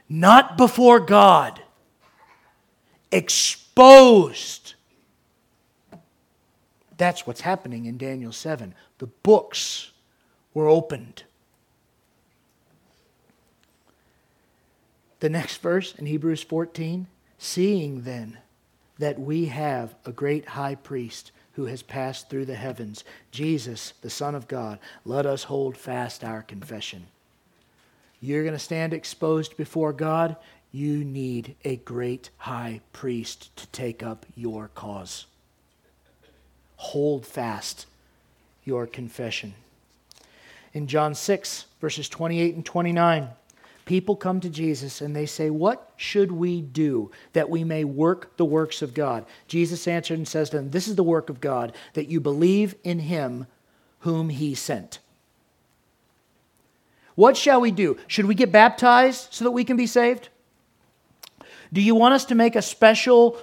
not 0.09 0.57
before 0.57 1.01
God. 1.01 1.61
Exposed. 3.13 4.75
That's 6.97 7.27
what's 7.27 7.43
happening 7.43 7.87
in 7.87 7.99
Daniel 7.99 8.33
7. 8.33 8.75
The 8.99 9.07
books 9.07 9.91
were 10.55 10.69
opened. 10.69 11.25
The 15.21 15.29
next 15.31 15.59
verse 15.59 15.95
in 15.95 16.07
Hebrews 16.07 16.43
14 16.43 17.07
seeing 17.39 18.03
then 18.03 18.39
that 18.99 19.19
we 19.19 19.47
have 19.47 19.95
a 20.05 20.13
great 20.13 20.49
high 20.49 20.75
priest 20.75 21.33
who 21.53 21.67
has 21.67 21.83
passed 21.83 22.29
through 22.29 22.45
the 22.45 22.55
heavens, 22.55 23.05
Jesus, 23.31 23.95
the 24.03 24.11
Son 24.11 24.35
of 24.35 24.49
God, 24.49 24.79
let 25.05 25.25
us 25.25 25.45
hold 25.45 25.77
fast 25.77 26.23
our 26.23 26.43
confession. 26.43 27.07
You're 28.21 28.43
going 28.43 28.55
to 28.55 28.59
stand 28.59 28.93
exposed 28.93 29.57
before 29.57 29.93
God. 29.93 30.37
You 30.71 31.05
need 31.05 31.55
a 31.65 31.77
great 31.77 32.31
high 32.39 32.81
priest 32.93 33.55
to 33.57 33.67
take 33.69 34.03
up 34.03 34.27
your 34.35 34.69
cause. 34.75 35.27
Hold 36.77 37.25
fast 37.25 37.87
your 38.65 38.87
confession. 38.87 39.55
In 40.75 40.87
John 40.87 41.15
6, 41.15 41.65
verses 41.81 42.09
28 42.09 42.55
and 42.55 42.67
29, 42.67 43.29
people 43.87 44.17
come 44.17 44.41
to 44.41 44.51
Jesus 44.51 45.01
and 45.01 45.17
they 45.17 45.25
say, 45.25 45.49
What 45.49 45.93
should 45.97 46.31
we 46.31 46.61
do 46.61 47.11
that 47.33 47.49
we 47.49 47.65
may 47.65 47.85
work 47.85 48.37
the 48.37 48.45
works 48.45 48.83
of 48.83 48.93
God? 48.93 49.25
Jesus 49.49 49.89
answered 49.89 50.19
and 50.19 50.29
says 50.29 50.51
to 50.51 50.59
them, 50.59 50.71
This 50.71 50.87
is 50.87 50.97
the 50.97 51.03
work 51.03 51.31
of 51.31 51.41
God, 51.41 51.73
that 51.95 52.09
you 52.09 52.21
believe 52.21 52.75
in 52.85 52.99
him 52.99 53.47
whom 54.01 54.29
he 54.29 54.55
sent. 54.55 54.99
What 57.15 57.37
shall 57.37 57.63
we 57.63 57.71
do? 57.71 57.97
Should 58.07 58.27
we 58.27 58.35
get 58.35 58.53
baptized 58.53 59.29
so 59.31 59.45
that 59.45 59.53
we 59.53 59.65
can 59.65 59.79
be 59.79 59.87
saved? 59.87 60.29
Do 61.73 61.81
you 61.81 61.95
want 61.95 62.15
us 62.15 62.27
to 62.27 62.35
make 62.35 62.57
a 62.57 62.63
special 62.63 63.39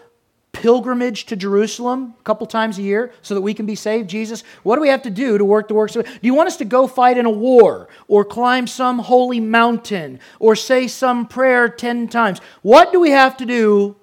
pilgrimage 0.54 1.26
to 1.26 1.36
Jerusalem 1.36 2.14
a 2.18 2.24
couple 2.24 2.48
times 2.48 2.78
a 2.78 2.84
year 2.84 3.12
so 3.22 3.34
that 3.34 3.42
we 3.42 3.54
can 3.54 3.66
be 3.66 3.76
saved, 3.76 4.10
Jesus? 4.10 4.44
What 4.64 4.76
do 4.76 4.82
we 4.82 4.88
have 4.88 5.02
to 5.02 5.10
do 5.10 5.38
to 5.38 5.44
work 5.44 5.68
the 5.68 5.74
works 5.74 5.96
of 5.96 6.06
Do 6.06 6.20
you 6.22 6.34
want 6.34 6.48
us 6.48 6.58
to 6.58 6.66
go 6.66 6.88
fight 6.88 7.18
in 7.18 7.26
a 7.26 7.32
war 7.32 7.90
or 8.08 8.24
climb 8.24 8.68
some 8.68 9.00
holy 9.00 9.42
mountain 9.42 10.20
or 10.40 10.56
say 10.56 10.88
some 10.88 11.28
prayer 11.28 11.68
10 11.68 12.08
times? 12.08 12.40
What 12.62 12.92
do 12.94 13.00
we 13.00 13.12
have 13.12 13.36
to 13.38 13.46
do 13.46 13.98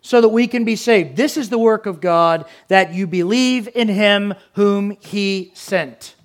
so 0.00 0.20
that 0.20 0.30
we 0.30 0.48
can 0.48 0.64
be 0.64 0.74
saved? 0.74 1.16
This 1.16 1.36
is 1.36 1.50
the 1.50 1.58
work 1.58 1.86
of 1.86 2.00
God 2.00 2.44
that 2.68 2.92
you 2.92 3.06
believe 3.06 3.68
in 3.74 3.88
him 3.88 4.34
whom 4.54 4.96
he 4.98 5.52
sent. 5.54 6.16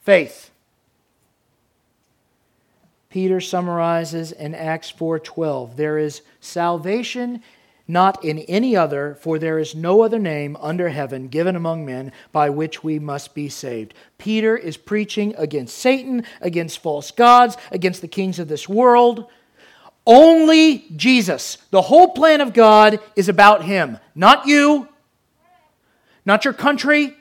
Faith. 0.00 0.50
Peter 3.10 3.40
summarizes 3.40 4.32
in 4.32 4.54
Acts 4.54 4.90
4:12, 4.90 5.76
there 5.76 5.98
is 5.98 6.22
salvation 6.40 7.42
not 7.88 8.24
in 8.24 8.38
any 8.40 8.76
other, 8.76 9.16
for 9.20 9.38
there 9.38 9.58
is 9.58 9.74
no 9.74 10.02
other 10.02 10.18
name 10.18 10.56
under 10.60 10.88
heaven 10.88 11.28
given 11.28 11.56
among 11.56 11.84
men 11.84 12.12
by 12.30 12.48
which 12.48 12.84
we 12.84 12.98
must 12.98 13.34
be 13.34 13.48
saved. 13.48 13.94
Peter 14.18 14.56
is 14.56 14.76
preaching 14.76 15.34
against 15.36 15.76
Satan, 15.76 16.24
against 16.40 16.78
false 16.78 17.10
gods, 17.10 17.56
against 17.70 18.00
the 18.00 18.08
kings 18.08 18.38
of 18.38 18.48
this 18.48 18.68
world. 18.68 19.26
Only 20.06 20.86
Jesus. 20.96 21.58
The 21.70 21.82
whole 21.82 22.08
plan 22.08 22.40
of 22.40 22.52
God 22.52 23.00
is 23.16 23.28
about 23.28 23.64
him, 23.64 23.98
not 24.14 24.46
you, 24.46 24.88
not 26.24 26.44
your 26.44 26.54
country, 26.54 27.16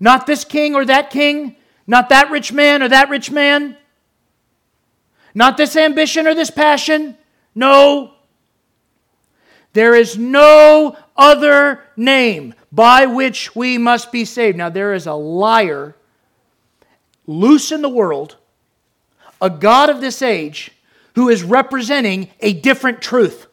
not 0.00 0.26
this 0.26 0.44
king 0.44 0.74
or 0.74 0.84
that 0.84 1.10
king, 1.10 1.56
not 1.86 2.08
that 2.08 2.30
rich 2.30 2.52
man 2.52 2.82
or 2.82 2.88
that 2.88 3.08
rich 3.08 3.30
man, 3.30 3.76
not 5.34 5.56
this 5.56 5.76
ambition 5.76 6.26
or 6.26 6.34
this 6.34 6.50
passion. 6.50 7.16
No, 7.54 8.14
there 9.72 9.94
is 9.94 10.18
no 10.18 10.96
other 11.16 11.84
name 11.96 12.54
by 12.70 13.06
which 13.06 13.54
we 13.54 13.78
must 13.78 14.12
be 14.12 14.24
saved. 14.24 14.56
Now, 14.56 14.68
there 14.68 14.94
is 14.94 15.06
a 15.06 15.14
liar 15.14 15.94
loose 17.26 17.72
in 17.72 17.82
the 17.82 17.88
world, 17.88 18.36
a 19.40 19.50
God 19.50 19.88
of 19.88 20.00
this 20.00 20.22
age, 20.22 20.72
who 21.14 21.28
is 21.28 21.42
representing 21.42 22.30
a 22.40 22.52
different 22.52 23.02
truth. 23.02 23.46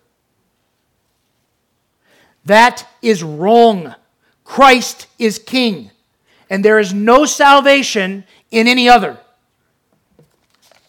That 2.45 2.87
is 3.01 3.23
wrong. 3.23 3.95
Christ 4.43 5.07
is 5.19 5.37
King, 5.39 5.91
and 6.49 6.65
there 6.65 6.79
is 6.79 6.93
no 6.93 7.25
salvation 7.25 8.23
in 8.49 8.67
any 8.67 8.89
other. 8.89 9.19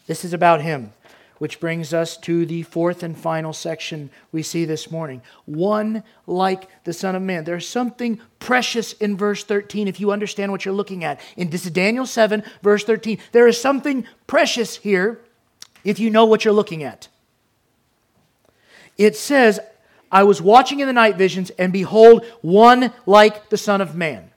This 0.07 0.25
is 0.25 0.33
about 0.33 0.63
Him. 0.63 0.93
Which 1.41 1.59
brings 1.59 1.95
us 1.95 2.19
to 2.19 2.45
the 2.45 2.65
fourth 2.65 3.03
and 3.03 3.17
final 3.17 3.55
section 3.55 4.11
we 4.31 4.43
see 4.43 4.67
this 4.67 4.91
morning. 4.91 5.23
One 5.47 6.05
like 6.27 6.69
the 6.85 6.93
Son 6.93 7.17
of 7.17 7.23
Man. 7.23 7.45
There's 7.45 7.67
something 7.67 8.21
precious 8.41 8.93
in 8.93 9.17
verse 9.17 9.43
13 9.43 9.89
if 9.89 9.99
you 9.99 10.13
understand 10.13 10.53
what 10.53 10.67
you're 10.67 10.75
looking 10.75 11.03
at. 11.03 11.19
In 11.39 11.49
this 11.49 11.65
is 11.65 11.71
Daniel 11.71 12.05
7, 12.05 12.43
verse 12.63 12.85
13. 12.85 13.17
There 13.33 13.49
is 13.49 13.59
something 13.59 14.05
precious 14.27 14.77
here 14.77 15.23
if 15.83 15.99
you 15.99 16.11
know 16.11 16.27
what 16.27 16.45
you're 16.45 16.53
looking 16.53 16.83
at. 16.83 17.09
It 18.99 19.17
says, 19.17 19.61
I 20.13 20.25
was 20.25 20.43
watching 20.43 20.81
in 20.81 20.89
the 20.89 20.93
night 20.93 21.17
visions, 21.17 21.49
and 21.59 21.73
behold, 21.73 22.27
one 22.43 22.93
like 23.07 23.49
the 23.49 23.57
Son 23.57 23.81
of 23.81 23.95
Man. 23.95 24.31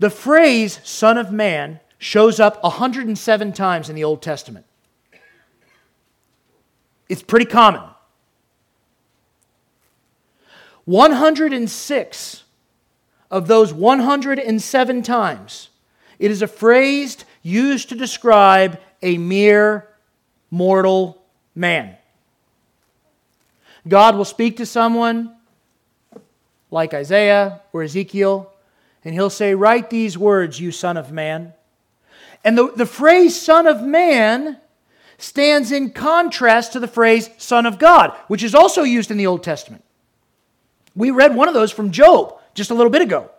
The 0.00 0.10
phrase 0.10 0.80
Son 0.84 1.16
of 1.16 1.32
Man 1.32 1.80
shows 1.96 2.40
up 2.40 2.62
107 2.62 3.54
times 3.54 3.88
in 3.88 3.96
the 3.96 4.04
Old 4.04 4.20
Testament. 4.20 4.66
It's 7.08 7.22
pretty 7.22 7.46
common. 7.46 7.82
106 10.84 12.44
of 13.30 13.46
those 13.46 13.72
107 13.72 15.02
times, 15.02 15.68
it 16.18 16.30
is 16.30 16.42
a 16.42 16.46
phrase 16.46 17.24
used 17.42 17.88
to 17.88 17.94
describe 17.94 18.78
a 19.02 19.18
mere 19.18 19.88
mortal 20.50 21.22
man. 21.54 21.96
God 23.86 24.16
will 24.16 24.24
speak 24.24 24.56
to 24.58 24.66
someone 24.66 25.34
like 26.70 26.94
Isaiah 26.94 27.60
or 27.72 27.82
Ezekiel, 27.82 28.50
and 29.04 29.14
he'll 29.14 29.30
say, 29.30 29.54
Write 29.54 29.90
these 29.90 30.16
words, 30.16 30.58
you 30.58 30.72
son 30.72 30.96
of 30.96 31.12
man. 31.12 31.52
And 32.42 32.56
the, 32.56 32.72
the 32.74 32.86
phrase 32.86 33.40
son 33.40 33.66
of 33.66 33.82
man 33.82 34.58
stands 35.24 35.72
in 35.72 35.90
contrast 35.90 36.72
to 36.72 36.80
the 36.80 36.88
phrase 36.88 37.30
Son 37.38 37.66
of 37.66 37.78
God, 37.78 38.12
which 38.28 38.42
is 38.42 38.54
also 38.54 38.82
used 38.82 39.10
in 39.10 39.16
the 39.16 39.26
Old 39.26 39.42
Testament. 39.42 39.82
We 40.94 41.10
read 41.10 41.34
one 41.34 41.48
of 41.48 41.54
those 41.54 41.72
from 41.72 41.90
Job 41.90 42.38
just 42.54 42.70
a 42.70 42.74
little 42.74 42.90
bit 42.90 43.02
ago. 43.02 43.30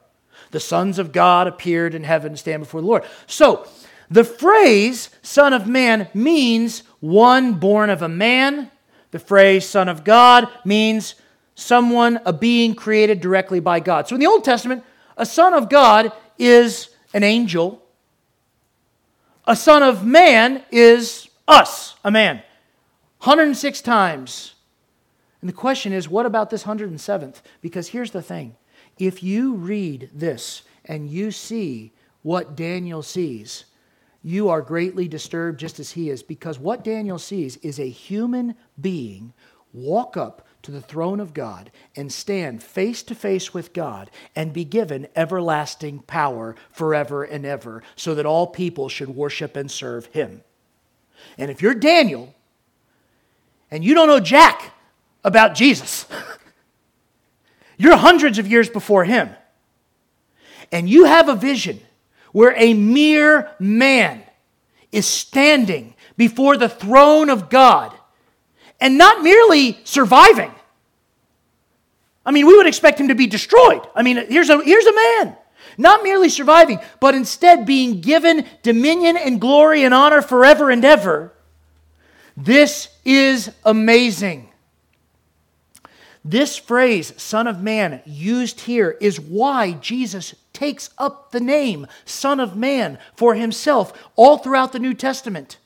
The 0.52 0.60
sons 0.60 1.00
of 1.00 1.12
God 1.12 1.48
appeared 1.48 1.96
in 1.96 2.04
heaven 2.04 2.32
to 2.32 2.38
stand 2.38 2.64
before 2.64 2.82
the 2.82 2.88
Lord. 2.88 3.04
So, 3.28 3.68
the 4.10 4.24
phrase 4.24 5.10
Son 5.22 5.54
of 5.54 5.68
Man 5.68 6.10
means 6.14 6.84
one 7.00 7.54
born 7.54 7.90
of 7.90 8.02
a 8.02 8.10
man. 8.10 8.72
The 9.12 9.20
phrase 9.20 9.68
Son 9.68 9.88
of 9.88 10.04
God 10.04 10.48
means 10.64 11.16
someone, 11.56 12.20
a 12.26 12.34
being 12.34 12.76
created 12.76 13.22
directly 13.22 13.60
by 13.60 13.80
God. 13.80 14.08
So, 14.08 14.16
in 14.16 14.20
the 14.20 14.28
Old 14.28 14.44
Testament, 14.44 14.84
a 15.18 15.26
Son 15.26 15.54
of 15.54 15.70
God 15.70 16.12
is 16.38 16.90
an 17.14 17.24
angel. 17.24 17.82
A 19.46 19.56
Son 19.56 19.84
of 19.84 20.06
Man 20.06 20.64
is 20.72 21.30
us, 21.48 21.96
a 22.04 22.12
man. 22.12 22.38
106 23.20 23.82
times. 23.82 24.54
And 25.42 25.50
the 25.50 25.54
question 25.54 25.94
is, 25.94 26.10
what 26.10 26.26
about 26.26 26.50
this 26.50 26.64
107th? 26.64 27.42
Because 27.62 27.90
here's 27.90 28.12
the 28.12 28.22
thing 28.22 28.56
if 28.98 29.22
you 29.22 29.54
read 29.54 30.10
this 30.14 30.64
and 30.86 31.10
you 31.10 31.32
see 31.32 31.94
what 32.22 32.56
Daniel 32.56 33.04
sees, 33.04 33.66
you 34.24 34.50
are 34.50 34.62
greatly 34.62 35.08
disturbed 35.08 35.60
just 35.60 35.80
as 35.80 35.92
he 35.92 36.10
is, 36.10 36.24
because 36.24 36.58
what 36.58 36.84
Daniel 36.84 37.20
sees 37.20 37.58
is 37.58 37.80
a 37.80 37.90
human 37.90 38.56
being 38.80 39.34
walk 39.72 40.18
up 40.18 40.48
to 40.64 40.72
the 40.72 40.82
throne 40.82 41.20
of 41.20 41.34
God 41.34 41.70
and 41.96 42.12
stand 42.12 42.64
face 42.64 43.04
to 43.04 43.14
face 43.14 43.54
with 43.54 43.74
God 43.74 44.10
and 44.36 44.52
be 44.52 44.66
given 44.66 45.08
everlasting 45.16 46.00
power 46.00 46.56
forever 46.72 47.24
and 47.24 47.46
ever, 47.46 47.84
so 47.96 48.16
that 48.16 48.26
all 48.26 48.48
people 48.48 48.90
should 48.90 49.10
worship 49.10 49.56
and 49.56 49.70
serve 49.70 50.08
him. 50.08 50.42
And 51.38 51.52
if 51.52 51.62
you're 51.62 51.74
Daniel 51.74 52.34
and 53.72 53.84
you 53.84 53.94
don't 53.94 54.08
know 54.08 54.20
Jack 54.20 54.74
about 55.24 55.56
Jesus, 55.56 56.06
you're 57.78 57.98
hundreds 57.98 58.40
of 58.40 58.48
years 58.48 58.70
before 58.70 59.06
him, 59.06 59.30
and 60.72 60.90
you 60.90 61.06
have 61.06 61.30
a 61.30 61.36
vision 61.36 61.80
where 62.32 62.54
a 62.58 62.74
mere 62.74 63.52
man 63.60 64.24
is 64.92 65.06
standing 65.06 65.94
before 66.18 66.58
the 66.58 66.70
throne 66.70 67.30
of 67.30 67.50
God 67.50 67.94
and 68.80 68.98
not 68.98 69.24
merely 69.24 69.80
surviving. 69.84 70.52
I 72.26 72.32
mean, 72.32 72.48
we 72.48 72.58
would 72.58 72.68
expect 72.68 73.00
him 73.00 73.10
to 73.10 73.16
be 73.16 73.28
destroyed. 73.28 73.82
I 73.96 74.02
mean, 74.02 74.18
here's 74.30 74.50
a, 74.50 74.62
here's 74.64 74.86
a 74.86 74.96
man, 74.96 75.38
not 75.78 76.04
merely 76.04 76.30
surviving, 76.30 76.80
but 77.00 77.16
instead 77.16 77.66
being 77.66 78.02
given 78.02 78.46
dominion 78.64 79.18
and 79.18 79.42
glory 79.42 79.84
and 79.84 79.94
honor 79.94 80.22
forever 80.22 80.70
and 80.70 80.84
ever. 80.84 81.34
This 82.38 82.90
is 83.04 83.52
amazing. 83.64 84.50
This 86.24 86.58
phrase, 86.58 87.14
Son 87.22 87.46
of 87.46 87.62
Man, 87.62 88.02
used 88.06 88.62
here 88.62 88.98
is 89.00 89.20
why 89.20 89.74
Jesus 89.74 90.34
takes 90.54 90.90
up 90.98 91.32
the 91.32 91.40
name 91.40 91.86
Son 92.04 92.40
of 92.40 92.56
Man 92.56 92.98
for 93.16 93.36
himself 93.36 93.94
all 94.16 94.40
throughout 94.40 94.72
the 94.72 94.80
New 94.80 94.96
Testament. 94.96 95.58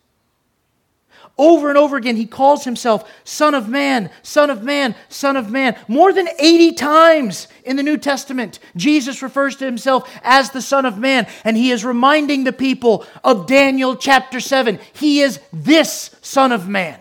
Over 1.40 1.70
and 1.70 1.78
over 1.78 1.96
again, 1.96 2.18
he 2.18 2.26
calls 2.26 2.66
himself 2.66 3.10
Son 3.24 3.56
of 3.56 3.70
Man, 3.70 4.10
Son 4.24 4.50
of 4.50 4.62
Man, 4.62 4.94
Son 5.08 5.38
of 5.38 5.50
Man. 5.50 5.78
More 5.88 6.12
than 6.12 6.28
80 6.38 6.74
times 6.74 7.48
in 7.64 7.78
the 7.78 7.84
New 7.84 7.98
Testament, 7.98 8.60
Jesus 8.76 9.22
refers 9.22 9.56
to 9.56 9.66
himself 9.66 10.12
as 10.22 10.50
the 10.50 10.62
Son 10.62 10.86
of 10.86 10.98
Man, 10.98 11.28
and 11.46 11.56
he 11.56 11.72
is 11.72 11.86
reminding 11.86 12.44
the 12.44 12.52
people 12.52 13.06
of 13.24 13.48
Daniel 13.48 13.96
chapter 13.96 14.42
7. 14.42 14.80
He 14.92 15.22
is 15.22 15.40
this 15.54 16.14
Son 16.22 16.52
of 16.52 16.68
Man. 16.68 17.00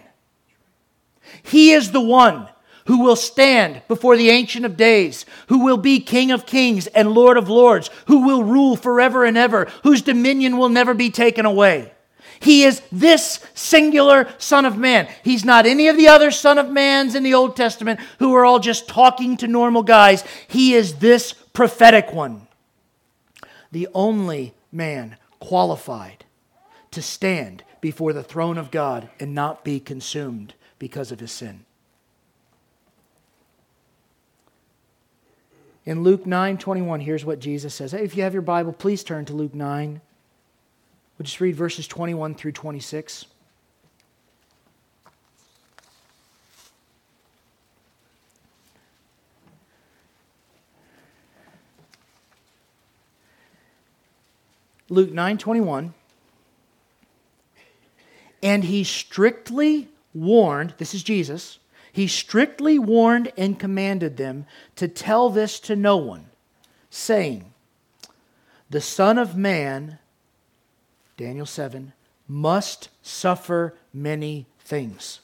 He 1.43 1.73
is 1.73 1.91
the 1.91 2.01
one 2.01 2.49
who 2.87 3.03
will 3.03 3.17
stand 3.17 3.83
before 3.89 4.17
the 4.17 4.31
Ancient 4.31 4.65
of 4.65 4.77
Days, 4.77 5.27
who 5.49 5.65
will 5.65 5.79
be 5.79 5.99
King 5.99 6.31
of 6.31 6.47
Kings 6.47 6.87
and 6.87 7.11
Lord 7.11 7.39
of 7.39 7.49
Lords, 7.49 7.91
who 8.07 8.25
will 8.25 8.45
rule 8.45 8.77
forever 8.77 9.25
and 9.25 9.37
ever, 9.37 9.67
whose 9.83 10.01
dominion 10.01 10.59
will 10.59 10.69
never 10.69 10.95
be 10.95 11.11
taken 11.11 11.45
away. 11.45 11.93
He 12.41 12.63
is 12.63 12.83
this 12.93 13.41
singular 13.55 14.29
Son 14.39 14.65
of 14.65 14.77
Man. 14.77 15.09
He's 15.23 15.45
not 15.45 15.67
any 15.67 15.89
of 15.89 15.97
the 15.97 16.09
other 16.09 16.31
Son 16.31 16.59
of 16.59 16.71
Mans 16.71 17.15
in 17.15 17.23
the 17.23 17.35
Old 17.35 17.57
Testament 17.57 18.01
who 18.19 18.35
are 18.35 18.45
all 18.45 18.59
just 18.59 18.89
talking 18.89 19.37
to 19.39 19.47
normal 19.47 19.83
guys. 19.83 20.25
He 20.47 20.75
is 20.75 20.97
this 20.97 21.33
prophetic 21.33 22.13
one, 22.13 22.47
the 23.73 23.89
only 23.95 24.55
man 24.71 25.17
qualified 25.41 26.25
to 26.91 27.03
stand 27.03 27.65
before 27.81 28.13
the 28.13 28.23
throne 28.23 28.59
of 28.59 28.71
God 28.71 29.09
and 29.21 29.35
not 29.35 29.65
be 29.65 29.81
consumed 29.81 30.55
because 30.79 31.13
of 31.13 31.21
his 31.21 31.33
sin. 31.33 31.65
In 35.85 36.03
Luke 36.03 36.27
9 36.27 36.59
21, 36.59 37.01
here's 37.01 37.25
what 37.25 37.41
Jesus 37.41 37.75
says. 37.75 37.95
If 37.95 38.15
you 38.15 38.23
have 38.23 38.35
your 38.35 38.43
Bible, 38.43 38.73
please 38.73 39.03
turn 39.03 39.25
to 39.25 39.33
Luke 39.33 39.55
9. 39.55 40.03
We'll 41.19 41.25
just 41.25 41.41
read 41.41 41.57
verses 41.57 41.89
21 41.89 42.37
through 42.37 42.53
26. 42.53 43.27
Luke 54.91 55.11
9:21 55.11 55.93
And 58.41 58.65
he 58.65 58.85
strictly 58.85 59.89
warned, 60.15 60.75
this 60.79 60.95
is 60.95 61.03
Jesus, 61.03 61.59
he 61.93 62.07
strictly 62.07 62.79
warned 62.79 63.33
and 63.37 63.59
commanded 63.59 64.17
them 64.17 64.47
to 64.77 64.87
tell 64.87 65.31
this 65.31 65.59
to 65.61 65.75
no 65.75 65.97
one, 65.97 66.27
saying, 66.91 67.53
The 68.71 68.81
Son 68.81 69.19
of 69.19 69.37
Man, 69.37 69.99
Daniel 71.19 71.47
7, 71.47 71.93
must 72.29 72.89
suffer 73.03 73.75
many 73.93 74.47
things 74.61 75.21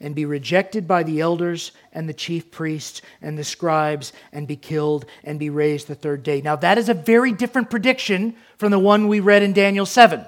and 0.00 0.14
be 0.14 0.26
rejected 0.26 0.86
by 0.86 1.02
the 1.02 1.20
elders 1.20 1.72
and 1.92 2.08
the 2.08 2.12
chief 2.14 2.50
priests 2.50 3.00
and 3.22 3.38
the 3.38 3.44
scribes 3.44 4.12
and 4.32 4.46
be 4.46 4.56
killed 4.56 5.06
and 5.24 5.38
be 5.38 5.48
raised 5.48 5.86
the 5.86 5.94
third 5.94 6.22
day. 6.22 6.42
Now, 6.42 6.56
that 6.56 6.76
is 6.76 6.88
a 6.88 6.94
very 6.94 7.32
different 7.32 7.70
prediction 7.70 8.34
from 8.58 8.72
the 8.72 8.78
one 8.78 9.08
we 9.08 9.20
read 9.20 9.42
in 9.42 9.52
Daniel 9.52 9.86
7. 9.86 10.18
And 10.18 10.26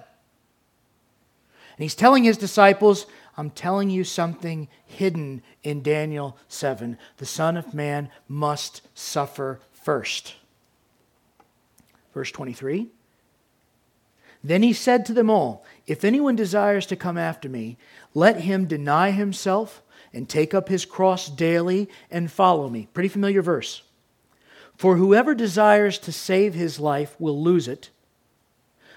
he's 1.76 1.94
telling 1.94 2.24
his 2.24 2.38
disciples, 2.38 3.06
I'm 3.36 3.50
telling 3.50 3.90
you 3.90 4.04
something 4.04 4.68
hidden 4.86 5.42
in 5.62 5.82
Daniel 5.82 6.36
7. 6.48 6.96
The 7.18 7.26
Son 7.26 7.56
of 7.56 7.74
Man 7.74 8.10
must 8.26 8.82
suffer 8.94 9.60
first. 9.72 10.34
Verse 12.14 12.30
23. 12.30 12.88
Then 14.48 14.62
he 14.62 14.72
said 14.72 15.04
to 15.04 15.12
them 15.12 15.28
all, 15.28 15.62
If 15.86 16.04
anyone 16.04 16.34
desires 16.34 16.86
to 16.86 16.96
come 16.96 17.18
after 17.18 17.50
me, 17.50 17.76
let 18.14 18.40
him 18.40 18.64
deny 18.64 19.10
himself 19.10 19.82
and 20.10 20.26
take 20.26 20.54
up 20.54 20.70
his 20.70 20.86
cross 20.86 21.28
daily 21.28 21.86
and 22.10 22.32
follow 22.32 22.70
me. 22.70 22.88
Pretty 22.94 23.10
familiar 23.10 23.42
verse. 23.42 23.82
For 24.74 24.96
whoever 24.96 25.34
desires 25.34 25.98
to 25.98 26.12
save 26.12 26.54
his 26.54 26.80
life 26.80 27.14
will 27.18 27.38
lose 27.38 27.68
it, 27.68 27.90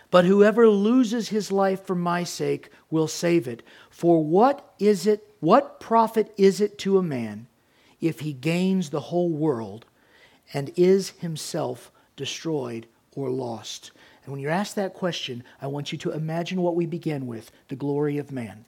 but 0.09 0.23
whoever 0.23 0.69
loses 0.69 1.29
his 1.29 1.51
life 1.51 1.85
for 1.85 1.95
my 1.95 2.23
sake 2.23 2.69
will 2.89 3.09
save 3.09 3.45
it. 3.45 3.61
For 3.89 4.23
what 4.23 4.73
is 4.79 5.05
it, 5.05 5.35
what 5.41 5.81
profit 5.81 6.33
is 6.37 6.61
it 6.61 6.77
to 6.79 6.97
a 6.97 7.03
man 7.03 7.47
if 7.99 8.21
he 8.21 8.31
gains 8.31 8.89
the 8.89 9.01
whole 9.01 9.29
world 9.29 9.85
and 10.53 10.71
is 10.77 11.09
himself 11.19 11.91
destroyed 12.15 12.85
or 13.17 13.29
lost? 13.29 13.91
And 14.23 14.31
when 14.31 14.39
you're 14.39 14.51
asked 14.51 14.75
that 14.75 14.93
question, 14.93 15.43
I 15.61 15.67
want 15.67 15.91
you 15.91 15.97
to 15.99 16.11
imagine 16.11 16.61
what 16.61 16.75
we 16.75 16.85
begin 16.85 17.27
with 17.27 17.51
the 17.67 17.75
glory 17.75 18.17
of 18.17 18.31
man. 18.31 18.65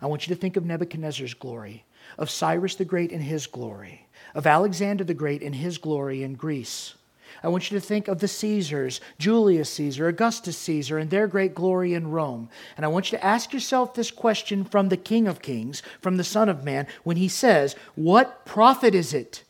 I 0.00 0.06
want 0.06 0.26
you 0.26 0.34
to 0.34 0.40
think 0.40 0.56
of 0.56 0.64
Nebuchadnezzar's 0.64 1.34
glory, 1.34 1.84
of 2.18 2.28
Cyrus 2.28 2.74
the 2.74 2.84
Great 2.84 3.12
in 3.12 3.20
his 3.20 3.46
glory, 3.46 4.08
of 4.34 4.46
Alexander 4.46 5.04
the 5.04 5.14
Great 5.14 5.42
in 5.42 5.52
his 5.52 5.78
glory 5.78 6.22
in 6.22 6.34
Greece 6.34 6.94
I 7.42 7.48
want 7.48 7.70
you 7.70 7.78
to 7.78 7.84
think 7.84 8.08
of 8.08 8.20
the 8.20 8.28
Caesars, 8.28 9.00
Julius 9.18 9.70
Caesar, 9.70 10.08
Augustus 10.08 10.56
Caesar, 10.58 10.98
and 10.98 11.10
their 11.10 11.26
great 11.26 11.54
glory 11.54 11.94
in 11.94 12.10
Rome. 12.10 12.48
And 12.76 12.84
I 12.84 12.88
want 12.88 13.10
you 13.10 13.18
to 13.18 13.24
ask 13.24 13.52
yourself 13.52 13.94
this 13.94 14.10
question 14.10 14.64
from 14.64 14.88
the 14.88 14.96
King 14.96 15.26
of 15.26 15.42
Kings, 15.42 15.82
from 16.00 16.16
the 16.16 16.24
Son 16.24 16.48
of 16.48 16.64
Man, 16.64 16.86
when 17.04 17.16
he 17.16 17.28
says, 17.28 17.74
What 17.94 18.44
profit 18.44 18.94
is 18.94 19.14
it 19.14 19.44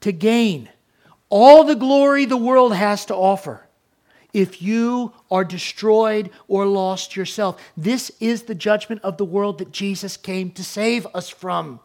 to 0.00 0.12
gain 0.12 0.68
all 1.28 1.64
the 1.64 1.74
glory 1.74 2.24
the 2.24 2.36
world 2.36 2.74
has 2.74 3.04
to 3.06 3.14
offer? 3.14 3.66
If 4.32 4.62
you 4.62 5.12
are 5.30 5.44
destroyed 5.44 6.30
or 6.48 6.66
lost 6.66 7.16
yourself. 7.16 7.60
This 7.76 8.10
is 8.20 8.44
the 8.44 8.54
judgment 8.54 9.00
of 9.02 9.16
the 9.16 9.24
world 9.24 9.58
that 9.58 9.72
Jesus 9.72 10.16
came 10.16 10.50
to 10.52 10.64
save 10.64 11.06
us 11.14 11.28
from. 11.28 11.80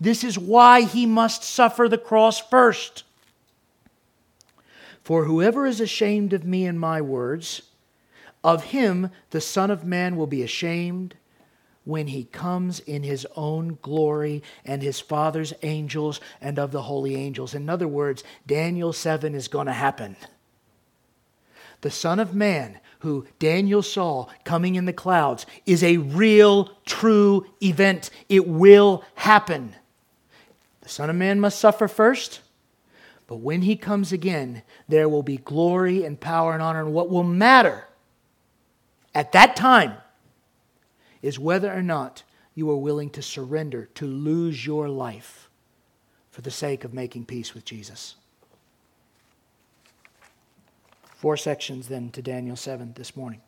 This 0.00 0.24
is 0.24 0.38
why 0.38 0.82
he 0.82 1.06
must 1.06 1.42
suffer 1.42 1.88
the 1.88 1.98
cross 1.98 2.40
first. 2.40 3.04
For 5.02 5.24
whoever 5.24 5.66
is 5.66 5.80
ashamed 5.80 6.32
of 6.32 6.44
me 6.44 6.66
and 6.66 6.80
my 6.80 7.00
words, 7.00 7.62
of 8.42 8.64
him 8.64 9.10
the 9.30 9.40
Son 9.40 9.70
of 9.70 9.84
Man 9.84 10.16
will 10.16 10.26
be 10.26 10.42
ashamed 10.42 11.14
when 11.84 12.06
he 12.06 12.24
comes 12.24 12.80
in 12.80 13.02
his 13.02 13.26
own 13.36 13.78
glory 13.82 14.42
and 14.64 14.82
his 14.82 15.00
Father's 15.00 15.52
angels 15.62 16.20
and 16.40 16.58
of 16.58 16.72
the 16.72 16.82
holy 16.82 17.14
angels. 17.14 17.54
In 17.54 17.68
other 17.68 17.88
words, 17.88 18.24
Daniel 18.46 18.92
7 18.92 19.34
is 19.34 19.48
going 19.48 19.66
to 19.66 19.72
happen. 19.72 20.16
The 21.84 21.90
Son 21.90 22.18
of 22.18 22.34
Man, 22.34 22.80
who 23.00 23.26
Daniel 23.38 23.82
saw 23.82 24.28
coming 24.42 24.74
in 24.74 24.86
the 24.86 24.92
clouds, 24.94 25.44
is 25.66 25.84
a 25.84 25.98
real, 25.98 26.70
true 26.86 27.44
event. 27.62 28.08
It 28.30 28.48
will 28.48 29.04
happen. 29.16 29.76
The 30.80 30.88
Son 30.88 31.10
of 31.10 31.16
Man 31.16 31.40
must 31.40 31.60
suffer 31.60 31.86
first. 31.86 32.40
But 33.26 33.40
when 33.40 33.60
he 33.60 33.76
comes 33.76 34.12
again, 34.12 34.62
there 34.88 35.10
will 35.10 35.22
be 35.22 35.36
glory 35.36 36.04
and 36.04 36.18
power 36.18 36.54
and 36.54 36.62
honor. 36.62 36.80
And 36.80 36.94
what 36.94 37.10
will 37.10 37.22
matter 37.22 37.86
at 39.14 39.32
that 39.32 39.54
time 39.54 39.98
is 41.20 41.38
whether 41.38 41.70
or 41.70 41.82
not 41.82 42.22
you 42.54 42.70
are 42.70 42.78
willing 42.78 43.10
to 43.10 43.20
surrender, 43.20 43.90
to 43.96 44.06
lose 44.06 44.64
your 44.64 44.88
life 44.88 45.50
for 46.30 46.40
the 46.40 46.50
sake 46.50 46.82
of 46.82 46.94
making 46.94 47.26
peace 47.26 47.52
with 47.52 47.66
Jesus. 47.66 48.14
Four 51.24 51.38
sections 51.38 51.88
then 51.88 52.10
to 52.10 52.20
Daniel 52.20 52.54
7 52.54 52.92
this 52.96 53.16
morning. 53.16 53.40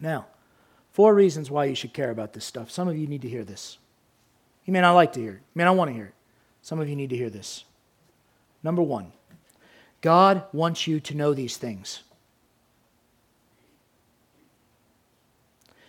Now, 0.00 0.28
four 0.92 1.14
reasons 1.14 1.50
why 1.50 1.66
you 1.66 1.74
should 1.74 1.92
care 1.92 2.10
about 2.10 2.32
this 2.32 2.46
stuff. 2.46 2.70
Some 2.70 2.88
of 2.88 2.96
you 2.96 3.06
need 3.06 3.20
to 3.20 3.28
hear 3.28 3.44
this. 3.44 3.76
You 4.64 4.72
may 4.72 4.80
not 4.80 4.94
like 4.94 5.12
to 5.12 5.20
hear 5.20 5.32
it. 5.32 5.42
You 5.52 5.56
may 5.56 5.64
not 5.64 5.76
want 5.76 5.90
to 5.90 5.94
hear 5.94 6.06
it. 6.06 6.14
Some 6.62 6.80
of 6.80 6.88
you 6.88 6.96
need 6.96 7.10
to 7.10 7.18
hear 7.18 7.28
this. 7.28 7.64
Number 8.62 8.80
one, 8.80 9.12
God 10.00 10.44
wants 10.54 10.86
you 10.86 11.00
to 11.00 11.14
know 11.14 11.34
these 11.34 11.58
things. 11.58 12.02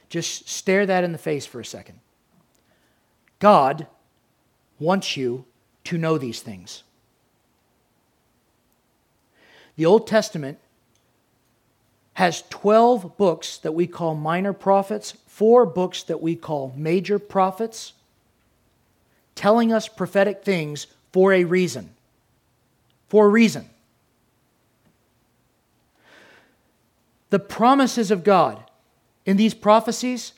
Just 0.09 0.49
stare 0.49 0.85
that 0.85 1.05
in 1.05 1.13
the 1.13 1.17
face 1.17 1.45
for 1.45 1.61
a 1.61 1.65
second. 1.65 2.01
God 3.39 3.87
wants 4.77 5.15
you 5.15 5.45
to 5.85 5.97
know 5.97 6.17
these 6.17 6.41
things. 6.41 6.83
The 9.77 9.85
Old 9.85 10.05
Testament 10.05 10.59
has 12.13 12.43
12 12.49 13.17
books 13.17 13.57
that 13.59 13.73
we 13.73 13.87
call 13.87 14.15
minor 14.15 14.53
prophets, 14.53 15.13
four 15.27 15.65
books 15.65 16.03
that 16.03 16.21
we 16.21 16.35
call 16.35 16.73
major 16.75 17.17
prophets, 17.17 17.93
telling 19.35 19.71
us 19.71 19.87
prophetic 19.87 20.43
things 20.43 20.87
for 21.11 21.33
a 21.33 21.43
reason. 21.43 21.89
For 23.07 23.25
a 23.25 23.29
reason. 23.29 23.69
The 27.29 27.39
promises 27.39 28.11
of 28.11 28.23
God 28.23 28.61
in 29.25 29.37
these 29.37 29.53
prophecies 29.53 30.33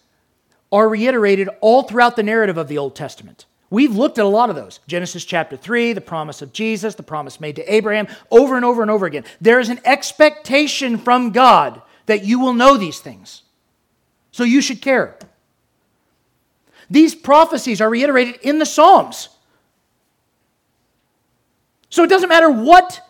are 0.72 0.88
reiterated 0.88 1.50
all 1.60 1.84
throughout 1.84 2.16
the 2.16 2.24
narrative 2.24 2.58
of 2.58 2.68
the 2.68 2.78
Old 2.78 2.96
Testament. 2.96 3.46
We've 3.74 3.96
looked 3.96 4.20
at 4.20 4.24
a 4.24 4.28
lot 4.28 4.52
of 4.52 4.56
those. 4.56 4.82
Genesis 4.86 5.26
chapter 5.26 5.58
3, 5.58 5.94
the 5.94 6.00
promise 6.00 6.44
of 6.44 6.54
Jesus, 6.54 6.94
the 6.94 7.02
promise 7.02 7.42
made 7.42 7.56
to 7.56 7.74
Abraham, 7.74 8.08
over 8.30 8.56
and 8.56 8.64
over 8.64 8.84
and 8.84 8.92
over 8.92 9.08
again. 9.08 9.26
There 9.42 9.60
is 9.60 9.70
an 9.70 9.80
expectation 9.84 11.00
from 11.00 11.32
God 11.32 11.82
that 12.06 12.24
you 12.24 12.40
will 12.40 12.54
know 12.54 12.78
these 12.78 13.00
things. 13.00 13.42
So 14.32 14.44
you 14.44 14.62
should 14.62 14.80
care. 14.80 15.18
These 16.92 17.16
prophecies 17.16 17.82
are 17.82 17.90
reiterated 17.90 18.36
in 18.44 18.60
the 18.60 18.66
Psalms. 18.68 19.30
So 21.90 22.04
it 22.04 22.12
doesn't 22.12 22.30
matter 22.30 22.52
what, 22.52 23.02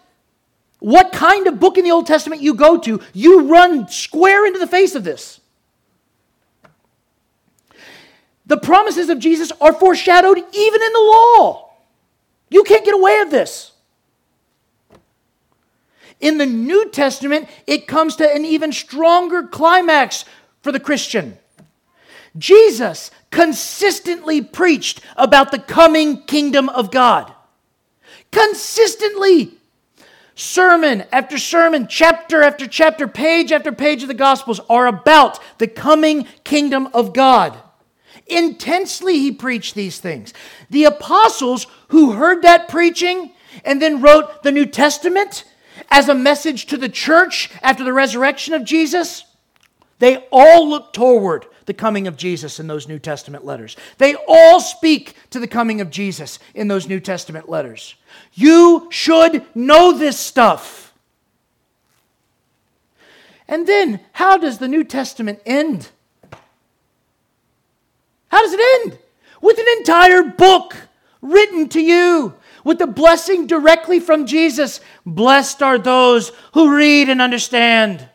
what 0.79 1.11
kind 1.11 1.45
of 1.47 1.59
book 1.59 1.77
in 1.77 1.83
the 1.83 1.91
Old 1.91 2.07
Testament 2.07 2.41
you 2.41 2.53
go 2.53 2.77
to, 2.77 3.01
you 3.11 3.49
run 3.49 3.89
square 3.89 4.47
into 4.47 4.59
the 4.59 4.67
face 4.67 4.95
of 4.95 5.03
this. 5.03 5.41
The 8.45 8.57
promises 8.57 9.09
of 9.09 9.19
Jesus 9.19 9.51
are 9.61 9.73
foreshadowed 9.73 10.37
even 10.37 10.81
in 10.81 10.93
the 10.93 10.99
law. 10.99 11.71
You 12.49 12.63
can't 12.63 12.85
get 12.85 12.93
away 12.93 13.19
with 13.19 13.31
this. 13.31 13.71
In 16.19 16.37
the 16.37 16.45
New 16.45 16.89
Testament, 16.89 17.49
it 17.67 17.87
comes 17.87 18.15
to 18.17 18.29
an 18.29 18.45
even 18.45 18.71
stronger 18.71 19.43
climax 19.43 20.25
for 20.61 20.71
the 20.71 20.79
Christian. 20.79 21.37
Jesus 22.37 23.11
consistently 23.31 24.41
preached 24.41 25.01
about 25.17 25.51
the 25.51 25.59
coming 25.59 26.23
kingdom 26.23 26.69
of 26.69 26.91
God. 26.91 27.33
Consistently. 28.31 29.57
Sermon 30.35 31.03
after 31.11 31.37
sermon, 31.37 31.87
chapter 31.87 32.41
after 32.41 32.67
chapter, 32.67 33.07
page 33.07 33.51
after 33.51 33.71
page 33.71 34.01
of 34.01 34.07
the 34.07 34.15
Gospels 34.15 34.59
are 34.67 34.87
about 34.87 35.39
the 35.59 35.67
coming 35.67 36.25
kingdom 36.43 36.87
of 36.93 37.13
God. 37.13 37.57
Intensely, 38.27 39.19
he 39.19 39.31
preached 39.31 39.75
these 39.75 39.99
things. 39.99 40.33
The 40.69 40.85
apostles 40.85 41.67
who 41.89 42.13
heard 42.13 42.41
that 42.41 42.69
preaching 42.69 43.31
and 43.63 43.81
then 43.81 44.01
wrote 44.01 44.43
the 44.43 44.51
New 44.51 44.65
Testament 44.65 45.45
as 45.89 46.09
a 46.09 46.15
message 46.15 46.65
to 46.67 46.77
the 46.77 46.89
church 46.89 47.49
after 47.61 47.83
the 47.83 47.93
resurrection 47.93 48.53
of 48.53 48.63
Jesus, 48.63 49.25
they 49.99 50.27
all 50.31 50.67
look 50.69 50.93
toward 50.93 51.45
the 51.65 51.73
coming 51.73 52.07
of 52.07 52.17
Jesus 52.17 52.59
in 52.59 52.67
those 52.67 52.87
New 52.87 52.99
Testament 52.99 53.45
letters. 53.45 53.75
They 53.97 54.15
all 54.27 54.59
speak 54.59 55.15
to 55.29 55.39
the 55.39 55.47
coming 55.47 55.81
of 55.81 55.89
Jesus 55.89 56.39
in 56.53 56.67
those 56.67 56.87
New 56.87 56.99
Testament 56.99 57.47
letters. 57.49 57.95
You 58.33 58.87
should 58.91 59.45
know 59.55 59.97
this 59.97 60.19
stuff. 60.19 60.93
And 63.47 63.67
then, 63.67 63.99
how 64.13 64.37
does 64.37 64.57
the 64.57 64.67
New 64.67 64.83
Testament 64.83 65.39
end? 65.45 65.89
How 68.33 68.41
does 68.41 68.53
it 68.53 68.81
end? 68.81 68.97
With 69.43 69.59
an 69.59 69.65
entire 69.77 70.23
book 70.23 70.75
written 71.21 71.69
to 71.69 71.79
you, 71.79 72.33
with 72.63 72.79
the 72.79 72.87
blessing 72.87 73.45
directly 73.45 73.99
from 73.99 74.25
Jesus. 74.25 74.81
Blessed 75.05 75.61
are 75.61 75.77
those 75.77 76.31
who 76.55 76.75
read 76.75 77.09
and 77.09 77.21
understand. 77.21 78.09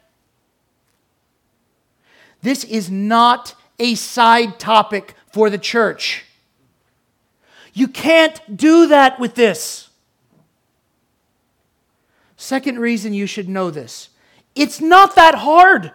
This 2.43 2.65
is 2.65 2.91
not 2.91 3.55
a 3.79 3.95
side 3.95 4.59
topic 4.59 5.15
for 5.31 5.51
the 5.51 5.57
church. 5.57 6.25
You 7.73 7.87
can't 7.87 8.57
do 8.57 8.89
that 8.89 9.21
with 9.21 9.37
this. 9.37 9.89
Second 12.37 12.81
reason 12.81 13.15
you 13.15 13.29
should 13.29 13.49
know 13.49 13.71
this 13.71 14.09
it's 14.57 14.81
not 14.81 15.15
that 15.15 15.37
hard. 15.37 15.93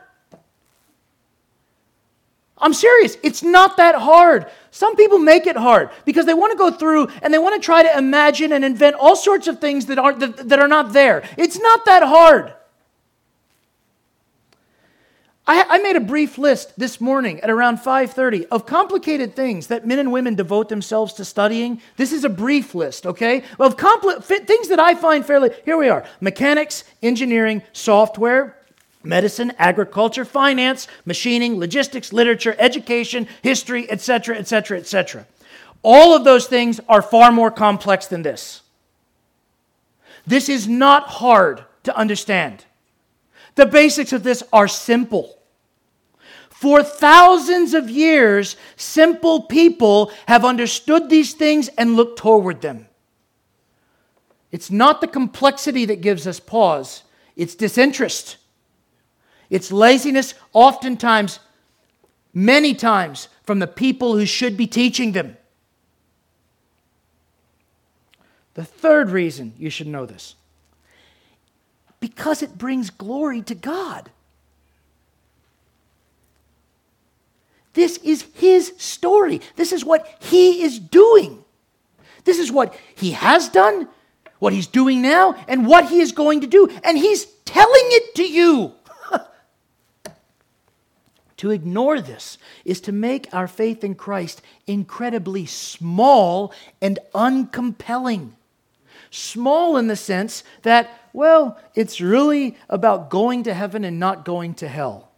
I'm 2.64 2.74
serious. 2.74 3.18
It's 3.22 3.44
not 3.44 3.78
that 3.78 3.96
hard. 3.96 4.48
Some 4.72 4.96
people 4.96 5.20
make 5.20 5.46
it 5.46 5.58
hard 5.58 5.90
because 6.06 6.26
they 6.26 6.34
want 6.34 6.52
to 6.54 6.58
go 6.58 6.72
through 6.72 7.10
and 7.22 7.34
they 7.34 7.38
want 7.38 7.62
to 7.62 7.64
try 7.64 7.84
to 7.84 7.98
imagine 7.98 8.54
and 8.54 8.64
invent 8.66 8.96
all 8.96 9.16
sorts 9.16 9.48
of 9.48 9.60
things 9.60 9.86
that, 9.88 10.00
aren't, 10.00 10.20
that, 10.22 10.50
that 10.50 10.60
are 10.60 10.68
not 10.68 10.94
there. 10.94 11.24
It's 11.38 11.60
not 11.60 11.86
that 11.86 12.04
hard. 12.04 12.54
I, 15.46 15.66
I 15.68 15.78
made 15.80 15.98
a 15.98 16.02
brief 16.02 16.38
list 16.38 16.80
this 16.80 17.02
morning 17.02 17.42
at 17.42 17.50
around 17.50 17.80
5:30 17.80 18.48
of 18.50 18.66
complicated 18.66 19.36
things 19.36 19.68
that 19.68 19.86
men 19.86 20.00
and 20.00 20.12
women 20.12 20.36
devote 20.36 20.70
themselves 20.70 21.14
to 21.16 21.26
studying. 21.26 21.82
This 21.98 22.14
is 22.14 22.24
a 22.24 22.30
brief 22.30 22.74
list, 22.74 23.06
okay? 23.06 23.44
Of 23.60 23.76
compli- 23.76 24.24
things 24.24 24.70
that 24.70 24.80
I 24.80 24.96
find 24.96 25.26
fairly. 25.26 25.52
Here 25.66 25.76
we 25.76 25.90
are: 25.90 26.06
mechanics, 26.22 26.86
engineering, 27.02 27.62
software, 27.74 28.56
medicine, 29.04 29.54
agriculture, 29.58 30.26
finance, 30.26 30.88
machining, 31.06 31.60
logistics, 31.60 32.14
literature, 32.14 32.56
education, 32.58 33.28
history, 33.42 33.90
etc., 33.92 34.38
etc., 34.38 34.78
etc. 34.78 35.28
All 35.82 36.16
of 36.16 36.24
those 36.24 36.48
things 36.48 36.80
are 36.88 37.02
far 37.02 37.32
more 37.32 37.52
complex 37.52 38.08
than 38.08 38.22
this. 38.22 38.62
This 40.26 40.48
is 40.48 40.68
not 40.68 41.08
hard 41.08 41.66
to 41.84 41.96
understand. 41.96 42.66
The 43.56 43.66
basics 43.66 44.14
of 44.14 44.24
this 44.24 44.42
are 44.54 44.68
simple. 44.68 45.38
For 46.50 46.82
thousands 46.82 47.74
of 47.74 47.90
years, 47.90 48.56
simple 48.78 49.44
people 49.44 50.12
have 50.28 50.46
understood 50.46 51.10
these 51.10 51.34
things 51.34 51.68
and 51.78 51.98
looked 51.98 52.20
toward 52.20 52.62
them. 52.62 52.88
It's 54.50 54.72
not 54.72 55.02
the 55.02 55.08
complexity 55.08 55.84
that 55.86 56.02
gives 56.02 56.26
us 56.26 56.40
pause, 56.40 57.04
it's 57.36 57.56
disinterest. 57.56 58.38
It's 59.54 59.72
laziness, 59.72 60.34
oftentimes, 60.52 61.40
many 62.34 62.74
times, 62.74 63.28
from 63.44 63.60
the 63.60 63.68
people 63.68 64.18
who 64.18 64.26
should 64.26 64.58
be 64.58 64.66
teaching 64.66 65.12
them. 65.12 65.38
The 68.56 68.66
third 68.66 69.12
reason 69.12 69.54
you 69.60 69.70
should 69.70 69.86
know 69.86 70.08
this 70.08 70.34
because 72.00 72.42
it 72.42 72.58
brings 72.58 72.90
glory 72.90 73.44
to 73.44 73.54
God. 73.54 74.10
This 77.74 77.98
is 77.98 78.24
His 78.34 78.74
story. 78.78 79.40
This 79.56 79.72
is 79.72 79.86
what 79.86 80.18
He 80.20 80.64
is 80.64 80.80
doing. 80.80 81.46
This 82.24 82.40
is 82.40 82.52
what 82.52 82.76
He 82.96 83.12
has 83.12 83.50
done, 83.50 83.88
what 84.40 84.52
He's 84.52 84.66
doing 84.66 85.04
now, 85.04 85.36
and 85.48 85.68
what 85.68 85.90
He 85.90 86.00
is 86.00 86.12
going 86.12 86.42
to 86.42 86.48
do. 86.48 86.68
And 86.84 86.98
He's 86.98 87.26
telling 87.46 87.86
it 87.92 88.16
to 88.16 88.28
you. 88.28 88.74
To 91.44 91.52
ignore 91.52 92.00
this 92.00 92.38
is 92.64 92.80
to 92.80 92.94
make 92.94 93.28
our 93.34 93.50
faith 93.50 93.84
in 93.84 93.96
Christ 93.96 94.42
incredibly 94.66 95.46
small 95.46 96.54
and 96.82 97.00
uncompelling. 97.14 98.32
Small 99.12 99.76
in 99.76 99.88
the 99.88 99.98
sense 99.98 100.46
that, 100.62 101.10
well, 101.12 101.60
it's 101.76 102.00
really 102.00 102.56
about 102.70 103.10
going 103.10 103.44
to 103.44 103.54
heaven 103.54 103.84
and 103.84 104.00
not 104.00 104.24
going 104.24 104.54
to 104.54 104.70
hell 104.70 105.10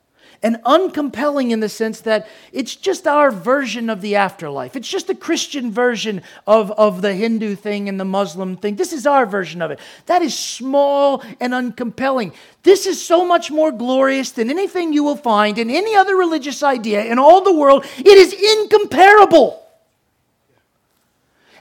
and 0.45 0.57
uncompelling 0.63 1.49
in 1.49 1.59
the 1.59 1.67
sense 1.67 2.01
that 2.01 2.27
it's 2.53 2.75
just 2.75 3.07
our 3.07 3.31
version 3.31 3.89
of 3.89 4.01
the 4.01 4.15
afterlife. 4.15 4.75
It's 4.75 4.87
just 4.87 5.07
the 5.07 5.15
Christian 5.15 5.71
version 5.71 6.21
of, 6.45 6.69
of 6.73 7.01
the 7.01 7.15
Hindu 7.15 7.55
thing 7.55 7.89
and 7.89 7.99
the 7.99 8.05
Muslim 8.05 8.55
thing. 8.55 8.75
This 8.75 8.93
is 8.93 9.07
our 9.07 9.25
version 9.25 9.63
of 9.63 9.71
it. 9.71 9.79
That 10.05 10.21
is 10.21 10.37
small 10.37 11.23
and 11.39 11.51
uncompelling. 11.51 12.31
This 12.61 12.85
is 12.85 13.03
so 13.03 13.25
much 13.25 13.49
more 13.49 13.71
glorious 13.71 14.29
than 14.29 14.51
anything 14.51 14.93
you 14.93 15.03
will 15.03 15.17
find 15.17 15.57
in 15.57 15.71
any 15.71 15.95
other 15.95 16.15
religious 16.15 16.61
idea 16.61 17.03
in 17.03 17.17
all 17.17 17.43
the 17.43 17.55
world. 17.55 17.83
It 17.97 18.05
is 18.05 18.31
incomparable. 18.31 19.65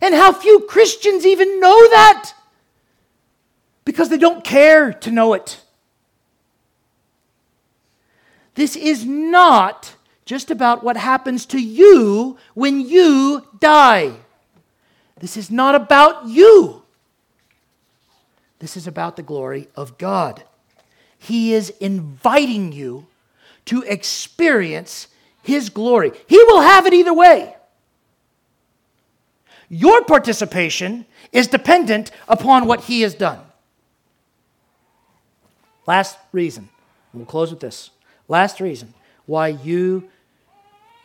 And 0.03 0.15
how 0.15 0.35
few 0.35 0.61
Christians 0.69 1.25
even 1.25 1.59
know 1.59 1.89
that 1.89 2.35
because 3.87 4.11
they 4.11 4.19
don't 4.19 4.45
care 4.45 4.93
to 4.93 5.11
know 5.11 5.33
it. 5.33 5.64
This 8.55 8.77
is 8.77 9.05
not 9.05 9.95
just 10.25 10.51
about 10.51 10.83
what 10.83 10.97
happens 10.97 11.47
to 11.47 11.61
you 11.61 12.39
when 12.55 12.81
you 12.81 13.47
die. 13.59 14.13
This 15.19 15.37
is 15.37 15.51
not 15.51 15.75
about 15.75 16.27
you. 16.27 16.83
This 18.59 18.77
is 18.77 18.87
about 18.87 19.17
the 19.17 19.23
glory 19.23 19.69
of 19.77 19.99
God. 19.99 20.43
He 21.19 21.53
is 21.53 21.71
inviting 21.81 22.73
you 22.73 23.07
to 23.67 23.83
experience 23.83 25.09
His 25.43 25.69
glory. 25.69 26.13
He 26.27 26.43
will 26.45 26.61
have 26.61 26.87
it 26.87 26.95
either 26.95 27.13
way. 27.13 27.57
Your 29.69 30.05
participation 30.05 31.07
is 31.33 31.49
dependent 31.49 32.11
upon 32.29 32.67
what 32.67 32.83
He 32.85 33.03
has 33.03 33.15
done. 33.15 33.41
Last 35.87 36.17
reason 36.33 36.69
We'll 37.15 37.27
close 37.27 37.51
with 37.51 37.61
this. 37.61 37.91
Last 38.29 38.61
reason 38.61 38.95
why 39.27 39.49
you 39.49 40.09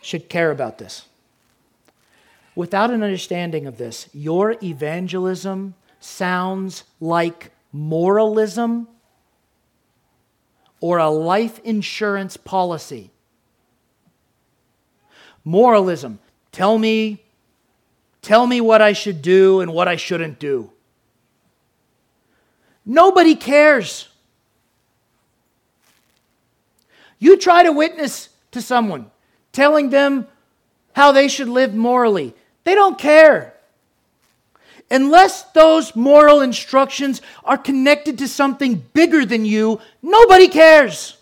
should 0.02 0.30
care 0.30 0.52
about 0.52 0.78
this. 0.78 1.06
Without 2.56 2.92
an 2.92 3.04
understanding 3.04 3.66
of 3.66 3.78
this, 3.78 4.10
your 4.14 4.56
evangelism 4.62 5.76
sounds 6.00 6.84
like 7.00 7.52
moralism 7.72 8.88
or 10.82 10.98
a 10.98 11.10
life 11.10 11.60
insurance 11.64 12.38
policy. 12.38 13.12
Moralism, 15.44 16.20
tell 16.52 16.78
me 16.78 17.24
tell 18.22 18.46
me 18.46 18.60
what 18.60 18.82
I 18.82 18.92
should 18.92 19.22
do 19.22 19.62
and 19.62 19.72
what 19.72 19.88
I 19.88 19.96
shouldn't 19.96 20.40
do. 20.40 20.72
Nobody 22.86 23.36
cares. 23.36 24.09
You 27.20 27.38
try 27.38 27.64
to 27.64 27.72
witness 27.72 28.30
to 28.52 28.62
someone, 28.62 29.12
telling 29.52 29.90
them 29.90 30.28
how 30.94 31.12
they 31.12 31.28
should 31.28 31.50
live 31.50 31.76
morally. 31.76 32.34
They 32.64 32.76
don't 32.76 32.98
care. 32.98 33.54
Unless 34.92 35.44
those 35.52 35.96
moral 35.96 36.42
instructions 36.42 37.22
are 37.44 37.58
connected 37.58 38.18
to 38.20 38.28
something 38.28 38.84
bigger 38.94 39.26
than 39.26 39.46
you, 39.46 39.80
nobody 40.02 40.48
cares. 40.48 41.16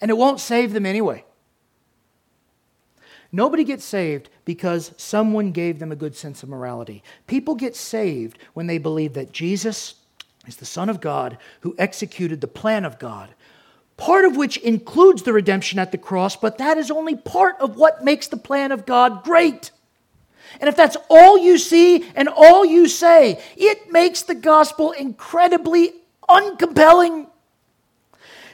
And 0.00 0.10
it 0.10 0.16
won't 0.16 0.40
save 0.40 0.72
them 0.72 0.84
anyway. 0.84 1.24
Nobody 3.32 3.64
gets 3.64 3.84
saved 3.84 4.28
because 4.44 4.92
someone 4.96 5.52
gave 5.52 5.78
them 5.78 5.92
a 5.92 5.96
good 5.96 6.16
sense 6.16 6.42
of 6.42 6.48
morality. 6.48 7.02
People 7.26 7.54
get 7.54 7.76
saved 7.76 8.38
when 8.54 8.66
they 8.66 8.78
believe 8.78 9.14
that 9.14 9.32
Jesus 9.32 9.94
is 10.46 10.56
the 10.56 10.66
Son 10.66 10.88
of 10.88 11.00
God 11.00 11.38
who 11.60 11.74
executed 11.78 12.40
the 12.40 12.48
plan 12.48 12.84
of 12.84 12.98
God, 12.98 13.30
part 14.00 14.24
of 14.24 14.34
which 14.34 14.56
includes 14.56 15.22
the 15.22 15.32
redemption 15.32 15.78
at 15.78 15.92
the 15.92 15.98
cross, 15.98 16.34
but 16.34 16.56
that 16.56 16.78
is 16.78 16.90
only 16.90 17.14
part 17.14 17.56
of 17.60 17.76
what 17.76 18.02
makes 18.02 18.26
the 18.28 18.36
plan 18.36 18.72
of 18.72 18.86
God 18.86 19.22
great. 19.22 19.70
And 20.58 20.68
if 20.68 20.74
that's 20.74 20.96
all 21.10 21.38
you 21.38 21.58
see 21.58 22.08
and 22.16 22.26
all 22.26 22.64
you 22.64 22.88
say, 22.88 23.40
it 23.58 23.92
makes 23.92 24.22
the 24.22 24.34
gospel 24.34 24.92
incredibly 24.92 25.92
uncompelling. 26.28 27.26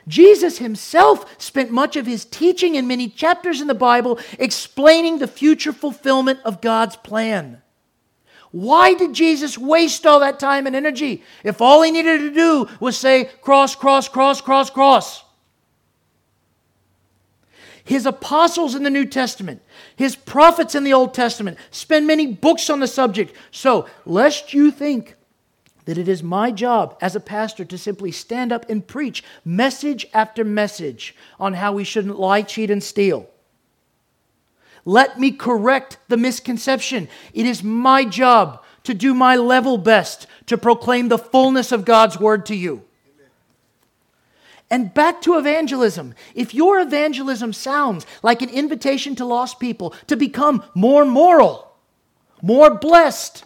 Jesus 0.08 0.58
himself 0.58 1.40
spent 1.40 1.70
much 1.70 1.94
of 1.94 2.06
his 2.06 2.24
teaching 2.24 2.74
in 2.74 2.88
many 2.88 3.08
chapters 3.08 3.60
in 3.60 3.68
the 3.68 3.74
Bible 3.74 4.18
explaining 4.40 5.18
the 5.18 5.28
future 5.28 5.72
fulfillment 5.72 6.40
of 6.44 6.60
God's 6.60 6.96
plan. 6.96 7.62
Why 8.50 8.94
did 8.94 9.12
Jesus 9.12 9.56
waste 9.56 10.06
all 10.06 10.20
that 10.20 10.40
time 10.40 10.66
and 10.66 10.74
energy 10.74 11.22
if 11.44 11.60
all 11.60 11.82
he 11.82 11.92
needed 11.92 12.18
to 12.18 12.34
do 12.34 12.68
was 12.80 12.96
say, 12.96 13.30
cross, 13.42 13.76
cross, 13.76 14.08
cross, 14.08 14.40
cross, 14.40 14.70
cross? 14.70 15.22
His 17.86 18.04
apostles 18.04 18.74
in 18.74 18.82
the 18.82 18.90
New 18.90 19.04
Testament, 19.04 19.62
his 19.94 20.16
prophets 20.16 20.74
in 20.74 20.82
the 20.82 20.92
Old 20.92 21.14
Testament 21.14 21.56
spend 21.70 22.04
many 22.04 22.26
books 22.26 22.68
on 22.68 22.80
the 22.80 22.88
subject. 22.88 23.32
So, 23.52 23.86
lest 24.04 24.52
you 24.52 24.72
think 24.72 25.14
that 25.84 25.96
it 25.96 26.08
is 26.08 26.20
my 26.20 26.50
job 26.50 26.98
as 27.00 27.14
a 27.14 27.20
pastor 27.20 27.64
to 27.64 27.78
simply 27.78 28.10
stand 28.10 28.50
up 28.50 28.68
and 28.68 28.84
preach 28.84 29.22
message 29.44 30.04
after 30.12 30.42
message 30.42 31.14
on 31.38 31.54
how 31.54 31.74
we 31.74 31.84
shouldn't 31.84 32.18
lie, 32.18 32.42
cheat, 32.42 32.72
and 32.72 32.82
steal. 32.82 33.30
Let 34.84 35.20
me 35.20 35.30
correct 35.30 35.98
the 36.08 36.16
misconception. 36.16 37.06
It 37.32 37.46
is 37.46 37.62
my 37.62 38.04
job 38.04 38.64
to 38.82 38.94
do 38.94 39.14
my 39.14 39.36
level 39.36 39.78
best 39.78 40.26
to 40.46 40.58
proclaim 40.58 41.06
the 41.06 41.18
fullness 41.18 41.70
of 41.70 41.84
God's 41.84 42.18
word 42.18 42.46
to 42.46 42.56
you. 42.56 42.82
And 44.70 44.92
back 44.92 45.22
to 45.22 45.38
evangelism. 45.38 46.14
If 46.34 46.52
your 46.52 46.80
evangelism 46.80 47.52
sounds 47.52 48.04
like 48.22 48.42
an 48.42 48.48
invitation 48.48 49.14
to 49.16 49.24
lost 49.24 49.60
people 49.60 49.94
to 50.08 50.16
become 50.16 50.64
more 50.74 51.04
moral, 51.04 51.72
more 52.42 52.74
blessed, 52.74 53.44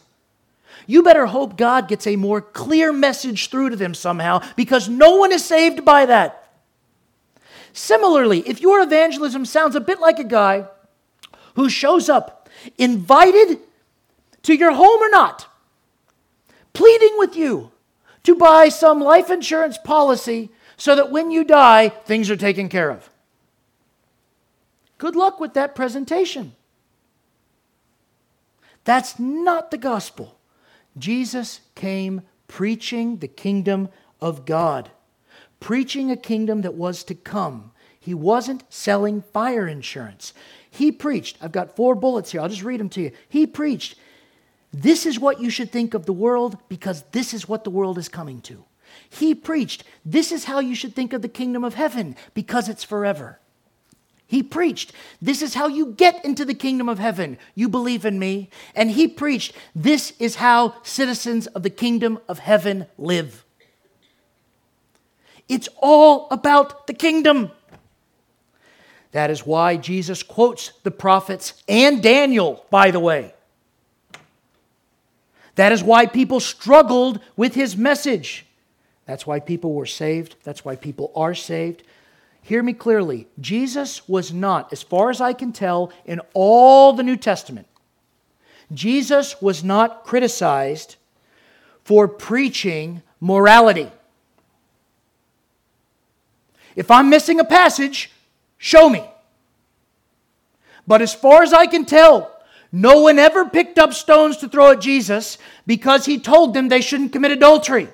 you 0.86 1.02
better 1.02 1.26
hope 1.26 1.56
God 1.56 1.88
gets 1.88 2.06
a 2.06 2.16
more 2.16 2.40
clear 2.40 2.92
message 2.92 3.50
through 3.50 3.70
to 3.70 3.76
them 3.76 3.94
somehow 3.94 4.42
because 4.56 4.88
no 4.88 5.16
one 5.16 5.30
is 5.30 5.44
saved 5.44 5.84
by 5.84 6.06
that. 6.06 6.48
Similarly, 7.72 8.40
if 8.48 8.60
your 8.60 8.80
evangelism 8.80 9.44
sounds 9.44 9.76
a 9.76 9.80
bit 9.80 10.00
like 10.00 10.18
a 10.18 10.24
guy 10.24 10.66
who 11.54 11.68
shows 11.68 12.08
up 12.08 12.48
invited 12.78 13.58
to 14.42 14.54
your 14.54 14.72
home 14.72 15.00
or 15.00 15.10
not, 15.10 15.46
pleading 16.72 17.14
with 17.18 17.36
you 17.36 17.70
to 18.24 18.34
buy 18.34 18.68
some 18.68 19.00
life 19.00 19.30
insurance 19.30 19.78
policy 19.78 20.50
so 20.80 20.96
that 20.96 21.10
when 21.10 21.30
you 21.30 21.44
die, 21.44 21.90
things 21.90 22.30
are 22.30 22.36
taken 22.36 22.70
care 22.70 22.90
of. 22.90 23.10
Good 24.96 25.14
luck 25.14 25.38
with 25.38 25.52
that 25.52 25.74
presentation. 25.74 26.54
That's 28.84 29.18
not 29.18 29.70
the 29.70 29.76
gospel. 29.76 30.38
Jesus 30.96 31.60
came 31.74 32.22
preaching 32.48 33.18
the 33.18 33.28
kingdom 33.28 33.90
of 34.22 34.46
God, 34.46 34.90
preaching 35.60 36.10
a 36.10 36.16
kingdom 36.16 36.62
that 36.62 36.72
was 36.72 37.04
to 37.04 37.14
come. 37.14 37.72
He 38.00 38.14
wasn't 38.14 38.64
selling 38.70 39.20
fire 39.20 39.68
insurance. 39.68 40.32
He 40.70 40.90
preached, 40.90 41.36
I've 41.42 41.52
got 41.52 41.76
four 41.76 41.94
bullets 41.94 42.32
here, 42.32 42.40
I'll 42.40 42.48
just 42.48 42.62
read 42.62 42.80
them 42.80 42.88
to 42.90 43.02
you. 43.02 43.10
He 43.28 43.46
preached, 43.46 43.96
this 44.72 45.04
is 45.04 45.20
what 45.20 45.42
you 45.42 45.50
should 45.50 45.70
think 45.70 45.92
of 45.92 46.06
the 46.06 46.14
world 46.14 46.56
because 46.70 47.04
this 47.12 47.34
is 47.34 47.46
what 47.46 47.64
the 47.64 47.70
world 47.70 47.98
is 47.98 48.08
coming 48.08 48.40
to. 48.42 48.64
He 49.10 49.34
preached, 49.34 49.84
this 50.04 50.30
is 50.32 50.44
how 50.44 50.60
you 50.60 50.74
should 50.74 50.94
think 50.94 51.12
of 51.12 51.20
the 51.20 51.28
kingdom 51.28 51.64
of 51.64 51.74
heaven 51.74 52.16
because 52.32 52.68
it's 52.68 52.84
forever. 52.84 53.40
He 54.30 54.44
preached, 54.44 54.92
This 55.20 55.42
is 55.42 55.54
how 55.54 55.66
you 55.66 55.86
get 55.86 56.24
into 56.24 56.44
the 56.44 56.54
kingdom 56.54 56.88
of 56.88 57.00
heaven. 57.00 57.36
You 57.56 57.68
believe 57.68 58.04
in 58.04 58.20
me. 58.20 58.48
And 58.76 58.92
he 58.92 59.08
preached, 59.08 59.52
This 59.74 60.12
is 60.20 60.36
how 60.36 60.76
citizens 60.84 61.48
of 61.48 61.64
the 61.64 61.70
kingdom 61.70 62.20
of 62.28 62.38
heaven 62.38 62.86
live. 62.96 63.44
It's 65.48 65.68
all 65.78 66.28
about 66.30 66.86
the 66.86 66.94
kingdom. 66.94 67.50
That 69.10 69.32
is 69.32 69.44
why 69.44 69.76
Jesus 69.76 70.22
quotes 70.22 70.74
the 70.84 70.92
prophets 70.92 71.60
and 71.68 72.00
Daniel, 72.00 72.64
by 72.70 72.92
the 72.92 73.00
way. 73.00 73.34
That 75.56 75.72
is 75.72 75.82
why 75.82 76.06
people 76.06 76.38
struggled 76.38 77.18
with 77.36 77.56
his 77.56 77.76
message. 77.76 78.46
That's 79.10 79.26
why 79.26 79.40
people 79.40 79.74
were 79.74 79.86
saved. 79.86 80.36
That's 80.44 80.64
why 80.64 80.76
people 80.76 81.10
are 81.16 81.34
saved. 81.34 81.82
Hear 82.42 82.62
me 82.62 82.72
clearly. 82.72 83.26
Jesus 83.40 84.08
was 84.08 84.32
not, 84.32 84.72
as 84.72 84.84
far 84.84 85.10
as 85.10 85.20
I 85.20 85.32
can 85.32 85.50
tell, 85.50 85.92
in 86.06 86.20
all 86.32 86.92
the 86.92 87.02
New 87.02 87.16
Testament, 87.16 87.66
Jesus 88.72 89.42
was 89.42 89.64
not 89.64 90.04
criticized 90.04 90.94
for 91.82 92.06
preaching 92.06 93.02
morality. 93.18 93.90
If 96.76 96.88
I'm 96.88 97.10
missing 97.10 97.40
a 97.40 97.44
passage, 97.44 98.12
show 98.58 98.88
me. 98.88 99.02
But 100.86 101.02
as 101.02 101.12
far 101.12 101.42
as 101.42 101.52
I 101.52 101.66
can 101.66 101.84
tell, 101.84 102.30
no 102.70 103.00
one 103.00 103.18
ever 103.18 103.44
picked 103.44 103.76
up 103.76 103.92
stones 103.92 104.36
to 104.36 104.48
throw 104.48 104.70
at 104.70 104.80
Jesus 104.80 105.36
because 105.66 106.06
he 106.06 106.20
told 106.20 106.54
them 106.54 106.68
they 106.68 106.80
shouldn't 106.80 107.10
commit 107.10 107.32
adultery. 107.32 107.88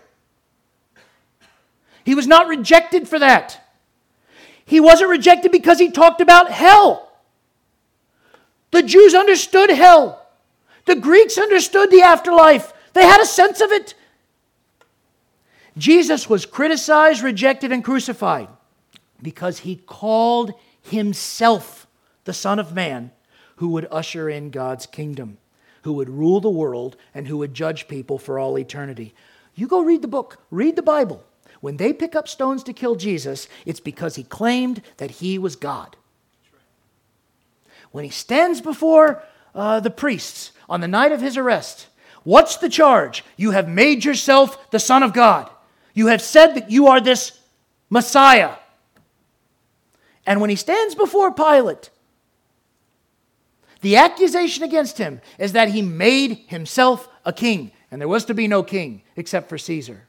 He 2.07 2.15
was 2.15 2.29
not 2.29 2.47
rejected 2.47 3.09
for 3.09 3.19
that. 3.19 3.69
He 4.65 4.79
wasn't 4.79 5.11
rejected 5.11 5.51
because 5.51 5.81
he 5.81 5.91
talked 5.91 6.21
about 6.21 6.53
hell. 6.53 7.11
The 8.71 8.85
Jews 8.85 9.13
understood 9.13 9.71
hell, 9.71 10.25
the 10.85 10.95
Greeks 10.95 11.37
understood 11.37 11.91
the 11.91 12.03
afterlife, 12.03 12.73
they 12.93 13.03
had 13.03 13.21
a 13.21 13.27
sense 13.27 13.61
of 13.61 13.73
it. 13.73 13.95
Jesus 15.77 16.31
was 16.31 16.47
criticized, 16.47 17.25
rejected, 17.25 17.73
and 17.73 17.85
crucified 17.85 18.49
because 19.21 19.59
he 19.59 19.75
called 19.75 20.53
himself 20.83 21.89
the 22.23 22.33
Son 22.33 22.61
of 22.61 22.73
Man 22.73 23.11
who 23.57 23.71
would 23.71 23.89
usher 23.91 24.31
in 24.31 24.51
God's 24.51 24.87
kingdom, 24.87 25.39
who 25.83 25.93
would 25.95 26.09
rule 26.09 26.41
the 26.41 26.51
world, 26.51 26.97
and 27.13 27.27
who 27.27 27.39
would 27.39 27.53
judge 27.53 27.89
people 27.89 28.17
for 28.17 28.39
all 28.39 28.57
eternity. 28.57 29.13
You 29.57 29.67
go 29.67 29.83
read 29.83 30.03
the 30.03 30.09
book, 30.09 30.39
read 30.53 30.77
the 30.77 30.83
Bible. 30.83 31.25
When 31.61 31.77
they 31.77 31.93
pick 31.93 32.15
up 32.15 32.29
stones 32.29 32.63
to 32.65 32.73
kill 32.73 32.97
Jesus, 32.97 33.49
it's 33.65 33.81
because 33.81 34.17
he 34.17 34.23
claimed 34.23 34.83
that 34.99 35.13
he 35.13 35.39
was 35.39 35.57
God. 35.57 35.97
When 37.93 38.05
he 38.05 38.11
stands 38.11 38.61
before 38.61 39.23
uh, 39.55 39.81
the 39.81 39.91
priests 39.91 40.53
on 40.69 40.81
the 40.81 40.89
night 40.89 41.13
of 41.13 41.21
his 41.21 41.37
arrest, 41.37 41.87
what's 42.25 42.57
the 42.57 42.69
charge? 42.69 43.25
You 43.37 43.53
have 43.53 43.69
made 43.69 44.05
yourself 44.05 44.71
the 44.71 44.79
Son 44.79 45.03
of 45.03 45.13
God. 45.13 45.49
You 45.95 46.09
have 46.09 46.21
said 46.21 46.55
that 46.55 46.71
you 46.71 46.89
are 46.89 47.01
this 47.01 47.39
Messiah. 47.89 48.55
And 50.27 50.41
when 50.41 50.51
he 50.51 50.57
stands 50.57 50.95
before 50.95 51.33
Pilate, 51.33 51.91
the 53.81 53.97
accusation 53.97 54.65
against 54.65 54.99
him 54.99 55.21
is 55.39 55.53
that 55.53 55.69
he 55.69 55.81
made 55.81 56.39
himself 56.49 57.09
a 57.25 57.33
king, 57.33 57.71
and 57.91 58.01
there 58.01 58.09
was 58.09 58.25
to 58.27 58.35
be 58.35 58.49
no 58.49 58.63
king 58.63 59.03
except 59.15 59.49
for 59.49 59.57
Caesar. 59.57 60.07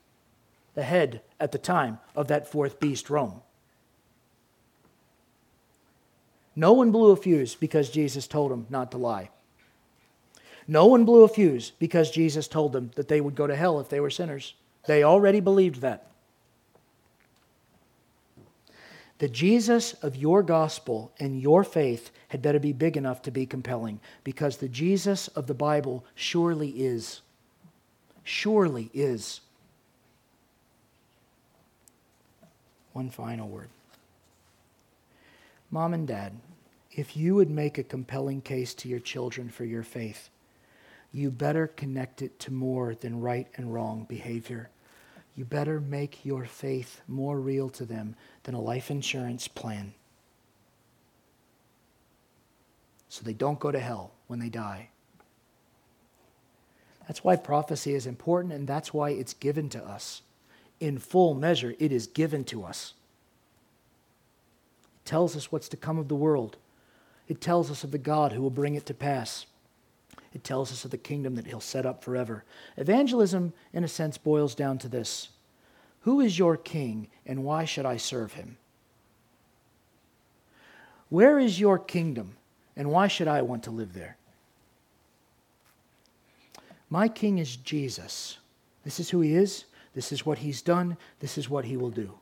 Ahead 0.77 1.21
at 1.39 1.51
the 1.51 1.57
time 1.57 1.99
of 2.15 2.27
that 2.27 2.49
fourth 2.49 2.79
beast, 2.79 3.09
Rome. 3.09 3.41
No 6.55 6.73
one 6.73 6.91
blew 6.91 7.11
a 7.11 7.15
fuse 7.15 7.55
because 7.55 7.89
Jesus 7.89 8.25
told 8.27 8.51
them 8.51 8.65
not 8.69 8.91
to 8.91 8.97
lie. 8.97 9.29
No 10.67 10.85
one 10.85 11.05
blew 11.05 11.23
a 11.23 11.27
fuse 11.27 11.71
because 11.71 12.11
Jesus 12.11 12.47
told 12.47 12.73
them 12.73 12.91
that 12.95 13.07
they 13.07 13.21
would 13.21 13.35
go 13.35 13.47
to 13.47 13.55
hell 13.55 13.79
if 13.79 13.89
they 13.89 13.99
were 13.99 14.09
sinners. 14.09 14.55
They 14.85 15.03
already 15.03 15.39
believed 15.39 15.81
that. 15.81 16.07
The 19.19 19.27
Jesus 19.27 19.93
of 20.03 20.15
your 20.15 20.43
gospel 20.43 21.11
and 21.19 21.41
your 21.41 21.63
faith 21.63 22.11
had 22.29 22.41
better 22.41 22.59
be 22.59 22.73
big 22.73 22.95
enough 22.95 23.21
to 23.23 23.31
be 23.31 23.45
compelling 23.45 23.99
because 24.23 24.57
the 24.57 24.69
Jesus 24.69 25.27
of 25.29 25.47
the 25.47 25.55
Bible 25.55 26.05
surely 26.13 26.69
is. 26.69 27.21
Surely 28.23 28.91
is. 28.93 29.41
One 32.97 33.11
final 33.11 33.47
word. 33.47 33.69
Mom 35.69 35.93
and 35.93 36.07
Dad, 36.07 36.33
if 36.91 37.15
you 37.15 37.35
would 37.35 37.51
make 37.51 37.77
a 37.77 37.83
compelling 37.83 38.41
case 38.41 38.73
to 38.73 38.89
your 38.89 38.97
children 38.97 39.49
for 39.49 39.65
your 39.65 39.83
faith, 39.83 40.31
you 41.11 41.29
better 41.29 41.67
connect 41.67 42.23
it 42.23 42.39
to 42.39 42.51
more 42.51 42.95
than 42.95 43.21
right 43.21 43.47
and 43.55 43.71
wrong 43.71 44.07
behavior. 44.09 44.71
You 45.35 45.45
better 45.45 45.79
make 45.79 46.25
your 46.25 46.45
faith 46.45 47.01
more 47.07 47.39
real 47.39 47.69
to 47.69 47.85
them 47.85 48.15
than 48.41 48.55
a 48.55 48.59
life 48.59 48.89
insurance 48.89 49.47
plan. 49.47 49.93
So 53.09 53.21
they 53.23 53.33
don't 53.33 53.59
go 53.59 53.69
to 53.69 53.79
hell 53.79 54.09
when 54.25 54.39
they 54.39 54.49
die. 54.49 54.89
That's 57.05 57.23
why 57.23 57.35
prophecy 57.35 57.93
is 57.93 58.07
important, 58.07 58.55
and 58.55 58.65
that's 58.65 58.91
why 58.91 59.11
it's 59.11 59.35
given 59.35 59.69
to 59.69 59.85
us. 59.85 60.23
In 60.79 60.99
full 60.99 61.33
measure, 61.33 61.75
it 61.79 61.91
is 61.91 62.07
given 62.07 62.43
to 62.45 62.63
us. 62.63 62.93
It 64.83 65.05
tells 65.05 65.35
us 65.35 65.51
what's 65.51 65.69
to 65.69 65.77
come 65.77 65.97
of 65.97 66.07
the 66.07 66.15
world, 66.15 66.57
it 67.27 67.41
tells 67.41 67.69
us 67.69 67.83
of 67.83 67.91
the 67.91 67.97
God 67.97 68.31
who 68.31 68.41
will 68.41 68.49
bring 68.49 68.75
it 68.75 68.85
to 68.85 68.93
pass. 68.93 69.45
It 70.33 70.43
tells 70.43 70.71
us 70.71 70.85
of 70.85 70.91
the 70.91 70.97
kingdom 70.97 71.35
that 71.35 71.47
he'll 71.47 71.59
set 71.59 71.85
up 71.85 72.03
forever. 72.03 72.43
Evangelism, 72.77 73.53
in 73.73 73.83
a 73.83 73.87
sense, 73.87 74.17
boils 74.17 74.55
down 74.55 74.77
to 74.79 74.87
this 74.87 75.29
Who 76.01 76.21
is 76.21 76.37
your 76.37 76.57
king, 76.57 77.07
and 77.25 77.43
why 77.43 77.65
should 77.65 77.85
I 77.85 77.97
serve 77.97 78.33
him? 78.33 78.57
Where 81.09 81.39
is 81.39 81.59
your 81.59 81.79
kingdom, 81.79 82.35
and 82.75 82.91
why 82.91 83.07
should 83.07 83.27
I 83.27 83.41
want 83.41 83.63
to 83.63 83.71
live 83.71 83.93
there? 83.93 84.17
My 86.89 87.07
king 87.07 87.37
is 87.39 87.55
Jesus. 87.55 88.37
This 88.83 88.99
is 88.99 89.09
who 89.09 89.21
he 89.21 89.33
is. 89.33 89.65
This 89.97 90.11
is 90.11 90.27
what 90.27 90.37
he's 90.37 90.61
done. 90.61 90.95
This 91.21 91.39
is 91.39 91.49
what 91.49 91.65
he 91.65 91.75
will 91.75 91.89
do. 91.89 92.19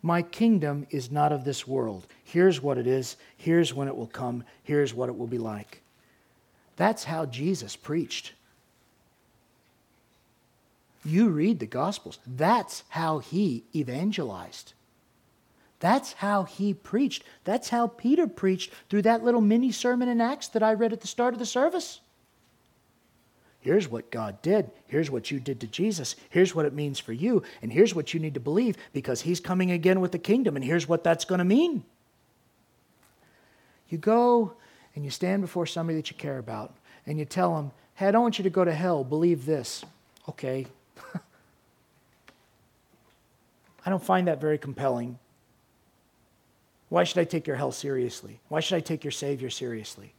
My 0.00 0.22
kingdom 0.22 0.86
is 0.88 1.10
not 1.10 1.32
of 1.32 1.44
this 1.44 1.68
world. 1.68 2.06
Here's 2.24 2.62
what 2.62 2.78
it 2.78 2.86
is. 2.86 3.16
Here's 3.36 3.74
when 3.74 3.88
it 3.88 3.96
will 3.96 4.06
come. 4.06 4.42
Here's 4.62 4.94
what 4.94 5.10
it 5.10 5.18
will 5.18 5.26
be 5.26 5.36
like. 5.36 5.82
That's 6.76 7.04
how 7.04 7.26
Jesus 7.26 7.76
preached. 7.76 8.32
You 11.04 11.28
read 11.28 11.58
the 11.58 11.66
Gospels. 11.66 12.18
That's 12.26 12.84
how 12.88 13.18
he 13.18 13.64
evangelized. 13.74 14.72
That's 15.78 16.14
how 16.14 16.44
he 16.44 16.72
preached. 16.72 17.22
That's 17.44 17.68
how 17.68 17.88
Peter 17.88 18.26
preached 18.26 18.72
through 18.88 19.02
that 19.02 19.22
little 19.22 19.42
mini 19.42 19.72
sermon 19.72 20.08
in 20.08 20.22
Acts 20.22 20.48
that 20.48 20.62
I 20.62 20.72
read 20.72 20.94
at 20.94 21.02
the 21.02 21.06
start 21.06 21.34
of 21.34 21.38
the 21.38 21.44
service. 21.44 22.00
Here's 23.64 23.88
what 23.88 24.10
God 24.10 24.42
did. 24.42 24.70
Here's 24.88 25.10
what 25.10 25.30
you 25.30 25.40
did 25.40 25.58
to 25.60 25.66
Jesus. 25.66 26.16
Here's 26.28 26.54
what 26.54 26.66
it 26.66 26.74
means 26.74 26.98
for 26.98 27.14
you. 27.14 27.42
And 27.62 27.72
here's 27.72 27.94
what 27.94 28.12
you 28.12 28.20
need 28.20 28.34
to 28.34 28.40
believe 28.40 28.76
because 28.92 29.22
he's 29.22 29.40
coming 29.40 29.70
again 29.70 30.02
with 30.02 30.12
the 30.12 30.18
kingdom. 30.18 30.54
And 30.54 30.62
here's 30.62 30.86
what 30.86 31.02
that's 31.02 31.24
going 31.24 31.38
to 31.38 31.46
mean. 31.46 31.82
You 33.88 33.96
go 33.96 34.52
and 34.94 35.02
you 35.02 35.10
stand 35.10 35.40
before 35.40 35.64
somebody 35.64 35.96
that 35.96 36.10
you 36.10 36.16
care 36.18 36.36
about 36.36 36.74
and 37.06 37.18
you 37.18 37.24
tell 37.24 37.56
them, 37.56 37.70
hey, 37.94 38.08
I 38.08 38.10
don't 38.10 38.20
want 38.20 38.38
you 38.38 38.42
to 38.42 38.50
go 38.50 38.66
to 38.66 38.72
hell, 38.74 39.02
believe 39.02 39.46
this. 39.46 39.82
Okay. 40.28 40.66
I 43.86 43.88
don't 43.88 44.04
find 44.04 44.28
that 44.28 44.42
very 44.42 44.58
compelling. 44.58 45.18
Why 46.90 47.04
should 47.04 47.16
I 47.16 47.24
take 47.24 47.46
your 47.46 47.56
hell 47.56 47.72
seriously? 47.72 48.40
Why 48.48 48.60
should 48.60 48.76
I 48.76 48.80
take 48.80 49.04
your 49.04 49.10
Savior 49.10 49.48
seriously? 49.48 50.12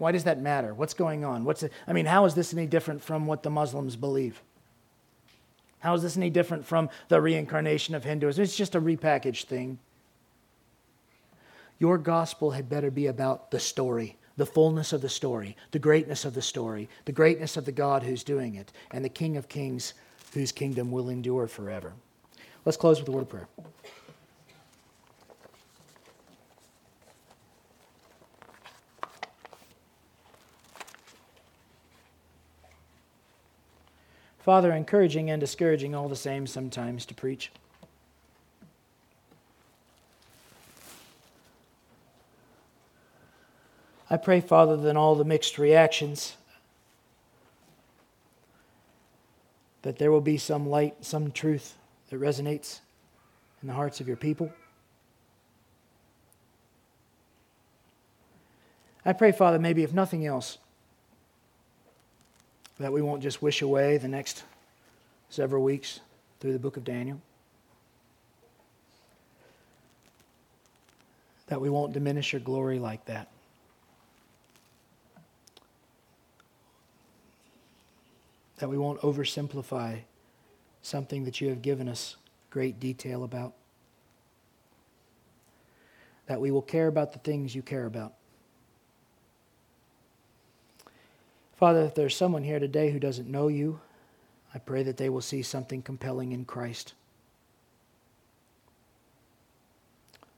Why 0.00 0.12
does 0.12 0.24
that 0.24 0.40
matter? 0.40 0.72
What's 0.72 0.94
going 0.94 1.26
on? 1.26 1.44
What's 1.44 1.62
it, 1.62 1.72
I 1.86 1.92
mean, 1.92 2.06
how 2.06 2.24
is 2.24 2.34
this 2.34 2.54
any 2.54 2.66
different 2.66 3.02
from 3.02 3.26
what 3.26 3.42
the 3.42 3.50
Muslims 3.50 3.96
believe? 3.96 4.40
How 5.80 5.92
is 5.92 6.02
this 6.02 6.16
any 6.16 6.30
different 6.30 6.64
from 6.64 6.88
the 7.08 7.20
reincarnation 7.20 7.94
of 7.94 8.02
Hinduism? 8.02 8.42
It's 8.42 8.56
just 8.56 8.74
a 8.74 8.80
repackaged 8.80 9.44
thing. 9.44 9.78
Your 11.78 11.98
gospel 11.98 12.52
had 12.52 12.70
better 12.70 12.90
be 12.90 13.08
about 13.08 13.50
the 13.50 13.60
story, 13.60 14.16
the 14.38 14.46
fullness 14.46 14.94
of 14.94 15.02
the 15.02 15.08
story, 15.10 15.54
the 15.70 15.78
greatness 15.78 16.24
of 16.24 16.32
the 16.32 16.40
story, 16.40 16.88
the 17.04 17.12
greatness 17.12 17.58
of 17.58 17.66
the 17.66 17.72
God 17.72 18.02
who's 18.02 18.24
doing 18.24 18.54
it, 18.54 18.72
and 18.90 19.04
the 19.04 19.10
King 19.10 19.36
of 19.36 19.50
Kings 19.50 19.92
whose 20.32 20.50
kingdom 20.50 20.90
will 20.90 21.10
endure 21.10 21.46
forever. 21.46 21.92
Let's 22.64 22.78
close 22.78 23.00
with 23.00 23.08
a 23.08 23.12
word 23.12 23.22
of 23.22 23.28
prayer. 23.28 23.48
Father, 34.40 34.72
encouraging 34.72 35.30
and 35.30 35.38
discouraging 35.38 35.94
all 35.94 36.08
the 36.08 36.16
same 36.16 36.46
sometimes 36.46 37.04
to 37.06 37.14
preach. 37.14 37.52
I 44.08 44.16
pray, 44.16 44.40
Father, 44.40 44.76
that 44.76 44.96
all 44.96 45.14
the 45.14 45.24
mixed 45.24 45.56
reactions, 45.56 46.36
that 49.82 49.98
there 49.98 50.10
will 50.10 50.20
be 50.20 50.36
some 50.36 50.68
light, 50.68 51.04
some 51.04 51.30
truth 51.30 51.76
that 52.08 52.18
resonates 52.18 52.80
in 53.62 53.68
the 53.68 53.74
hearts 53.74 54.00
of 54.00 54.08
your 54.08 54.16
people. 54.16 54.52
I 59.04 59.12
pray, 59.12 59.32
Father, 59.32 59.58
maybe 59.58 59.82
if 59.82 59.92
nothing 59.92 60.26
else, 60.26 60.58
that 62.80 62.92
we 62.92 63.02
won't 63.02 63.22
just 63.22 63.40
wish 63.40 63.62
away 63.62 63.98
the 63.98 64.08
next 64.08 64.42
several 65.28 65.62
weeks 65.62 66.00
through 66.40 66.52
the 66.52 66.58
book 66.58 66.76
of 66.76 66.84
Daniel. 66.84 67.20
That 71.46 71.60
we 71.60 71.70
won't 71.70 71.92
diminish 71.92 72.32
your 72.32 72.40
glory 72.40 72.78
like 72.78 73.04
that. 73.04 73.28
that 78.60 78.68
we 78.68 78.76
won't 78.76 79.00
oversimplify 79.00 79.98
something 80.82 81.24
that 81.24 81.40
you 81.40 81.48
have 81.48 81.62
given 81.62 81.88
us 81.88 82.16
great 82.50 82.78
detail 82.78 83.24
about. 83.24 83.54
That 86.26 86.40
we 86.40 86.50
will 86.50 86.62
care 86.62 86.86
about 86.86 87.12
the 87.12 87.18
things 87.20 87.54
you 87.54 87.62
care 87.62 87.86
about. 87.86 88.12
Father, 91.60 91.82
if 91.82 91.94
there's 91.94 92.16
someone 92.16 92.42
here 92.42 92.58
today 92.58 92.90
who 92.90 92.98
doesn't 92.98 93.30
know 93.30 93.48
you, 93.48 93.80
I 94.54 94.58
pray 94.58 94.82
that 94.82 94.96
they 94.96 95.10
will 95.10 95.20
see 95.20 95.42
something 95.42 95.82
compelling 95.82 96.32
in 96.32 96.46
Christ, 96.46 96.94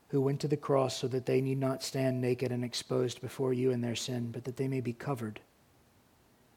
who 0.08 0.20
went 0.20 0.40
to 0.40 0.48
the 0.48 0.56
cross 0.56 0.96
so 0.96 1.06
that 1.06 1.24
they 1.24 1.40
need 1.40 1.60
not 1.60 1.84
stand 1.84 2.20
naked 2.20 2.50
and 2.50 2.64
exposed 2.64 3.20
before 3.20 3.52
you 3.52 3.70
in 3.70 3.82
their 3.82 3.94
sin, 3.94 4.32
but 4.32 4.42
that 4.42 4.56
they 4.56 4.66
may 4.66 4.80
be 4.80 4.92
covered 4.92 5.38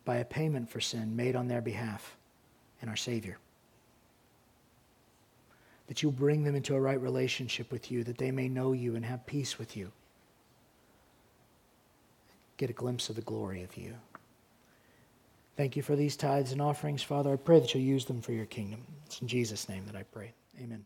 by 0.04 0.16
a 0.16 0.26
payment 0.26 0.68
for 0.68 0.82
sin 0.82 1.16
made 1.16 1.36
on 1.36 1.48
their 1.48 1.62
behalf 1.62 2.18
in 2.82 2.90
our 2.90 2.96
Savior. 2.96 3.38
That 5.86 6.02
you'll 6.02 6.12
bring 6.12 6.44
them 6.44 6.56
into 6.56 6.74
a 6.74 6.82
right 6.82 7.00
relationship 7.00 7.72
with 7.72 7.92
you, 7.92 8.04
that 8.06 8.18
they 8.18 8.32
may 8.32 8.50
know 8.50 8.72
you 8.72 8.96
and 8.96 9.06
have 9.06 9.28
peace 9.28 9.60
with 9.60 9.78
you. 9.78 9.92
Get 12.58 12.72
a 12.72 12.74
glimpse 12.74 13.10
of 13.10 13.16
the 13.16 13.22
glory 13.22 13.62
of 13.62 13.78
you. 13.78 13.94
Thank 15.56 15.76
you 15.78 15.82
for 15.82 15.96
these 15.96 16.18
tithes 16.18 16.52
and 16.52 16.62
offerings, 16.62 17.02
Father. 17.02 17.32
I 17.32 17.38
pray 17.38 17.60
that 17.60 17.74
you'll 17.74 17.84
use 17.84 18.06
them 18.06 18.22
for 18.22 18.34
your 18.34 18.46
kingdom. 18.46 18.86
It's 19.06 19.22
in 19.22 19.28
Jesus' 19.28 19.70
name 19.70 19.86
that 19.86 19.96
I 19.96 20.04
pray. 20.04 20.34
Amen. 20.62 20.86